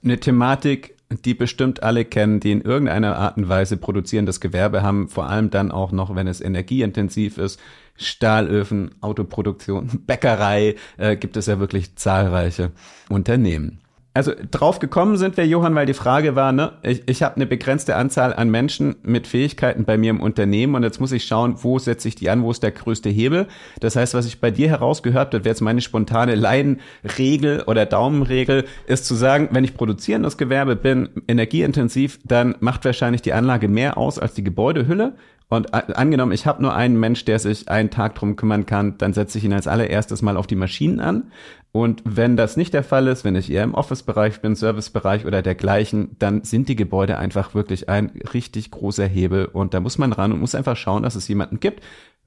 Eine 0.03 0.19
Thematik, 0.19 0.98
die 1.11 1.35
bestimmt 1.35 1.83
alle 1.83 2.05
kennen, 2.05 2.41
die 2.41 2.53
in 2.53 2.61
irgendeiner 2.61 3.17
Art 3.17 3.37
und 3.37 3.49
Weise 3.49 3.77
produzierendes 3.77 4.41
Gewerbe 4.41 4.83
haben, 4.83 5.09
vor 5.09 5.29
allem 5.29 5.51
dann 5.51 5.73
auch 5.73 5.93
noch, 5.93 6.15
wenn 6.15 6.27
es 6.27 6.41
energieintensiv 6.41 7.39
ist. 7.39 7.61
Stahlöfen, 7.97 8.95
Autoproduktion, 9.01 10.03
Bäckerei, 10.07 10.77
äh, 10.99 11.17
gibt 11.17 11.37
es 11.37 11.47
ja 11.47 11.59
wirklich 11.59 11.97
zahlreiche 11.97 12.71
Unternehmen. 13.09 13.81
Also 14.19 14.33
drauf 14.51 14.81
gekommen 14.81 15.17
sind 15.17 15.37
wir, 15.37 15.47
Johann, 15.47 15.77
weil 15.77 15.87
die 15.87 15.95
Frage 15.95 16.35
war, 16.35 16.51
ne, 16.51 16.73
ich, 16.83 17.05
ich 17.07 17.23
habe 17.23 17.37
eine 17.37 17.47
begrenzte 17.47 17.95
Anzahl 17.95 18.35
an 18.35 18.51
Menschen 18.51 18.97
mit 19.05 19.29
Fähigkeiten 19.29 19.85
bei 19.85 19.97
mir 19.97 20.11
im 20.11 20.21
Unternehmen 20.21 20.75
und 20.75 20.83
jetzt 20.83 21.01
muss 21.01 21.13
ich 21.13 21.25
schauen, 21.25 21.55
wo 21.63 21.79
setze 21.79 22.09
ich 22.09 22.17
die 22.17 22.29
an, 22.29 22.43
wo 22.43 22.51
ist 22.51 22.65
der 22.65 22.73
größte 22.73 23.11
Hebel. 23.11 23.47
Das 23.79 23.95
heißt, 23.95 24.15
was 24.15 24.27
ich 24.27 24.41
bei 24.41 24.51
dir 24.51 24.71
herausgehört 24.71 25.35
habe, 25.35 25.45
wäre 25.45 25.53
jetzt 25.53 25.61
meine 25.61 25.81
spontane 25.81 26.35
Leidenregel 26.35 27.63
oder 27.69 27.87
Daumenregel, 27.87 28.65
ist 28.89 29.07
zu 29.07 29.15
sagen, 29.15 29.51
wenn 29.53 29.63
ich 29.63 29.75
produzierendes 29.75 30.37
Gewerbe 30.37 30.75
bin, 30.75 31.11
energieintensiv, 31.29 32.19
dann 32.25 32.57
macht 32.59 32.85
wahrscheinlich 32.85 33.23
die 33.23 33.35
Anlage 33.35 33.69
mehr 33.69 33.97
aus 33.97 34.19
als 34.19 34.35
die 34.35 34.43
Gebäudehülle. 34.43 35.15
Und 35.51 35.73
angenommen, 35.73 36.33
ich 36.33 36.47
habe 36.47 36.61
nur 36.61 36.75
einen 36.75 37.01
Mensch, 37.01 37.25
der 37.25 37.39
sich 37.39 37.71
einen 37.71 37.89
Tag 37.89 38.15
drum 38.17 38.37
kümmern 38.37 38.67
kann, 38.67 38.99
dann 38.99 39.15
setze 39.15 39.39
ich 39.39 39.45
ihn 39.45 39.55
als 39.55 39.67
allererstes 39.67 40.21
mal 40.21 40.37
auf 40.37 40.47
die 40.47 40.57
Maschinen 40.57 41.01
an. 41.01 41.33
Und 41.71 42.03
wenn 42.05 42.37
das 42.37 42.57
nicht 42.57 42.73
der 42.73 42.83
Fall 42.83 43.07
ist, 43.09 43.25
wenn 43.25 43.37
ich 43.37 43.51
eher 43.51 43.63
im 43.63 43.75
Office-Bereich 43.75 44.41
bin, 44.41 44.57
Service-Bereich 44.57 45.27
oder 45.27 45.43
dergleichen, 45.43 46.17
dann 46.19 46.43
sind 46.43 46.69
die 46.69 46.77
Gebäude 46.77 47.19
einfach 47.19 47.55
wirklich 47.55 47.89
ein 47.89 48.13
richtig 48.33 48.71
großer 48.71 49.07
Hebel. 49.07 49.45
Und 49.47 49.75
da 49.75 49.81
muss 49.81 49.99
man 49.99 50.13
ran 50.13 50.33
und 50.33 50.41
muss 50.41 50.55
einfach 50.55 50.77
schauen, 50.77 51.03
dass 51.03 51.15
es 51.15 51.29
jemanden 51.29 51.61
gibt, 51.61 51.83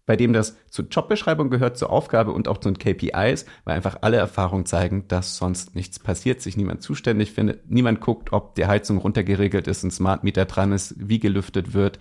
bei 0.06 0.16
dem 0.16 0.34
das 0.34 0.58
zur 0.70 0.86
Jobbeschreibung 0.90 1.50
gehört, 1.50 1.78
zur 1.78 1.90
Aufgabe 1.90 2.32
und 2.32 2.48
auch 2.48 2.58
zu 2.58 2.70
den 2.72 2.78
KPIs, 2.78 3.46
weil 3.66 3.76
einfach 3.76 4.00
alle 4.02 4.18
Erfahrungen 4.18 4.66
zeigen, 4.66 5.08
dass 5.08 5.38
sonst 5.38 5.76
nichts 5.76 6.00
passiert, 6.00 6.42
sich 6.42 6.58
niemand 6.58 6.82
zuständig 6.82 7.32
findet, 7.32 7.70
niemand 7.70 8.02
guckt, 8.02 8.34
ob 8.34 8.56
die 8.56 8.66
Heizung 8.66 8.98
runtergeregelt 8.98 9.68
ist, 9.68 9.84
ein 9.84 9.92
Smart 9.92 10.24
Meter 10.24 10.46
dran 10.46 10.72
ist, 10.72 10.96
wie 10.98 11.20
gelüftet 11.20 11.74
wird. 11.74 12.00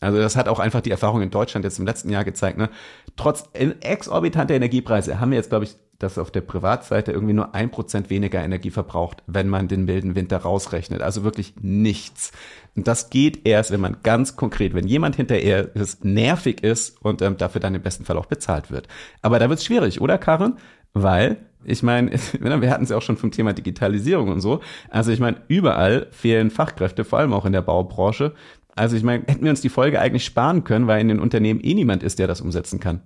Also 0.00 0.18
das 0.18 0.36
hat 0.36 0.48
auch 0.48 0.58
einfach 0.58 0.80
die 0.80 0.90
Erfahrung 0.90 1.22
in 1.22 1.30
Deutschland 1.30 1.64
jetzt 1.64 1.78
im 1.78 1.86
letzten 1.86 2.10
Jahr 2.10 2.24
gezeigt. 2.24 2.56
Ne? 2.56 2.70
Trotz 3.16 3.48
exorbitanter 3.52 4.54
Energiepreise 4.54 5.20
haben 5.20 5.30
wir 5.30 5.36
jetzt, 5.36 5.50
glaube 5.50 5.66
ich, 5.66 5.76
dass 6.00 6.18
auf 6.18 6.30
der 6.30 6.40
Privatseite 6.40 7.12
irgendwie 7.12 7.34
nur 7.34 7.54
ein 7.54 7.70
Prozent 7.70 8.10
weniger 8.10 8.42
Energie 8.42 8.70
verbraucht, 8.70 9.22
wenn 9.26 9.48
man 9.48 9.68
den 9.68 9.84
milden 9.84 10.16
Winter 10.16 10.38
rausrechnet. 10.38 11.02
Also 11.02 11.22
wirklich 11.22 11.54
nichts. 11.60 12.32
Und 12.74 12.88
das 12.88 13.10
geht 13.10 13.46
erst, 13.46 13.70
wenn 13.70 13.80
man 13.80 13.98
ganz 14.02 14.34
konkret, 14.34 14.74
wenn 14.74 14.88
jemand 14.88 15.16
hinterher 15.16 15.74
ist, 15.76 16.04
nervig 16.04 16.62
ist 16.64 17.00
und 17.04 17.20
ähm, 17.22 17.36
dafür 17.36 17.60
dann 17.60 17.74
im 17.74 17.82
besten 17.82 18.04
Fall 18.04 18.16
auch 18.16 18.26
bezahlt 18.26 18.70
wird. 18.70 18.88
Aber 19.22 19.38
da 19.38 19.48
wird 19.48 19.58
es 19.58 19.64
schwierig, 19.64 20.00
oder 20.00 20.18
Karin? 20.18 20.54
Weil 20.94 21.36
ich 21.64 21.82
meine, 21.82 22.10
wir 22.40 22.70
hatten 22.70 22.84
es 22.84 22.90
ja 22.90 22.96
auch 22.96 23.02
schon 23.02 23.18
vom 23.18 23.30
Thema 23.30 23.52
Digitalisierung 23.52 24.28
und 24.28 24.40
so. 24.40 24.60
Also 24.88 25.12
ich 25.12 25.20
meine, 25.20 25.42
überall 25.48 26.06
fehlen 26.10 26.50
Fachkräfte, 26.50 27.04
vor 27.04 27.18
allem 27.18 27.34
auch 27.34 27.44
in 27.44 27.52
der 27.52 27.62
Baubranche. 27.62 28.34
Also 28.74 28.96
ich 28.96 29.02
meine, 29.02 29.24
hätten 29.26 29.44
wir 29.44 29.50
uns 29.50 29.60
die 29.60 29.68
Folge 29.68 30.00
eigentlich 30.00 30.24
sparen 30.24 30.64
können, 30.64 30.86
weil 30.86 31.00
in 31.00 31.08
den 31.08 31.20
Unternehmen 31.20 31.60
eh 31.60 31.74
niemand 31.74 32.02
ist, 32.02 32.18
der 32.18 32.26
das 32.26 32.40
umsetzen 32.40 32.80
kann. 32.80 33.02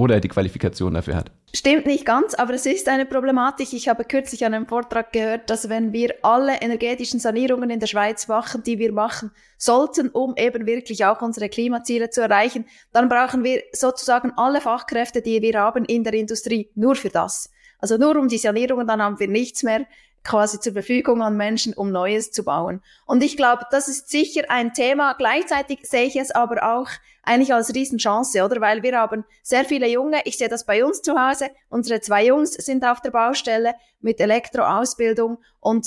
Oder 0.00 0.18
die 0.18 0.28
Qualifikation 0.28 0.94
dafür 0.94 1.14
hat. 1.14 1.30
Stimmt 1.52 1.84
nicht 1.84 2.06
ganz, 2.06 2.32
aber 2.32 2.54
es 2.54 2.64
ist 2.64 2.88
eine 2.88 3.04
Problematik. 3.04 3.74
Ich 3.74 3.86
habe 3.86 4.04
kürzlich 4.04 4.46
an 4.46 4.54
einem 4.54 4.66
Vortrag 4.66 5.12
gehört, 5.12 5.50
dass 5.50 5.68
wenn 5.68 5.92
wir 5.92 6.14
alle 6.22 6.62
energetischen 6.62 7.20
Sanierungen 7.20 7.68
in 7.68 7.80
der 7.80 7.86
Schweiz 7.86 8.26
machen, 8.26 8.62
die 8.62 8.78
wir 8.78 8.92
machen 8.92 9.30
sollten, 9.58 10.08
um 10.08 10.34
eben 10.38 10.64
wirklich 10.64 11.04
auch 11.04 11.20
unsere 11.20 11.50
Klimaziele 11.50 12.08
zu 12.08 12.22
erreichen, 12.22 12.64
dann 12.94 13.10
brauchen 13.10 13.44
wir 13.44 13.62
sozusagen 13.72 14.32
alle 14.38 14.62
Fachkräfte, 14.62 15.20
die 15.20 15.42
wir 15.42 15.60
haben 15.60 15.84
in 15.84 16.02
der 16.02 16.14
Industrie, 16.14 16.70
nur 16.74 16.94
für 16.94 17.10
das. 17.10 17.50
Also 17.78 17.98
nur 17.98 18.16
um 18.16 18.28
die 18.28 18.38
Sanierungen, 18.38 18.86
dann 18.86 19.02
haben 19.02 19.20
wir 19.20 19.28
nichts 19.28 19.62
mehr 19.62 19.84
quasi 20.24 20.60
zur 20.60 20.72
Verfügung 20.72 21.20
an 21.20 21.36
Menschen, 21.36 21.74
um 21.74 21.92
Neues 21.92 22.32
zu 22.32 22.42
bauen. 22.42 22.80
Und 23.04 23.22
ich 23.22 23.36
glaube, 23.36 23.66
das 23.70 23.86
ist 23.86 24.08
sicher 24.08 24.44
ein 24.48 24.72
Thema. 24.72 25.12
Gleichzeitig 25.12 25.80
sehe 25.82 26.06
ich 26.06 26.16
es 26.16 26.30
aber 26.30 26.74
auch 26.74 26.88
eigentlich 27.22 27.52
als 27.52 27.74
Riesenchance, 27.74 28.44
oder? 28.44 28.60
Weil 28.60 28.82
wir 28.82 28.98
haben 28.98 29.24
sehr 29.42 29.64
viele 29.64 29.88
Junge, 29.88 30.20
ich 30.24 30.38
sehe 30.38 30.48
das 30.48 30.64
bei 30.64 30.84
uns 30.84 31.02
zu 31.02 31.18
Hause, 31.18 31.50
unsere 31.68 32.00
zwei 32.00 32.26
Jungs 32.26 32.52
sind 32.52 32.84
auf 32.84 33.00
der 33.00 33.10
Baustelle 33.10 33.74
mit 34.00 34.20
Elektroausbildung 34.20 35.38
und 35.60 35.86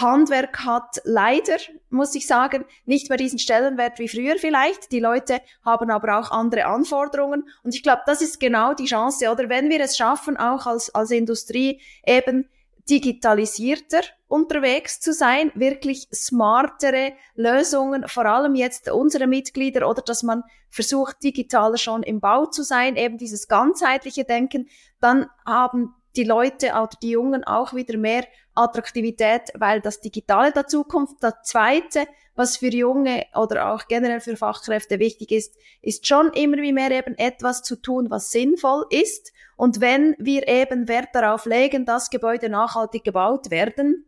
Handwerk 0.00 0.64
hat 0.64 1.00
leider, 1.04 1.56
muss 1.90 2.14
ich 2.14 2.26
sagen, 2.26 2.64
nicht 2.84 3.08
mehr 3.08 3.18
diesen 3.18 3.38
Stellenwert 3.38 3.98
wie 3.98 4.08
früher 4.08 4.36
vielleicht. 4.38 4.90
Die 4.92 5.00
Leute 5.00 5.40
haben 5.64 5.90
aber 5.90 6.18
auch 6.18 6.30
andere 6.30 6.66
Anforderungen. 6.66 7.48
Und 7.62 7.74
ich 7.74 7.82
glaube, 7.82 8.02
das 8.06 8.20
ist 8.20 8.40
genau 8.40 8.74
die 8.74 8.86
Chance, 8.86 9.30
oder? 9.30 9.48
Wenn 9.48 9.70
wir 9.70 9.80
es 9.80 9.96
schaffen, 9.96 10.36
auch 10.36 10.66
als, 10.66 10.94
als 10.94 11.10
Industrie 11.10 11.80
eben 12.04 12.48
digitalisierter 12.88 14.02
unterwegs 14.28 15.00
zu 15.00 15.12
sein, 15.12 15.50
wirklich 15.54 16.08
smartere 16.12 17.12
Lösungen, 17.34 18.06
vor 18.08 18.26
allem 18.26 18.54
jetzt 18.54 18.90
unsere 18.90 19.26
Mitglieder 19.26 19.88
oder 19.88 20.02
dass 20.02 20.22
man 20.22 20.42
versucht, 20.68 21.22
digitaler 21.22 21.78
schon 21.78 22.02
im 22.02 22.20
Bau 22.20 22.46
zu 22.46 22.62
sein, 22.62 22.96
eben 22.96 23.16
dieses 23.16 23.48
ganzheitliche 23.48 24.24
Denken, 24.24 24.68
dann 25.00 25.26
haben 25.46 25.94
die 26.16 26.24
Leute 26.24 26.72
oder 26.72 26.90
die 27.02 27.10
Jungen 27.10 27.44
auch 27.44 27.74
wieder 27.74 27.96
mehr 27.96 28.24
Attraktivität, 28.54 29.50
weil 29.54 29.80
das 29.80 30.00
Digitale 30.00 30.52
dazu 30.52 30.84
kommt. 30.84 31.10
Das 31.20 31.34
Zweite, 31.42 32.06
was 32.34 32.56
für 32.56 32.68
Junge 32.68 33.24
oder 33.34 33.72
auch 33.72 33.86
generell 33.86 34.20
für 34.20 34.36
Fachkräfte 34.36 34.98
wichtig 34.98 35.30
ist, 35.30 35.56
ist 35.82 36.06
schon 36.06 36.32
immer 36.32 36.58
wie 36.58 36.72
mehr 36.72 36.90
eben 36.90 37.16
etwas 37.16 37.62
zu 37.62 37.76
tun, 37.76 38.10
was 38.10 38.30
sinnvoll 38.30 38.86
ist. 38.90 39.32
Und 39.56 39.80
wenn 39.80 40.16
wir 40.18 40.48
eben 40.48 40.88
Wert 40.88 41.10
darauf 41.12 41.46
legen, 41.46 41.86
dass 41.86 42.10
Gebäude 42.10 42.48
nachhaltig 42.48 43.04
gebaut 43.04 43.50
werden, 43.50 44.06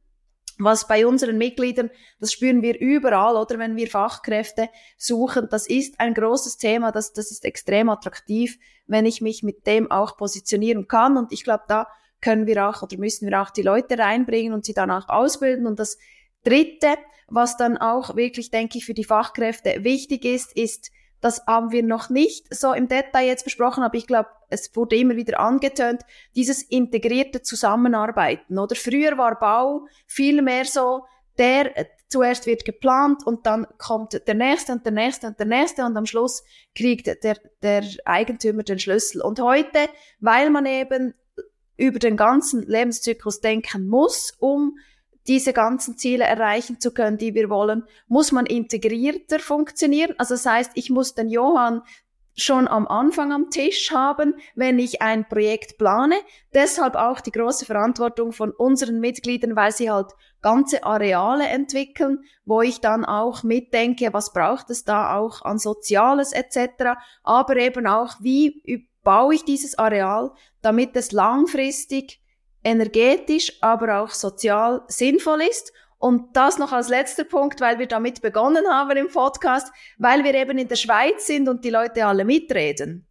was 0.59 0.89
bei 0.89 1.07
unseren 1.07 1.37
Mitgliedern, 1.37 1.91
das 2.19 2.33
spüren 2.33 2.63
wir 2.63 2.81
überall, 2.81 3.37
oder 3.37 3.59
wenn 3.59 3.77
wir 3.77 3.89
Fachkräfte 3.89 4.71
suchen, 4.97 5.49
das 5.51 5.67
ist 5.67 6.01
ein 6.01 6.15
großes 6.15 6.57
Thema, 6.57 6.93
das, 6.93 7.13
das 7.13 7.31
ist 7.31 7.45
extrem 7.45 7.91
attraktiv, 7.91 8.59
wenn 8.87 9.05
ich 9.05 9.21
mich 9.21 9.43
mit 9.43 9.67
dem 9.67 9.91
auch 9.91 10.17
positionieren 10.17 10.89
kann. 10.89 11.19
Und 11.19 11.33
ich 11.33 11.45
glaube, 11.45 11.65
da 11.69 11.87
können 12.23 12.47
wir 12.47 12.69
auch 12.69 12.83
oder 12.83 12.97
müssen 12.97 13.29
wir 13.29 13.41
auch 13.41 13.51
die 13.51 13.63
Leute 13.63 13.99
reinbringen 13.99 14.55
und 14.55 14.65
sie 14.65 14.73
dann 14.73 14.91
auch 14.91 15.09
ausbilden. 15.09 15.67
Und 15.67 15.79
das 15.79 15.99
Dritte, 16.47 16.97
was 17.29 17.57
dann 17.57 17.77
auch 17.77 18.17
wirklich, 18.17 18.51
denke 18.51 18.79
ich, 18.79 18.87
für 18.87 18.95
die 18.95 19.05
Fachkräfte 19.05 19.83
wichtig 19.83 20.25
ist, 20.25 20.57
ist, 20.57 20.91
das 21.21 21.45
haben 21.47 21.73
wir 21.73 21.83
noch 21.83 22.11
nicht 22.11 22.55
so 22.55 22.73
im 22.73 22.89
Detail 22.89 23.27
jetzt 23.27 23.45
besprochen, 23.45 23.83
aber 23.83 23.97
ich 23.97 24.07
glaube, 24.07 24.29
es 24.49 24.75
wurde 24.77 24.97
immer 24.97 25.17
wieder 25.17 25.41
angetönt, 25.41 26.03
dieses 26.37 26.63
integrierte 26.63 27.43
Zusammenarbeiten. 27.43 28.59
Oder 28.59 28.77
früher 28.77 29.19
war 29.19 29.39
Bau 29.39 29.87
viel 30.07 30.43
mehr 30.43 30.65
so, 30.67 31.05
der 31.39 31.77
äh, 31.77 31.87
zuerst 32.09 32.47
wird 32.47 32.65
geplant 32.65 33.27
und 33.27 33.47
dann 33.47 33.67
kommt 33.79 34.27
der 34.27 34.35
nächste 34.35 34.73
und 34.73 34.85
der 34.85 34.93
nächste 34.93 35.27
und 35.27 35.39
der 35.39 35.47
nächste 35.47 35.85
und 35.85 35.97
am 35.97 36.07
Schluss 36.07 36.45
kriegt 36.75 37.07
der, 37.25 37.37
der 37.63 37.85
Eigentümer 38.05 38.63
den 38.63 38.79
Schlüssel. 38.79 39.21
Und 39.23 39.41
heute, 39.41 39.89
weil 40.21 40.51
man 40.51 40.67
eben 40.67 41.15
über 41.77 41.99
den 41.99 42.17
ganzen 42.17 42.63
Lebenszyklus 42.63 43.41
denken 43.41 43.89
muss, 43.89 44.33
um 44.39 44.79
diese 45.29 45.53
ganzen 45.53 45.97
Ziele 45.97 46.25
erreichen 46.25 46.81
zu 46.81 46.93
können, 46.93 47.19
die 47.19 47.35
wir 47.35 47.51
wollen, 47.51 47.85
muss 48.09 48.33
man 48.33 48.47
integrierter 48.47 49.39
funktionieren. 49.39 50.15
Also 50.19 50.35
das 50.35 50.47
heißt, 50.47 50.73
ich 50.75 50.91
muss 50.91 51.15
den 51.15 51.29
Johann 51.29 51.83
schon 52.37 52.69
am 52.69 52.87
Anfang 52.87 53.33
am 53.33 53.51
Tisch 53.51 53.91
haben, 53.93 54.35
wenn 54.55 54.79
ich 54.79 55.01
ein 55.01 55.27
Projekt 55.27 55.79
plane. 55.79 56.17
Deshalb 56.55 56.95
auch 56.95 57.21
die 57.21 57.33
große 57.33 57.65
Verantwortung 57.65 58.33
von 58.33 58.51
unseren 58.51 59.01
Mitgliedern, 59.01 59.57
weil 59.57 59.73
sie 59.73 59.91
halt 59.91 60.13
ganze 60.43 60.85
Areale 60.85 61.49
entwickeln, 61.49 62.25
wo 62.45 62.61
ich 62.61 62.81
dann 62.81 63.05
auch 63.05 63.43
mitdenke, 63.43 64.13
was 64.13 64.33
braucht 64.33 64.71
es 64.71 64.85
da 64.85 65.17
auch 65.17 65.43
an 65.43 65.59
Soziales 65.59 66.33
etc., 66.33 66.99
aber 67.23 67.57
eben 67.57 67.87
auch, 67.87 68.17
wie 68.21 68.87
baue 69.03 69.35
ich 69.35 69.45
dieses 69.45 69.79
Areal, 69.79 70.33
damit 70.61 70.95
es 70.95 71.13
langfristig 71.13 72.21
energetisch, 72.67 73.53
aber 73.61 74.01
auch 74.01 74.11
sozial 74.11 74.83
sinnvoll 74.89 75.43
ist 75.43 75.73
und 75.99 76.37
das 76.37 76.59
noch 76.59 76.73
als 76.73 76.89
letzter 76.89 77.25
Punkt, 77.25 77.61
weil 77.61 77.79
wir 77.79 77.87
damit 77.87 78.21
begonnen 78.21 78.67
haben 78.69 78.97
im 78.97 79.09
Podcast, 79.09 79.73
weil 79.99 80.25
wir 80.25 80.35
eben 80.35 80.59
in 80.59 80.69
der 80.69 80.77
Schweiz 80.77 81.27
sind 81.27 81.49
und 81.49 81.65
die 81.65 81.71
Leute 81.71 82.05
alle 82.05 82.25
mitreden. 82.25 83.07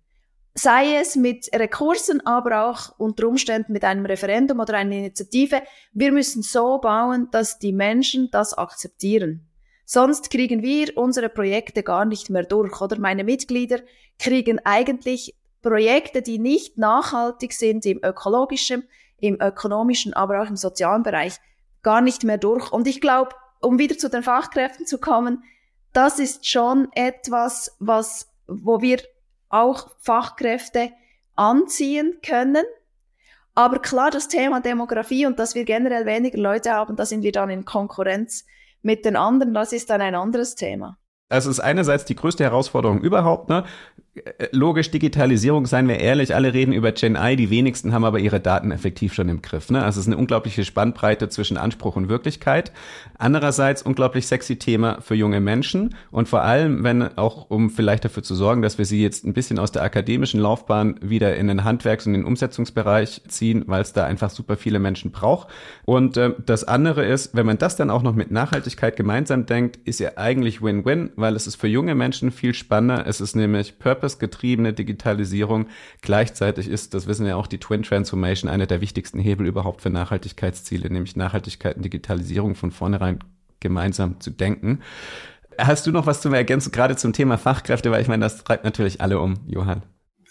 Sei 0.53 0.97
es 0.97 1.15
mit 1.15 1.49
Rekursen, 1.53 2.25
aber 2.25 2.67
auch 2.67 2.97
unter 2.97 3.27
Umständen 3.27 3.73
mit 3.73 3.83
einem 3.83 4.05
Referendum 4.05 4.59
oder 4.59 4.75
einer 4.75 4.95
Initiative. 4.95 5.61
Wir 5.93 6.11
müssen 6.11 6.43
so 6.43 6.77
bauen, 6.79 7.29
dass 7.31 7.59
die 7.59 7.73
Menschen 7.73 8.29
das 8.31 8.53
akzeptieren. 8.53 9.47
Sonst 9.85 10.29
kriegen 10.31 10.63
wir 10.63 10.97
unsere 10.97 11.29
Projekte 11.29 11.83
gar 11.83 12.05
nicht 12.05 12.29
mehr 12.29 12.43
durch 12.43 12.81
oder 12.81 12.99
meine 12.99 13.23
Mitglieder 13.23 13.79
kriegen 14.17 14.59
eigentlich 14.63 15.35
Projekte, 15.61 16.21
die 16.21 16.39
nicht 16.39 16.77
nachhaltig 16.77 17.51
sind 17.51 17.85
im 17.85 17.99
ökologischen, 18.03 18.83
im 19.19 19.39
ökonomischen, 19.41 20.13
aber 20.13 20.41
auch 20.41 20.49
im 20.49 20.57
sozialen 20.57 21.03
Bereich 21.03 21.39
gar 21.81 22.01
nicht 22.01 22.23
mehr 22.23 22.37
durch. 22.37 22.71
Und 22.71 22.87
ich 22.87 23.01
glaube, 23.01 23.31
um 23.61 23.79
wieder 23.79 23.97
zu 23.97 24.09
den 24.09 24.23
Fachkräften 24.23 24.85
zu 24.85 24.99
kommen, 24.99 25.43
das 25.93 26.19
ist 26.19 26.47
schon 26.47 26.89
etwas, 26.93 27.75
was, 27.79 28.29
wo 28.47 28.81
wir 28.81 28.99
auch 29.49 29.89
Fachkräfte 29.99 30.91
anziehen 31.35 32.19
können. 32.25 32.65
Aber 33.53 33.79
klar, 33.79 34.11
das 34.11 34.27
Thema 34.27 34.59
Demografie 34.59 35.25
und 35.25 35.39
dass 35.39 35.55
wir 35.55 35.63
generell 35.63 36.05
weniger 36.05 36.37
Leute 36.37 36.71
haben, 36.71 36.97
da 36.97 37.05
sind 37.05 37.23
wir 37.23 37.31
dann 37.31 37.49
in 37.49 37.63
Konkurrenz 37.63 38.45
mit 38.81 39.05
den 39.05 39.15
anderen, 39.15 39.53
das 39.53 39.71
ist 39.71 39.89
dann 39.89 40.01
ein 40.01 40.15
anderes 40.15 40.55
Thema. 40.55 40.97
Es 41.29 41.45
ist 41.45 41.59
einerseits 41.59 42.05
die 42.05 42.15
größte 42.15 42.43
Herausforderung 42.43 43.01
überhaupt, 43.01 43.49
ne? 43.49 43.65
Logisch 44.51 44.91
Digitalisierung, 44.91 45.65
seien 45.65 45.87
wir 45.87 45.99
ehrlich, 45.99 46.33
alle 46.33 46.53
reden 46.53 46.71
über 46.71 46.93
Gen 46.93 47.17
I, 47.19 47.35
die 47.35 47.49
wenigsten 47.49 47.93
haben 47.93 48.05
aber 48.05 48.19
ihre 48.19 48.39
Daten 48.39 48.71
effektiv 48.71 49.13
schon 49.13 49.27
im 49.27 49.41
Griff. 49.41 49.69
Ne? 49.69 49.83
Also 49.83 49.99
es 49.99 50.05
ist 50.05 50.11
eine 50.11 50.17
unglaubliche 50.17 50.63
Spannbreite 50.63 51.27
zwischen 51.27 51.57
Anspruch 51.57 51.97
und 51.97 52.07
Wirklichkeit. 52.07 52.71
Andererseits 53.17 53.81
unglaublich 53.81 54.27
sexy 54.27 54.57
Thema 54.57 55.01
für 55.01 55.15
junge 55.15 55.41
Menschen 55.41 55.95
und 56.11 56.29
vor 56.29 56.43
allem, 56.43 56.83
wenn 56.83 57.17
auch 57.17 57.49
um 57.49 57.69
vielleicht 57.69 58.05
dafür 58.05 58.23
zu 58.23 58.35
sorgen, 58.35 58.61
dass 58.61 58.77
wir 58.77 58.85
sie 58.85 59.01
jetzt 59.01 59.25
ein 59.25 59.33
bisschen 59.33 59.59
aus 59.59 59.71
der 59.73 59.83
akademischen 59.83 60.39
Laufbahn 60.39 60.95
wieder 61.01 61.35
in 61.35 61.47
den 61.47 61.65
Handwerks- 61.65 62.07
und 62.07 62.13
den 62.13 62.23
Umsetzungsbereich 62.23 63.21
ziehen, 63.27 63.65
weil 63.67 63.81
es 63.81 63.91
da 63.91 64.05
einfach 64.05 64.29
super 64.29 64.55
viele 64.55 64.79
Menschen 64.79 65.11
braucht. 65.11 65.49
Und 65.83 66.15
äh, 66.15 66.31
das 66.45 66.63
andere 66.63 67.05
ist, 67.05 67.35
wenn 67.35 67.45
man 67.45 67.57
das 67.57 67.75
dann 67.75 67.89
auch 67.89 68.03
noch 68.03 68.15
mit 68.15 68.31
Nachhaltigkeit 68.31 68.95
gemeinsam 68.95 69.45
denkt, 69.45 69.77
ist 69.83 69.99
ja 69.99 70.11
eigentlich 70.15 70.61
Win-Win, 70.61 71.11
weil 71.17 71.35
es 71.35 71.47
ist 71.47 71.55
für 71.55 71.67
junge 71.67 71.95
Menschen 71.95 72.31
viel 72.31 72.53
spannender. 72.53 73.05
Es 73.07 73.19
ist 73.19 73.35
nämlich 73.35 73.77
Purpose 73.77 74.04
purpose-getriebene 74.05 74.73
Digitalisierung. 74.73 75.67
Gleichzeitig 76.01 76.67
ist, 76.67 76.93
das 76.93 77.07
wissen 77.07 77.25
ja 77.25 77.35
auch 77.35 77.47
die 77.47 77.59
Twin 77.59 77.83
Transformation, 77.83 78.49
einer 78.49 78.67
der 78.67 78.81
wichtigsten 78.81 79.19
Hebel 79.19 79.47
überhaupt 79.47 79.81
für 79.81 79.89
Nachhaltigkeitsziele, 79.89 80.89
nämlich 80.89 81.15
Nachhaltigkeit 81.15 81.77
und 81.77 81.83
Digitalisierung 81.83 82.55
von 82.55 82.71
vornherein 82.71 83.19
gemeinsam 83.59 84.19
zu 84.19 84.29
denken. 84.29 84.81
Hast 85.57 85.87
du 85.87 85.91
noch 85.91 86.05
was 86.05 86.21
zu 86.21 86.29
ergänzen, 86.29 86.71
gerade 86.71 86.95
zum 86.95 87.13
Thema 87.13 87.37
Fachkräfte, 87.37 87.89
weil 87.89 88.01
ich 88.01 88.07
meine, 88.07 88.25
das 88.25 88.43
treibt 88.43 88.63
natürlich 88.63 89.01
alle 89.01 89.19
um, 89.19 89.35
Johann. 89.47 89.83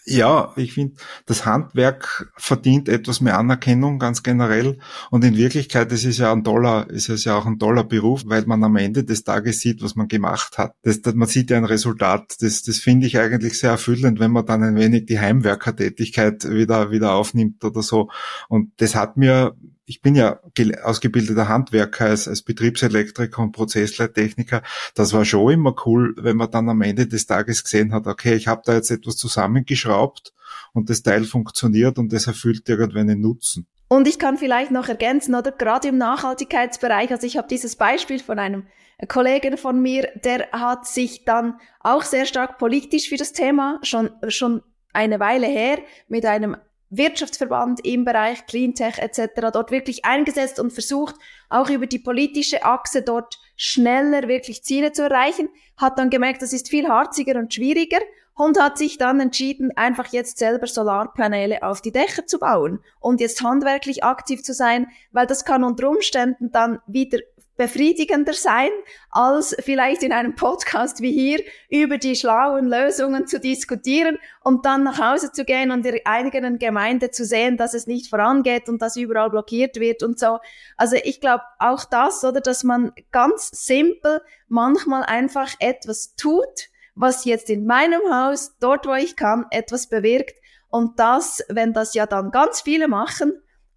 Ja, 0.07 0.53
ich 0.57 0.75
finde, 0.75 0.97
das 1.25 1.47
Handwerk 1.47 2.31
verdient 2.37 2.91
etwas 2.91 3.23
mehr 3.23 3.39
Anerkennung 3.39 3.99
ganz 3.99 4.23
generell. 4.23 4.79
Und 5.11 5.25
in 5.25 5.35
Wirklichkeit 5.35 5.91
ist 5.93 6.05
es 6.05 6.19
ja 6.19 6.31
ein 6.31 6.45
toller, 6.45 6.91
ist 6.91 7.09
es 7.09 7.25
ja 7.25 7.37
auch 7.37 7.47
ein 7.47 7.59
toller 7.59 7.85
Beruf, 7.85 8.23
weil 8.27 8.45
man 8.45 8.63
am 8.65 8.77
Ende 8.77 9.05
des 9.05 9.25
Tages 9.25 9.61
sieht, 9.61 9.83
was 9.83 9.97
man 9.97 10.07
gemacht 10.07 10.59
hat. 10.59 10.75
Das, 10.83 11.01
das, 11.01 11.15
man 11.15 11.27
sieht 11.27 11.51
ja 11.51 11.57
ein 11.57 11.65
Resultat. 11.65 12.37
Das, 12.41 12.63
das 12.63 12.79
finde 12.79 13.07
ich 13.07 13.19
eigentlich 13.19 13.59
sehr 13.59 13.71
erfüllend, 13.71 14.21
wenn 14.21 14.31
man 14.31 14.45
dann 14.45 14.63
ein 14.63 14.77
wenig 14.77 15.07
die 15.07 15.21
Heimwerkertätigkeit 15.21 16.51
wieder, 16.51 16.91
wieder 16.91 17.15
aufnimmt 17.15 17.65
oder 17.65 17.83
so. 17.83 18.11
Und 18.49 18.73
das 18.77 18.95
hat 18.95 19.17
mir 19.17 19.57
ich 19.87 20.01
bin 20.01 20.15
ja 20.15 20.41
ausgebildeter 20.83 21.49
Handwerker 21.49 22.07
als, 22.07 22.27
als 22.27 22.43
Betriebselektriker 22.43 23.43
und 23.43 23.53
Prozessleittechniker. 23.53 24.63
Das 24.95 25.13
war 25.13 25.25
schon 25.25 25.53
immer 25.53 25.75
cool, 25.85 26.15
wenn 26.17 26.37
man 26.37 26.51
dann 26.51 26.69
am 26.69 26.83
Ende 26.83 27.07
des 27.07 27.27
Tages 27.27 27.65
gesehen 27.65 27.93
hat, 27.93 28.07
okay, 28.07 28.35
ich 28.35 28.49
habe 28.49 28.63
da 28.65 28.75
jetzt 28.75 28.91
etwas 28.91 29.17
zusammengeschraubt 29.17 30.33
und 30.73 30.91
das 30.91 31.03
Teil 31.03 31.25
funktioniert 31.25 31.99
und 31.99 32.13
das 32.13 32.27
erfüllt 32.27 32.69
irgendwann 32.69 33.11
einen 33.11 33.21
Nutzen. 33.21 33.67
Und 33.89 34.09
ich 34.09 34.19
kann 34.19 34.39
vielleicht 34.39 34.71
noch 34.71 34.89
ergänzen, 34.89 35.35
oder 35.35 35.53
gerade 35.53 35.89
im 35.89 35.99
Nachhaltigkeitsbereich, 35.99 37.11
also 37.11 37.27
ich 37.27 37.37
habe 37.37 37.49
dieses 37.49 37.77
Beispiel 37.77 38.19
von 38.19 38.39
einem 38.39 38.67
Kollegen 39.09 39.59
von 39.59 39.81
mir, 39.81 40.09
der 40.25 40.51
hat 40.53 40.87
sich 40.87 41.25
dann 41.25 41.59
auch 41.81 42.03
sehr 42.03 42.27
stark 42.27 42.59
politisch 42.59 43.09
für 43.09 43.17
das 43.17 43.33
Thema 43.33 43.79
schon, 43.83 44.11
schon 44.29 44.63
eine 44.93 45.21
Weile 45.21 45.47
her 45.47 45.79
mit 46.09 46.25
einem 46.25 46.57
Wirtschaftsverband 46.91 47.85
im 47.85 48.05
Bereich 48.05 48.47
Cleantech 48.47 48.99
etc. 48.99 49.51
dort 49.53 49.71
wirklich 49.71 50.05
eingesetzt 50.05 50.61
und 50.61 50.73
versucht, 50.73 51.17
auch 51.49 51.71
über 51.71 51.87
die 51.87 51.99
politische 51.99 52.65
Achse 52.65 53.03
dort 53.03 53.39
schneller 53.57 54.29
wirklich 54.29 54.63
Ziele 54.63 54.93
zu 54.93 55.03
erreichen, 55.03 55.49
hat 55.77 55.99
dann 55.99 56.11
gemerkt, 56.11 56.43
das 56.43 56.53
ist 56.53 56.69
viel 56.69 56.89
harziger 56.89 57.39
und 57.39 57.53
schwieriger 57.53 58.01
und 58.35 58.61
hat 58.61 58.79
sich 58.79 58.99
dann 58.99 59.21
entschieden, 59.21 59.77
einfach 59.77 60.13
jetzt 60.13 60.39
selber 60.39 60.67
Solarpaneele 60.67 61.63
auf 61.63 61.81
die 61.81 61.93
Dächer 61.93 62.27
zu 62.27 62.39
bauen 62.39 62.81
und 63.01 63.21
jetzt 63.21 63.43
handwerklich 63.43 64.03
aktiv 64.03 64.43
zu 64.43 64.53
sein, 64.53 64.89
weil 65.13 65.27
das 65.27 65.45
kann 65.45 65.65
unter 65.65 65.89
Umständen 65.89 66.51
dann 66.51 66.81
wieder 66.87 67.19
befriedigender 67.57 68.33
sein, 68.33 68.71
als 69.11 69.57
vielleicht 69.61 70.03
in 70.03 70.13
einem 70.13 70.35
Podcast 70.35 71.01
wie 71.01 71.13
hier 71.13 71.41
über 71.69 71.99
die 71.99 72.17
schlauen 72.17 72.67
Lösungen 72.67 73.27
zu 73.27 73.39
diskutieren 73.39 74.19
und 74.43 74.67
dann 74.67 74.83
nach 74.83 74.99
Hause 74.99 75.31
zu 75.31 75.45
gehen 75.45 75.71
und 75.71 75.87
in 75.87 75.93
der 75.93 76.01
eigenen 76.05 76.59
Gemeinde 76.59 77.11
zu 77.11 77.25
sehen, 77.25 77.57
dass 77.57 77.75
es 77.75 77.87
nicht 77.87 78.11
vorangeht 78.11 78.69
und 78.69 78.83
dass 78.83 78.97
überall 78.97 79.31
blockiert 79.31 79.79
wird 79.79 80.03
und 80.03 80.19
so. 80.19 80.39
Also 80.77 80.97
ich 81.03 81.21
glaube 81.21 81.45
auch 81.59 81.85
das, 81.85 82.25
oder, 82.25 82.41
dass 82.41 82.65
man 82.65 82.93
ganz 83.13 83.51
simpel 83.53 84.21
manchmal 84.49 85.05
einfach 85.05 85.55
etwas 85.61 86.17
tut, 86.17 86.69
was 86.95 87.25
jetzt 87.25 87.51
in 87.51 87.67
meinem 87.67 88.01
Haus, 88.11 88.57
dort 88.59 88.87
wo 88.87 88.95
ich 88.95 89.17
kann, 89.17 89.47
etwas 89.51 89.89
bewirkt 89.89 90.37
und 90.69 90.99
das, 90.99 91.45
wenn 91.49 91.73
das 91.73 91.95
ja 91.95 92.07
dann 92.07 92.33
ganz 92.33 92.63
viele 92.63 92.89
machen, 92.89 93.33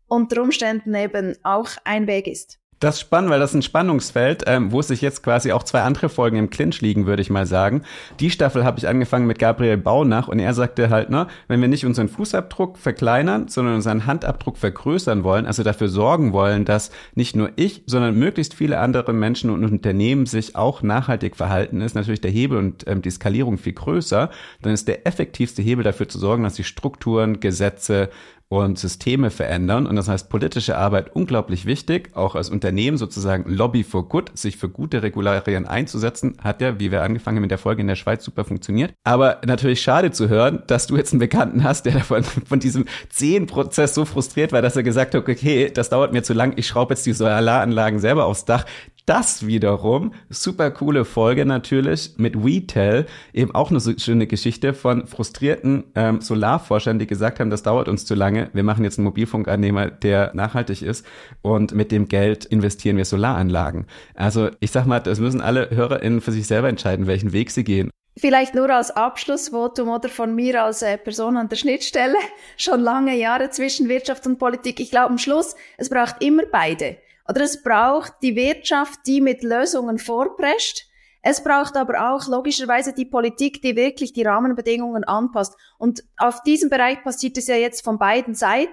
unter 0.07 0.41
Umständen 0.41 0.95
eben 0.95 1.35
auch 1.43 1.69
ein 1.83 2.07
Weg 2.07 2.27
ist. 2.27 2.56
Das 2.79 2.95
ist 2.95 3.01
spannend, 3.01 3.31
weil 3.31 3.39
das 3.39 3.51
ist 3.51 3.55
ein 3.55 3.61
Spannungsfeld, 3.63 4.43
ähm, 4.45 4.71
wo 4.71 4.83
sich 4.83 5.01
jetzt 5.01 5.23
quasi 5.23 5.51
auch 5.51 5.63
zwei 5.63 5.81
andere 5.81 6.09
Folgen 6.09 6.37
im 6.37 6.51
Clinch 6.51 6.79
liegen, 6.81 7.07
würde 7.07 7.23
ich 7.23 7.31
mal 7.31 7.47
sagen. 7.47 7.81
Die 8.19 8.29
Staffel 8.29 8.63
habe 8.63 8.77
ich 8.77 8.87
angefangen 8.87 9.25
mit 9.25 9.39
Gabriel 9.39 9.77
Baunach 9.77 10.27
und 10.27 10.37
er 10.37 10.53
sagte 10.53 10.91
halt, 10.91 11.09
ne, 11.09 11.25
wenn 11.47 11.59
wir 11.59 11.69
nicht 11.69 11.87
unseren 11.87 12.07
Fußabdruck 12.07 12.77
verkleinern, 12.77 13.47
sondern 13.47 13.75
unseren 13.75 14.05
Handabdruck 14.05 14.57
vergrößern 14.57 15.23
wollen, 15.23 15.47
also 15.47 15.63
dafür 15.63 15.89
sorgen 15.89 16.33
wollen, 16.33 16.65
dass 16.65 16.91
nicht 17.15 17.35
nur 17.35 17.49
ich, 17.55 17.81
sondern 17.87 18.13
möglichst 18.13 18.53
viele 18.53 18.77
andere 18.77 19.11
Menschen 19.11 19.49
und 19.49 19.65
Unternehmen 19.65 20.27
sich 20.27 20.55
auch 20.55 20.83
nachhaltig 20.83 21.35
verhalten, 21.35 21.81
ist 21.81 21.95
natürlich 21.95 22.21
der 22.21 22.31
Hebel 22.31 22.59
und 22.59 22.87
ähm, 22.87 23.01
die 23.01 23.09
Skalierung 23.09 23.57
viel 23.57 23.73
größer. 23.73 24.29
Dann 24.61 24.73
ist 24.73 24.87
der 24.87 25.07
effektivste 25.07 25.63
Hebel 25.63 25.83
dafür 25.83 26.09
zu 26.09 26.19
sorgen, 26.19 26.43
dass 26.43 26.53
die 26.53 26.63
Strukturen, 26.63 27.39
Gesetze, 27.39 28.11
und 28.49 28.79
Systeme 28.79 29.29
verändern. 29.29 29.85
Und 29.87 29.95
das 29.95 30.07
heißt, 30.07 30.29
politische 30.29 30.77
Arbeit 30.77 31.15
unglaublich 31.15 31.65
wichtig, 31.65 32.11
auch 32.15 32.35
als 32.35 32.49
Unternehmen 32.49 32.97
sozusagen 32.97 33.49
Lobby 33.51 33.83
for 33.83 34.07
Good, 34.07 34.37
sich 34.37 34.57
für 34.57 34.69
gute 34.69 35.03
Regularien 35.03 35.65
einzusetzen, 35.65 36.37
hat 36.41 36.61
ja, 36.61 36.79
wie 36.79 36.91
wir 36.91 37.03
angefangen 37.03 37.37
haben 37.37 37.41
mit 37.41 37.51
der 37.51 37.57
Folge 37.57 37.81
in 37.81 37.87
der 37.87 37.95
Schweiz, 37.95 38.23
super 38.23 38.45
funktioniert. 38.45 38.93
Aber 39.03 39.41
natürlich 39.45 39.81
schade 39.81 40.11
zu 40.11 40.29
hören, 40.29 40.63
dass 40.67 40.87
du 40.87 40.95
jetzt 40.95 41.11
einen 41.11 41.19
Bekannten 41.19 41.63
hast, 41.63 41.85
der 41.85 41.93
davon 41.93 42.23
von 42.23 42.59
diesem 42.59 42.85
Zehn-Prozess 43.09 43.93
so 43.93 44.05
frustriert 44.05 44.51
war, 44.53 44.61
dass 44.61 44.75
er 44.75 44.83
gesagt 44.83 45.13
hat, 45.13 45.27
okay, 45.27 45.69
das 45.73 45.89
dauert 45.89 46.13
mir 46.13 46.23
zu 46.23 46.33
lang, 46.33 46.53
ich 46.55 46.67
schraube 46.67 46.93
jetzt 46.93 47.05
die 47.05 47.13
Solaranlagen 47.13 47.99
selber 47.99 48.25
aufs 48.25 48.45
Dach. 48.45 48.65
Das 49.07 49.47
wiederum, 49.47 50.11
super 50.29 50.69
coole 50.69 51.05
Folge 51.05 51.45
natürlich 51.45 52.15
mit 52.17 52.43
WeTel, 52.43 53.05
eben 53.31 53.55
auch 53.55 53.69
eine 53.69 53.79
so 53.79 53.97
schöne 53.97 54.27
Geschichte 54.27 54.73
von 54.73 55.07
frustrierten 55.07 55.85
ähm, 55.95 56.19
Solarforschern, 56.19 56.99
die 56.99 57.07
gesagt 57.07 57.39
haben, 57.39 57.49
das 57.49 57.63
dauert 57.63 57.87
uns 57.87 58.03
zu 58.03 58.15
lange, 58.15 58.49
wir 58.51 58.63
machen 58.63 58.83
jetzt 58.83 58.99
einen 58.99 59.05
Mobilfunkannehmer, 59.05 59.91
der 59.91 60.31
nachhaltig 60.33 60.81
ist 60.81 61.05
und 61.41 61.73
mit 61.73 61.93
dem 61.93 62.09
Geld 62.09 62.43
investieren 62.43 62.97
wir 62.97 63.05
Solaranlagen. 63.05 63.85
Also 64.13 64.49
ich 64.59 64.71
sag 64.71 64.85
mal, 64.85 64.99
das 64.99 65.21
müssen 65.21 65.39
alle 65.39 65.69
HörerInnen 65.69 66.19
für 66.19 66.33
sich 66.33 66.45
selber 66.45 66.67
entscheiden, 66.67 67.07
welchen 67.07 67.31
Weg 67.31 67.51
sie 67.51 67.63
gehen. 67.63 67.91
Vielleicht 68.17 68.55
nur 68.55 68.69
als 68.69 68.91
Abschlussvotum 68.91 69.87
oder 69.87 70.09
von 70.09 70.35
mir 70.35 70.65
als 70.65 70.81
äh, 70.81 70.97
Person 70.97 71.37
an 71.37 71.47
der 71.47 71.55
Schnittstelle, 71.55 72.17
schon 72.57 72.81
lange 72.81 73.15
Jahre 73.15 73.51
zwischen 73.51 73.87
Wirtschaft 73.87 74.27
und 74.27 74.37
Politik. 74.37 74.81
Ich 74.81 74.91
glaube 74.91 75.11
am 75.11 75.17
Schluss, 75.17 75.55
es 75.77 75.89
braucht 75.89 76.21
immer 76.21 76.43
beide. 76.51 76.97
Oder 77.29 77.41
es 77.41 77.61
braucht 77.61 78.13
die 78.21 78.35
Wirtschaft, 78.35 78.99
die 79.05 79.21
mit 79.21 79.43
Lösungen 79.43 79.99
vorprescht. 79.99 80.85
Es 81.21 81.43
braucht 81.43 81.75
aber 81.75 82.13
auch 82.13 82.27
logischerweise 82.27 82.93
die 82.93 83.05
Politik, 83.05 83.61
die 83.61 83.75
wirklich 83.75 84.13
die 84.13 84.23
Rahmenbedingungen 84.23 85.03
anpasst. 85.03 85.55
Und 85.77 86.03
auf 86.17 86.41
diesem 86.43 86.69
Bereich 86.69 87.03
passiert 87.03 87.37
es 87.37 87.47
ja 87.47 87.55
jetzt 87.55 87.83
von 87.83 87.99
beiden 87.99 88.33
Seiten. 88.33 88.71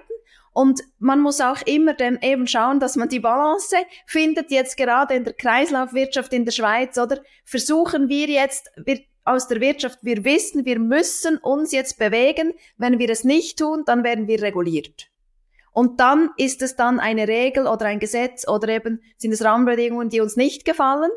Und 0.53 0.81
man 0.99 1.19
muss 1.19 1.41
auch 1.41 1.61
immer 1.65 1.93
dann 1.93 2.17
eben 2.21 2.47
schauen, 2.47 2.79
dass 2.79 2.95
man 2.95 3.09
die 3.09 3.19
Balance 3.19 3.75
findet, 4.05 4.51
jetzt 4.51 4.77
gerade 4.77 5.15
in 5.15 5.25
der 5.25 5.33
Kreislaufwirtschaft 5.33 6.31
in 6.31 6.45
der 6.45 6.53
Schweiz, 6.53 6.97
oder 6.97 7.21
versuchen 7.43 8.07
wir 8.07 8.27
jetzt, 8.27 8.71
wir 8.77 9.01
aus 9.25 9.47
der 9.49 9.59
Wirtschaft, 9.59 9.99
wir 10.03 10.23
wissen, 10.23 10.63
wir 10.63 10.79
müssen 10.79 11.37
uns 11.39 11.73
jetzt 11.73 11.97
bewegen. 11.99 12.53
Wenn 12.77 12.99
wir 12.99 13.09
es 13.09 13.23
nicht 13.23 13.59
tun, 13.59 13.83
dann 13.85 14.03
werden 14.03 14.27
wir 14.27 14.41
reguliert. 14.41 15.09
Und 15.75 15.99
dann 15.99 16.29
ist 16.37 16.61
es 16.61 16.77
dann 16.77 17.01
eine 17.01 17.27
Regel 17.27 17.67
oder 17.67 17.87
ein 17.87 17.99
Gesetz 17.99 18.47
oder 18.47 18.69
eben 18.69 19.01
sind 19.17 19.33
es 19.33 19.43
Rahmenbedingungen, 19.43 20.07
die 20.07 20.21
uns 20.21 20.37
nicht 20.37 20.63
gefallen. 20.63 21.11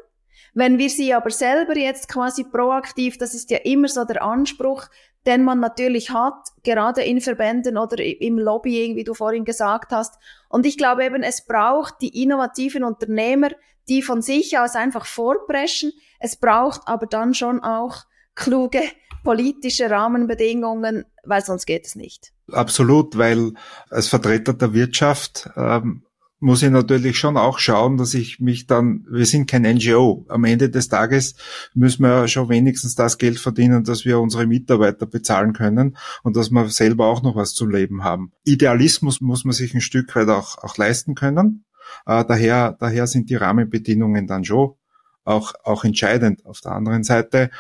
Wenn 0.53 0.79
wir 0.79 0.91
sie 0.91 1.15
aber 1.15 1.31
selber 1.31 1.77
jetzt 1.77 2.09
quasi 2.09 2.43
proaktiv, 2.43 3.19
das 3.19 3.35
ist 3.35 3.53
ja 3.53 3.59
immer 3.59 3.87
so 3.87 4.05
der 4.05 4.21
Anspruch, 4.21 4.87
den 5.27 5.45
man 5.45 5.61
natürlich 5.61 6.11
hat, 6.11 6.49
gerade 6.65 7.03
in 7.03 7.21
Verbänden 7.21 7.79
oder 7.79 8.03
im 8.03 8.37
Lobbying, 8.37 8.97
wie 8.97 9.05
du 9.05 9.15
vorhin 9.15 9.45
gesagt 9.45 9.93
hast. 9.93 10.19
Und 10.49 10.67
ich 10.67 10.77
glaube 10.77 11.05
eben, 11.05 11.23
es 11.23 11.47
braucht 11.47 11.95
die 12.01 12.21
innovativen 12.21 12.83
Unternehmer, 12.83 13.51
die 13.89 14.03
von 14.03 14.23
sich 14.23 14.59
aus 14.59 14.75
einfach 14.75 15.07
vorpreschen. 15.07 15.93
Es 16.19 16.35
braucht 16.35 16.81
aber 16.87 17.07
dann 17.07 17.33
schon 17.33 17.63
auch 17.63 17.99
kluge 18.35 18.83
politische 19.23 19.89
Rahmenbedingungen, 19.89 21.05
weil 21.29 21.45
sonst 21.45 21.67
geht 21.67 21.87
es 21.87 21.95
nicht. 21.95 22.33
Absolut, 22.51 23.17
weil 23.19 23.53
als 23.91 24.09
Vertreter 24.09 24.55
der 24.55 24.73
Wirtschaft 24.73 25.51
ähm, 25.57 26.03
muss 26.41 26.63
ich 26.63 26.71
natürlich 26.71 27.19
schon 27.19 27.37
auch 27.37 27.59
schauen, 27.59 27.97
dass 27.97 28.15
ich 28.15 28.39
mich 28.39 28.67
dann, 28.67 29.05
wir 29.11 29.27
sind 29.27 29.51
kein 29.51 29.63
NGO. 29.63 30.25
Am 30.29 30.45
Ende 30.45 30.71
des 30.71 30.89
Tages 30.89 31.35
müssen 31.75 32.03
wir 32.03 32.29
schon 32.29 32.49
wenigstens 32.49 32.95
das 32.95 33.19
Geld 33.19 33.39
verdienen, 33.39 33.85
dass 33.85 34.05
wir 34.05 34.21
unsere 34.21 34.47
Mitarbeiter 34.47 35.07
bezahlen 35.07 35.53
können 35.53 35.97
und 36.23 36.37
dass 36.37 36.51
wir 36.51 36.69
selber 36.69 37.07
auch 37.07 37.23
noch 37.23 37.35
was 37.35 37.55
zu 37.55 37.67
leben 37.67 38.05
haben. 38.05 38.33
Idealismus 38.45 39.21
muss 39.21 39.45
man 39.45 39.53
sich 39.53 39.75
ein 39.75 39.81
Stück 39.81 40.15
weit 40.15 40.29
auch, 40.29 40.59
auch 40.59 40.77
leisten 40.77 41.15
können. 41.15 41.65
Äh, 42.07 42.25
daher, 42.25 42.77
daher 42.79 43.07
sind 43.07 43.31
die 43.31 43.37
Rahmenbedingungen 43.37 44.27
dann 44.27 44.45
schon 44.45 44.75
auch, 45.25 45.55
auch 45.65 45.85
entscheidend. 45.85 46.47
Auf 46.47 46.61
der 46.61 46.73
anderen 46.73 47.05
Seite 47.05 47.51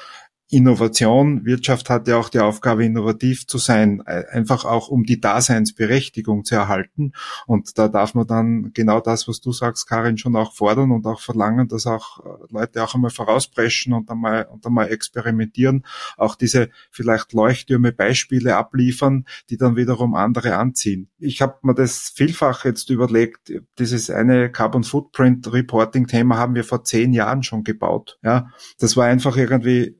Innovation, 0.50 1.44
Wirtschaft 1.44 1.90
hat 1.90 2.08
ja 2.08 2.16
auch 2.16 2.30
die 2.30 2.38
Aufgabe, 2.38 2.84
innovativ 2.84 3.46
zu 3.46 3.58
sein, 3.58 4.02
äh, 4.06 4.24
einfach 4.30 4.64
auch 4.64 4.88
um 4.88 5.04
die 5.04 5.20
Daseinsberechtigung 5.20 6.44
zu 6.44 6.54
erhalten. 6.54 7.12
Und 7.46 7.76
da 7.76 7.88
darf 7.88 8.14
man 8.14 8.26
dann 8.26 8.72
genau 8.72 9.00
das, 9.00 9.28
was 9.28 9.42
du 9.42 9.52
sagst, 9.52 9.86
Karin, 9.86 10.16
schon 10.16 10.36
auch 10.36 10.54
fordern 10.54 10.90
und 10.90 11.06
auch 11.06 11.20
verlangen, 11.20 11.68
dass 11.68 11.86
auch 11.86 12.20
äh, 12.24 12.28
Leute 12.50 12.82
auch 12.82 12.94
einmal 12.94 13.10
vorauspreschen 13.10 13.92
und 13.92 14.10
einmal, 14.10 14.46
und 14.46 14.64
einmal 14.64 14.90
experimentieren, 14.90 15.84
auch 16.16 16.34
diese 16.34 16.70
vielleicht 16.90 17.34
Leuchttürme 17.34 17.92
Beispiele 17.92 18.56
abliefern, 18.56 19.26
die 19.50 19.58
dann 19.58 19.76
wiederum 19.76 20.14
andere 20.14 20.56
anziehen. 20.56 21.10
Ich 21.18 21.42
habe 21.42 21.58
mir 21.60 21.74
das 21.74 22.10
vielfach 22.14 22.64
jetzt 22.64 22.88
überlegt, 22.88 23.52
dieses 23.78 24.08
eine 24.08 24.50
Carbon 24.50 24.82
Footprint 24.82 25.52
Reporting 25.52 26.06
Thema 26.06 26.38
haben 26.38 26.54
wir 26.54 26.64
vor 26.64 26.84
zehn 26.84 27.12
Jahren 27.12 27.42
schon 27.42 27.64
gebaut. 27.64 28.18
Ja, 28.22 28.50
das 28.78 28.96
war 28.96 29.04
einfach 29.04 29.36
irgendwie 29.36 29.97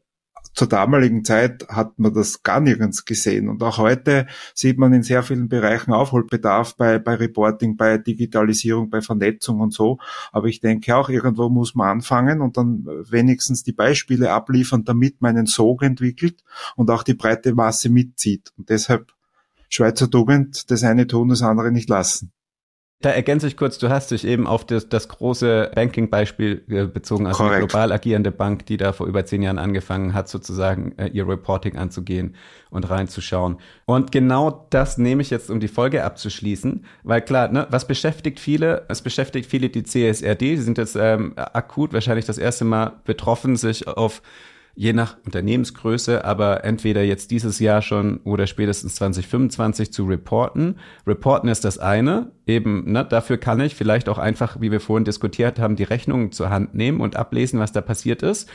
zur 0.59 0.69
damaligen 0.69 1.25
Zeit 1.25 1.69
hat 1.69 2.01
man 2.01 2.13
das 2.13 2.43
gar 2.43 2.59
nirgends 2.59 3.05
gesehen. 3.05 3.49
Und 3.49 3.63
auch 3.63 3.79
heute 3.79 4.27
sieht 4.55 4.77
man 4.77 4.93
in 4.93 5.05
sehr 5.05 5.23
vielen 5.23 5.49
Bereichen 5.49 5.93
Aufholbedarf 5.93 6.77
bei, 6.77 6.99
bei 6.99 7.15
Reporting, 7.15 7.77
bei 7.77 7.97
Digitalisierung, 7.97 8.91
bei 8.91 9.01
Vernetzung 9.01 9.61
und 9.61 9.73
so. 9.73 9.99
Aber 10.33 10.49
ich 10.49 10.59
denke 10.59 10.97
auch, 10.97 11.11
irgendwo 11.11 11.49
muss 11.49 11.77
man 11.77 11.91
anfangen 11.91 12.41
und 12.41 12.57
dann 12.57 12.85
wenigstens 13.09 13.63
die 13.63 13.73
Beispiele 13.73 14.33
abliefern, 14.33 14.85
damit 14.85 15.23
man 15.23 15.37
einen 15.37 15.47
Sog 15.47 15.85
entwickelt 15.85 16.43
und 16.75 16.91
auch 16.91 17.05
die 17.05 17.15
breite 17.15 17.55
Masse 17.55 17.89
mitzieht. 17.89 18.53
Und 18.59 18.69
deshalb 18.69 19.13
Schweizer 19.69 20.11
Tugend, 20.11 20.73
das 20.73 20.83
eine 20.83 21.07
tun, 21.07 21.29
das 21.29 21.43
andere 21.43 21.71
nicht 21.71 21.89
lassen. 21.89 22.33
Da 23.01 23.11
ergänze 23.11 23.47
ich 23.47 23.57
kurz, 23.57 23.79
du 23.79 23.91
hast 23.91 24.11
dich 24.11 24.27
eben 24.27 24.49
auf 24.49 24.67
das, 24.67 24.89
das 24.89 25.09
große 25.09 25.71
Banking-Beispiel 25.73 26.65
äh, 26.69 26.85
bezogen, 26.87 27.29
also 27.29 27.39
Correct. 27.39 27.55
eine 27.55 27.67
global 27.67 27.93
agierende 27.93 28.33
Bank, 28.33 28.67
die 28.67 28.77
da 28.77 28.93
vor 28.93 29.07
über 29.07 29.25
zehn 29.25 29.41
Jahren 29.41 29.59
angefangen 29.59 30.15
hat, 30.15 30.29
sozusagen 30.29 30.99
äh, 30.99 31.07
ihr 31.07 31.29
Reporting 31.29 31.77
anzugehen 31.77 32.35
und 32.71 32.91
reinzuschauen. 32.91 33.59
Und 33.85 34.11
genau 34.11 34.67
das 34.71 34.99
nehme 34.99 35.23
ich 35.23 35.31
jetzt, 35.31 35.49
um 35.49 35.61
die 35.61 35.69
Folge 35.69 36.03
abzuschließen, 36.03 36.85
weil 37.05 37.21
klar, 37.21 37.47
ne, 37.53 37.69
was 37.71 37.87
beschäftigt 37.87 38.41
viele? 38.41 38.85
Es 38.89 39.01
beschäftigt 39.01 39.49
viele 39.49 39.69
die 39.69 39.85
CSRD, 39.85 40.41
die 40.41 40.57
sind 40.57 40.77
jetzt 40.77 40.97
ähm, 40.97 41.35
akut 41.37 41.93
wahrscheinlich 41.93 42.25
das 42.25 42.39
erste 42.39 42.65
Mal 42.65 42.95
betroffen, 43.05 43.55
sich 43.55 43.87
auf 43.87 44.23
je 44.79 44.93
nach 44.93 45.16
Unternehmensgröße, 45.26 46.24
aber 46.24 46.62
entweder 46.62 47.03
jetzt 47.03 47.33
dieses 47.33 47.59
Jahr 47.59 47.83
schon 47.83 48.18
oder 48.18 48.47
spätestens 48.47 48.95
2025 48.95 49.93
zu 49.93 50.05
reporten. 50.05 50.76
Reporten 51.05 51.49
ist 51.49 51.64
das 51.64 51.79
eine, 51.79 52.31
eben, 52.47 52.93
ne, 52.93 53.05
dafür 53.05 53.39
kann 53.39 53.59
ich 53.59 53.74
vielleicht 53.74 54.09
auch 54.09 54.18
einfach, 54.18 54.61
wie 54.61 54.70
wir 54.70 54.79
vorhin 54.79 55.05
diskutiert 55.05 55.59
haben, 55.59 55.74
die 55.74 55.83
Rechnungen 55.83 56.31
zur 56.31 56.51
Hand 56.51 56.74
nehmen 56.74 57.01
und 57.01 57.16
ablesen, 57.16 57.59
was 57.59 57.72
da 57.72 57.81
passiert 57.81 58.22
ist. 58.22 58.49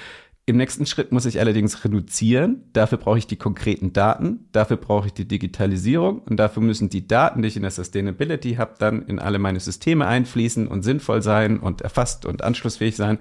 Im 0.45 0.55
nächsten 0.55 0.85
Schritt 0.85 1.11
muss 1.11 1.25
ich 1.25 1.41
allerdings 1.41 1.83
reduzieren. 1.83 2.69
Dafür 2.71 2.99
brauche 2.99 3.17
ich 3.17 3.27
die 3.27 3.35
konkreten 3.35 3.91
Daten, 3.91 4.47
dafür 4.53 4.77
brauche 4.77 5.07
ich 5.07 5.13
die 5.13 5.27
Digitalisierung 5.27 6.19
und 6.19 6.37
dafür 6.37 6.63
müssen 6.63 6.87
die 6.87 7.05
Daten, 7.05 7.41
die 7.41 7.49
ich 7.49 7.57
in 7.57 7.63
der 7.63 7.71
Sustainability 7.71 8.55
habe, 8.55 8.75
dann 8.79 9.01
in 9.07 9.19
alle 9.19 9.39
meine 9.39 9.59
Systeme 9.59 10.07
einfließen 10.07 10.69
und 10.69 10.83
sinnvoll 10.83 11.21
sein 11.21 11.59
und 11.59 11.81
erfasst 11.81 12.25
und 12.25 12.45
anschlussfähig 12.45 12.95
sein. 12.95 13.19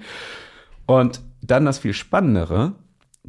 Und 0.86 1.20
dann 1.40 1.64
das 1.64 1.80
viel 1.80 1.94
Spannendere, 1.94 2.74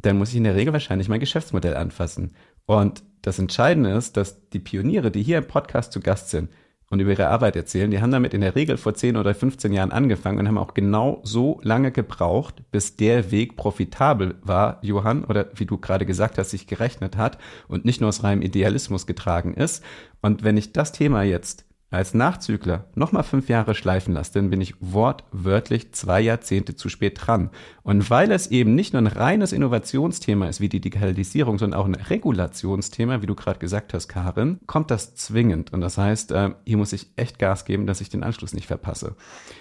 dann 0.04 0.18
muss 0.18 0.30
ich 0.30 0.36
in 0.36 0.44
der 0.44 0.56
Regel 0.56 0.72
wahrscheinlich 0.72 1.08
mein 1.08 1.20
Geschäftsmodell 1.20 1.76
anfassen. 1.76 2.34
Und 2.66 3.02
das 3.22 3.38
Entscheidende 3.38 3.90
ist, 3.90 4.16
dass 4.16 4.48
die 4.50 4.58
Pioniere, 4.58 5.10
die 5.10 5.22
hier 5.22 5.38
im 5.38 5.46
Podcast 5.46 5.92
zu 5.92 6.00
Gast 6.00 6.30
sind 6.30 6.50
und 6.90 7.00
über 7.00 7.10
ihre 7.10 7.28
Arbeit 7.28 7.56
erzählen, 7.56 7.90
die 7.90 8.00
haben 8.00 8.10
damit 8.10 8.34
in 8.34 8.42
der 8.42 8.54
Regel 8.54 8.76
vor 8.76 8.94
10 8.94 9.16
oder 9.16 9.34
15 9.34 9.72
Jahren 9.72 9.92
angefangen 9.92 10.38
und 10.38 10.48
haben 10.48 10.58
auch 10.58 10.74
genau 10.74 11.20
so 11.24 11.58
lange 11.62 11.90
gebraucht, 11.90 12.62
bis 12.70 12.96
der 12.96 13.30
Weg 13.30 13.56
profitabel 13.56 14.36
war, 14.42 14.78
Johann, 14.82 15.24
oder 15.24 15.48
wie 15.54 15.66
du 15.66 15.78
gerade 15.78 16.06
gesagt 16.06 16.38
hast, 16.38 16.50
sich 16.50 16.66
gerechnet 16.66 17.16
hat 17.16 17.38
und 17.68 17.84
nicht 17.84 18.00
nur 18.00 18.08
aus 18.08 18.22
reinem 18.22 18.42
Idealismus 18.42 19.06
getragen 19.06 19.54
ist. 19.54 19.82
Und 20.20 20.44
wenn 20.44 20.56
ich 20.56 20.72
das 20.72 20.92
Thema 20.92 21.22
jetzt 21.22 21.64
als 21.94 22.14
Nachzügler 22.14 22.84
nochmal 22.94 23.22
fünf 23.22 23.48
Jahre 23.48 23.74
schleifen 23.74 24.14
lasse, 24.14 24.34
dann 24.34 24.50
bin 24.50 24.60
ich 24.60 24.74
wortwörtlich 24.80 25.92
zwei 25.92 26.20
Jahrzehnte 26.20 26.76
zu 26.76 26.88
spät 26.88 27.18
dran. 27.20 27.50
Und 27.82 28.10
weil 28.10 28.32
es 28.32 28.48
eben 28.48 28.74
nicht 28.74 28.92
nur 28.92 29.02
ein 29.02 29.06
reines 29.06 29.52
Innovationsthema 29.52 30.48
ist 30.48 30.60
wie 30.60 30.68
die 30.68 30.80
Digitalisierung, 30.80 31.58
sondern 31.58 31.78
auch 31.78 31.86
ein 31.86 31.94
Regulationsthema, 31.94 33.22
wie 33.22 33.26
du 33.26 33.34
gerade 33.34 33.58
gesagt 33.58 33.94
hast, 33.94 34.08
Karin, 34.08 34.58
kommt 34.66 34.90
das 34.90 35.14
zwingend. 35.14 35.72
Und 35.72 35.80
das 35.80 35.98
heißt, 35.98 36.32
äh, 36.32 36.50
hier 36.64 36.76
muss 36.76 36.92
ich 36.92 37.08
echt 37.16 37.38
Gas 37.38 37.64
geben, 37.64 37.86
dass 37.86 38.00
ich 38.00 38.08
den 38.08 38.22
Anschluss 38.22 38.54
nicht 38.54 38.66
verpasse. 38.66 39.16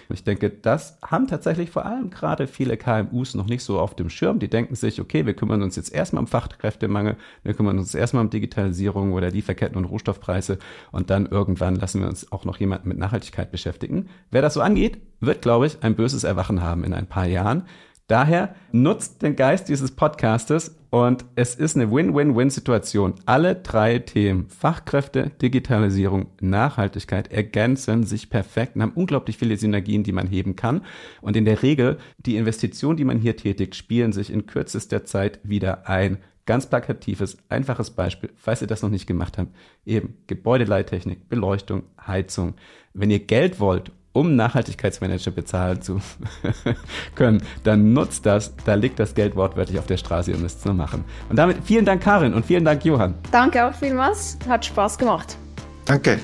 Und 0.10 0.16
ich 0.16 0.24
denke, 0.24 0.49
das 0.49 0.97
haben 1.04 1.28
tatsächlich 1.28 1.72
vor 1.72 1.86
allem 1.86 2.10
gerade 2.10 2.47
viele 2.47 2.78
KMUs 2.78 3.36
noch 3.36 3.45
nicht 3.45 3.64
so 3.64 3.80
auf 3.80 3.95
dem 3.95 4.10
Schirm. 4.10 4.39
Die 4.39 4.49
denken 4.49 4.76
sich, 4.76 4.99
okay, 4.99 5.26
wir 5.26 5.34
kümmern 5.34 5.62
uns 5.62 5.76
jetzt 5.76 5.93
erstmal 5.93 6.22
um 6.22 6.28
Fachkräftemangel, 6.28 7.18
wir 7.43 7.54
kümmern 7.54 7.78
uns 7.78 7.95
erstmal 7.95 8.24
um 8.24 8.30
Digitalisierung 8.30 9.14
oder 9.14 9.30
Lieferketten 9.30 9.78
und 9.78 9.86
Rohstoffpreise 9.86 10.58
und 10.91 11.10
dann 11.10 11.26
irgendwann 11.26 11.76
lassen 11.76 12.01
wir 12.01 12.08
uns 12.08 12.32
auch 12.32 12.45
noch 12.45 12.58
jemanden 12.58 12.89
mit 12.89 12.97
Nachhaltigkeit 12.97 13.51
beschäftigen. 13.51 14.10
Wer 14.32 14.41
das 14.41 14.56
so 14.56 14.62
angeht, 14.62 14.99
wird, 15.20 15.41
glaube 15.41 15.68
ich, 15.68 15.82
ein 15.82 15.95
böses 15.95 16.24
Erwachen 16.24 16.62
haben 16.62 16.84
in 16.84 16.93
ein 16.93 17.08
paar 17.08 17.28
Jahren. 17.28 17.64
Daher 18.14 18.53
nutzt 18.72 19.24
den 19.24 19.36
Geist 19.36 19.70
dieses 19.70 19.89
Podcastes 19.89 20.78
und 20.91 21.26
es 21.34 21.55
ist 21.55 21.76
eine 21.76 21.91
Win-Win-Win-Situation. 21.91 23.16
Alle 23.26 23.55
drei 23.55 23.97
Themen, 23.97 24.49
Fachkräfte, 24.49 25.32
Digitalisierung, 25.41 26.28
Nachhaltigkeit, 26.39 27.32
ergänzen 27.32 28.03
sich 28.03 28.30
perfekt 28.30 28.76
und 28.76 28.84
haben 28.84 28.91
unglaublich 28.93 29.39
viele 29.39 29.57
Synergien, 29.57 30.03
die 30.03 30.11
man 30.11 30.28
heben 30.28 30.55
kann. 30.55 30.86
Und 31.22 31.36
in 31.36 31.45
der 31.45 31.64
Regel, 31.64 31.97
die 32.20 32.38
Investitionen, 32.38 32.97
die 32.97 33.03
man 33.03 33.18
hier 33.18 33.36
tätigt, 33.36 33.74
spielen 33.74 34.14
sich 34.14 34.32
in 34.32 34.45
kürzester 34.45 35.05
Zeit 35.05 35.39
wieder 35.41 35.89
ein. 35.89 36.20
Ganz 36.45 36.68
plakatives, 36.68 37.39
einfaches 37.49 37.89
Beispiel, 37.89 38.30
falls 38.36 38.61
ihr 38.61 38.68
das 38.68 38.84
noch 38.84 38.91
nicht 38.91 39.07
gemacht 39.07 39.39
habt. 39.39 39.55
Eben 39.88 40.18
Gebäudeleittechnik, 40.28 41.30
Beleuchtung, 41.30 41.82
Heizung. 42.05 42.53
Wenn 42.93 43.09
ihr 43.09 43.26
Geld 43.26 43.59
wollt, 43.59 43.91
um 44.14 44.36
Nachhaltigkeitsmanager 44.36 45.32
bezahlen 45.32 45.82
zu 45.82 45.99
können, 47.16 47.43
dann 47.64 47.93
nutzt 47.93 48.26
das. 48.26 48.53
Da 48.66 48.76
liegt 48.76 48.99
das 48.99 49.16
Geld 49.16 49.36
wortwörtlich 49.36 49.80
auf 49.80 49.88
der 49.88 49.97
Straße, 49.97 50.32
ihr 50.32 50.38
müsst 50.38 50.59
es 50.59 50.66
nur 50.66 50.76
machen. 50.76 51.03
Und 51.30 51.36
damit 51.36 51.57
vielen 51.64 51.86
Dank, 51.86 52.01
Karin, 52.01 52.34
und 52.34 52.45
vielen 52.45 52.64
Dank, 52.64 52.86
Johann. 52.86 53.16
Danke 53.32 53.66
auch 53.68 53.74
vielmals. 53.74 54.38
Hat 54.47 54.66
Spaß 54.66 54.97
gemacht. 54.97 55.38
Danke. 55.86 56.20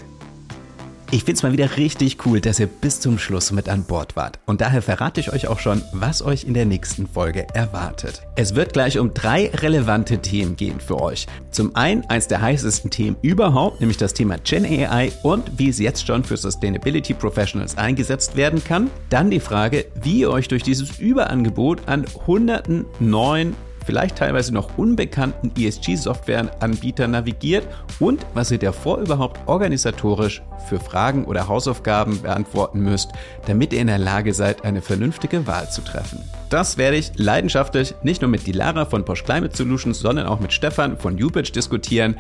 Ich 1.12 1.24
finde 1.24 1.38
es 1.38 1.44
mal 1.44 1.54
wieder 1.54 1.78
richtig 1.78 2.24
cool, 2.28 2.40
dass 2.40 2.60
ihr 2.60 2.68
bis 2.68 3.00
zum 3.00 3.18
Schluss 3.18 3.52
mit 3.52 3.68
an 3.68 3.84
Bord 3.84 4.16
wart. 4.16 4.38
Und 4.46 4.62
daher 4.62 4.84
verrate 4.84 5.20
ich 5.20 5.34
euch 5.34 5.48
auch 5.48 5.58
schon, 5.58 5.82
was 5.92 6.22
euch 6.22 6.44
in 6.44 6.54
der 6.54 6.68
nächsten 6.68 7.08
Folge 7.08 7.48
erwartet. 7.56 8.22
Es 8.36 8.54
wird 8.54 8.74
gleich 8.74 9.00
um 9.00 9.16
drei 9.16 9.50
relevante 9.50 10.20
Themen 10.20 10.56
gehen 10.56 10.80
für 10.80 11.02
euch. 11.02 11.26
Zum 11.50 11.76
einen 11.76 12.06
eins 12.06 12.28
der 12.28 12.42
heißesten 12.42 12.92
Themen 12.92 13.18
überhaupt, 13.24 13.80
nämlich 13.80 13.98
das 13.98 14.14
Thema 14.14 14.38
Gen 14.38 14.66
AI 14.66 15.12
und 15.24 15.58
wie 15.58 15.70
es 15.70 15.80
jetzt 15.80 16.06
schon 16.06 16.24
für 16.24 16.38
Sustainability 16.38 17.16
Professionals 17.16 17.76
eingesetzt 17.76 18.36
werden 18.36 18.64
kann. 18.64 18.92
Dann 19.10 19.32
die 19.32 19.40
Frage, 19.40 19.86
wie 20.04 20.20
ihr 20.20 20.30
euch 20.30 20.48
durch 20.48 20.62
dieses 20.62 21.00
Überangebot 21.00 21.88
an 21.88 22.06
hunderten 22.28 22.86
neuen 23.00 23.56
vielleicht 23.90 24.18
teilweise 24.18 24.54
noch 24.54 24.78
unbekannten 24.78 25.52
ESG-Softwareanbieter 25.58 27.08
navigiert 27.08 27.68
und 28.00 28.24
was 28.36 28.52
ihr 28.52 28.60
davor 28.60 29.00
überhaupt 29.00 29.40
organisatorisch 29.48 30.44
für 30.68 30.80
Fragen 30.80 31.26
oder 31.26 31.48
Hausaufgaben 31.48 32.22
beantworten 32.22 32.82
müsst, 32.82 33.10
damit 33.48 33.74
ihr 33.74 33.82
in 33.82 33.88
der 33.88 33.98
Lage 33.98 34.36
seid, 34.36 34.64
eine 34.64 34.84
vernünftige 34.84 35.48
Wahl 35.48 35.72
zu 35.72 35.82
treffen. 35.82 36.24
Das 36.52 36.78
werde 36.78 36.98
ich 36.98 37.14
leidenschaftlich 37.16 37.96
nicht 38.04 38.22
nur 38.22 38.30
mit 38.30 38.46
Dilara 38.46 38.86
von 38.86 39.06
Porsche 39.06 39.24
Climate 39.24 39.58
Solutions, 39.58 40.00
sondern 40.00 40.28
auch 40.28 40.40
mit 40.40 40.54
Stefan 40.54 40.96
von 40.96 41.16
Ubitch 41.16 41.52
diskutieren. 41.52 42.16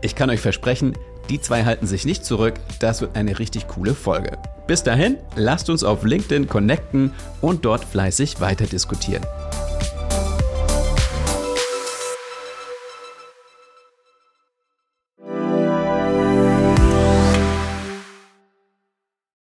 Ich 0.00 0.16
kann 0.16 0.28
euch 0.28 0.40
versprechen, 0.40 0.94
die 1.30 1.40
zwei 1.40 1.64
halten 1.64 1.86
sich 1.86 2.04
nicht 2.04 2.24
zurück. 2.24 2.54
Das 2.80 3.00
wird 3.00 3.14
eine 3.14 3.38
richtig 3.38 3.68
coole 3.68 3.94
Folge. 3.94 4.38
Bis 4.66 4.82
dahin, 4.82 5.18
lasst 5.36 5.70
uns 5.70 5.84
auf 5.84 6.02
LinkedIn 6.02 6.48
connecten 6.48 7.12
und 7.40 7.64
dort 7.64 7.84
fleißig 7.84 8.40
weiter 8.40 8.66
diskutieren. 8.66 9.22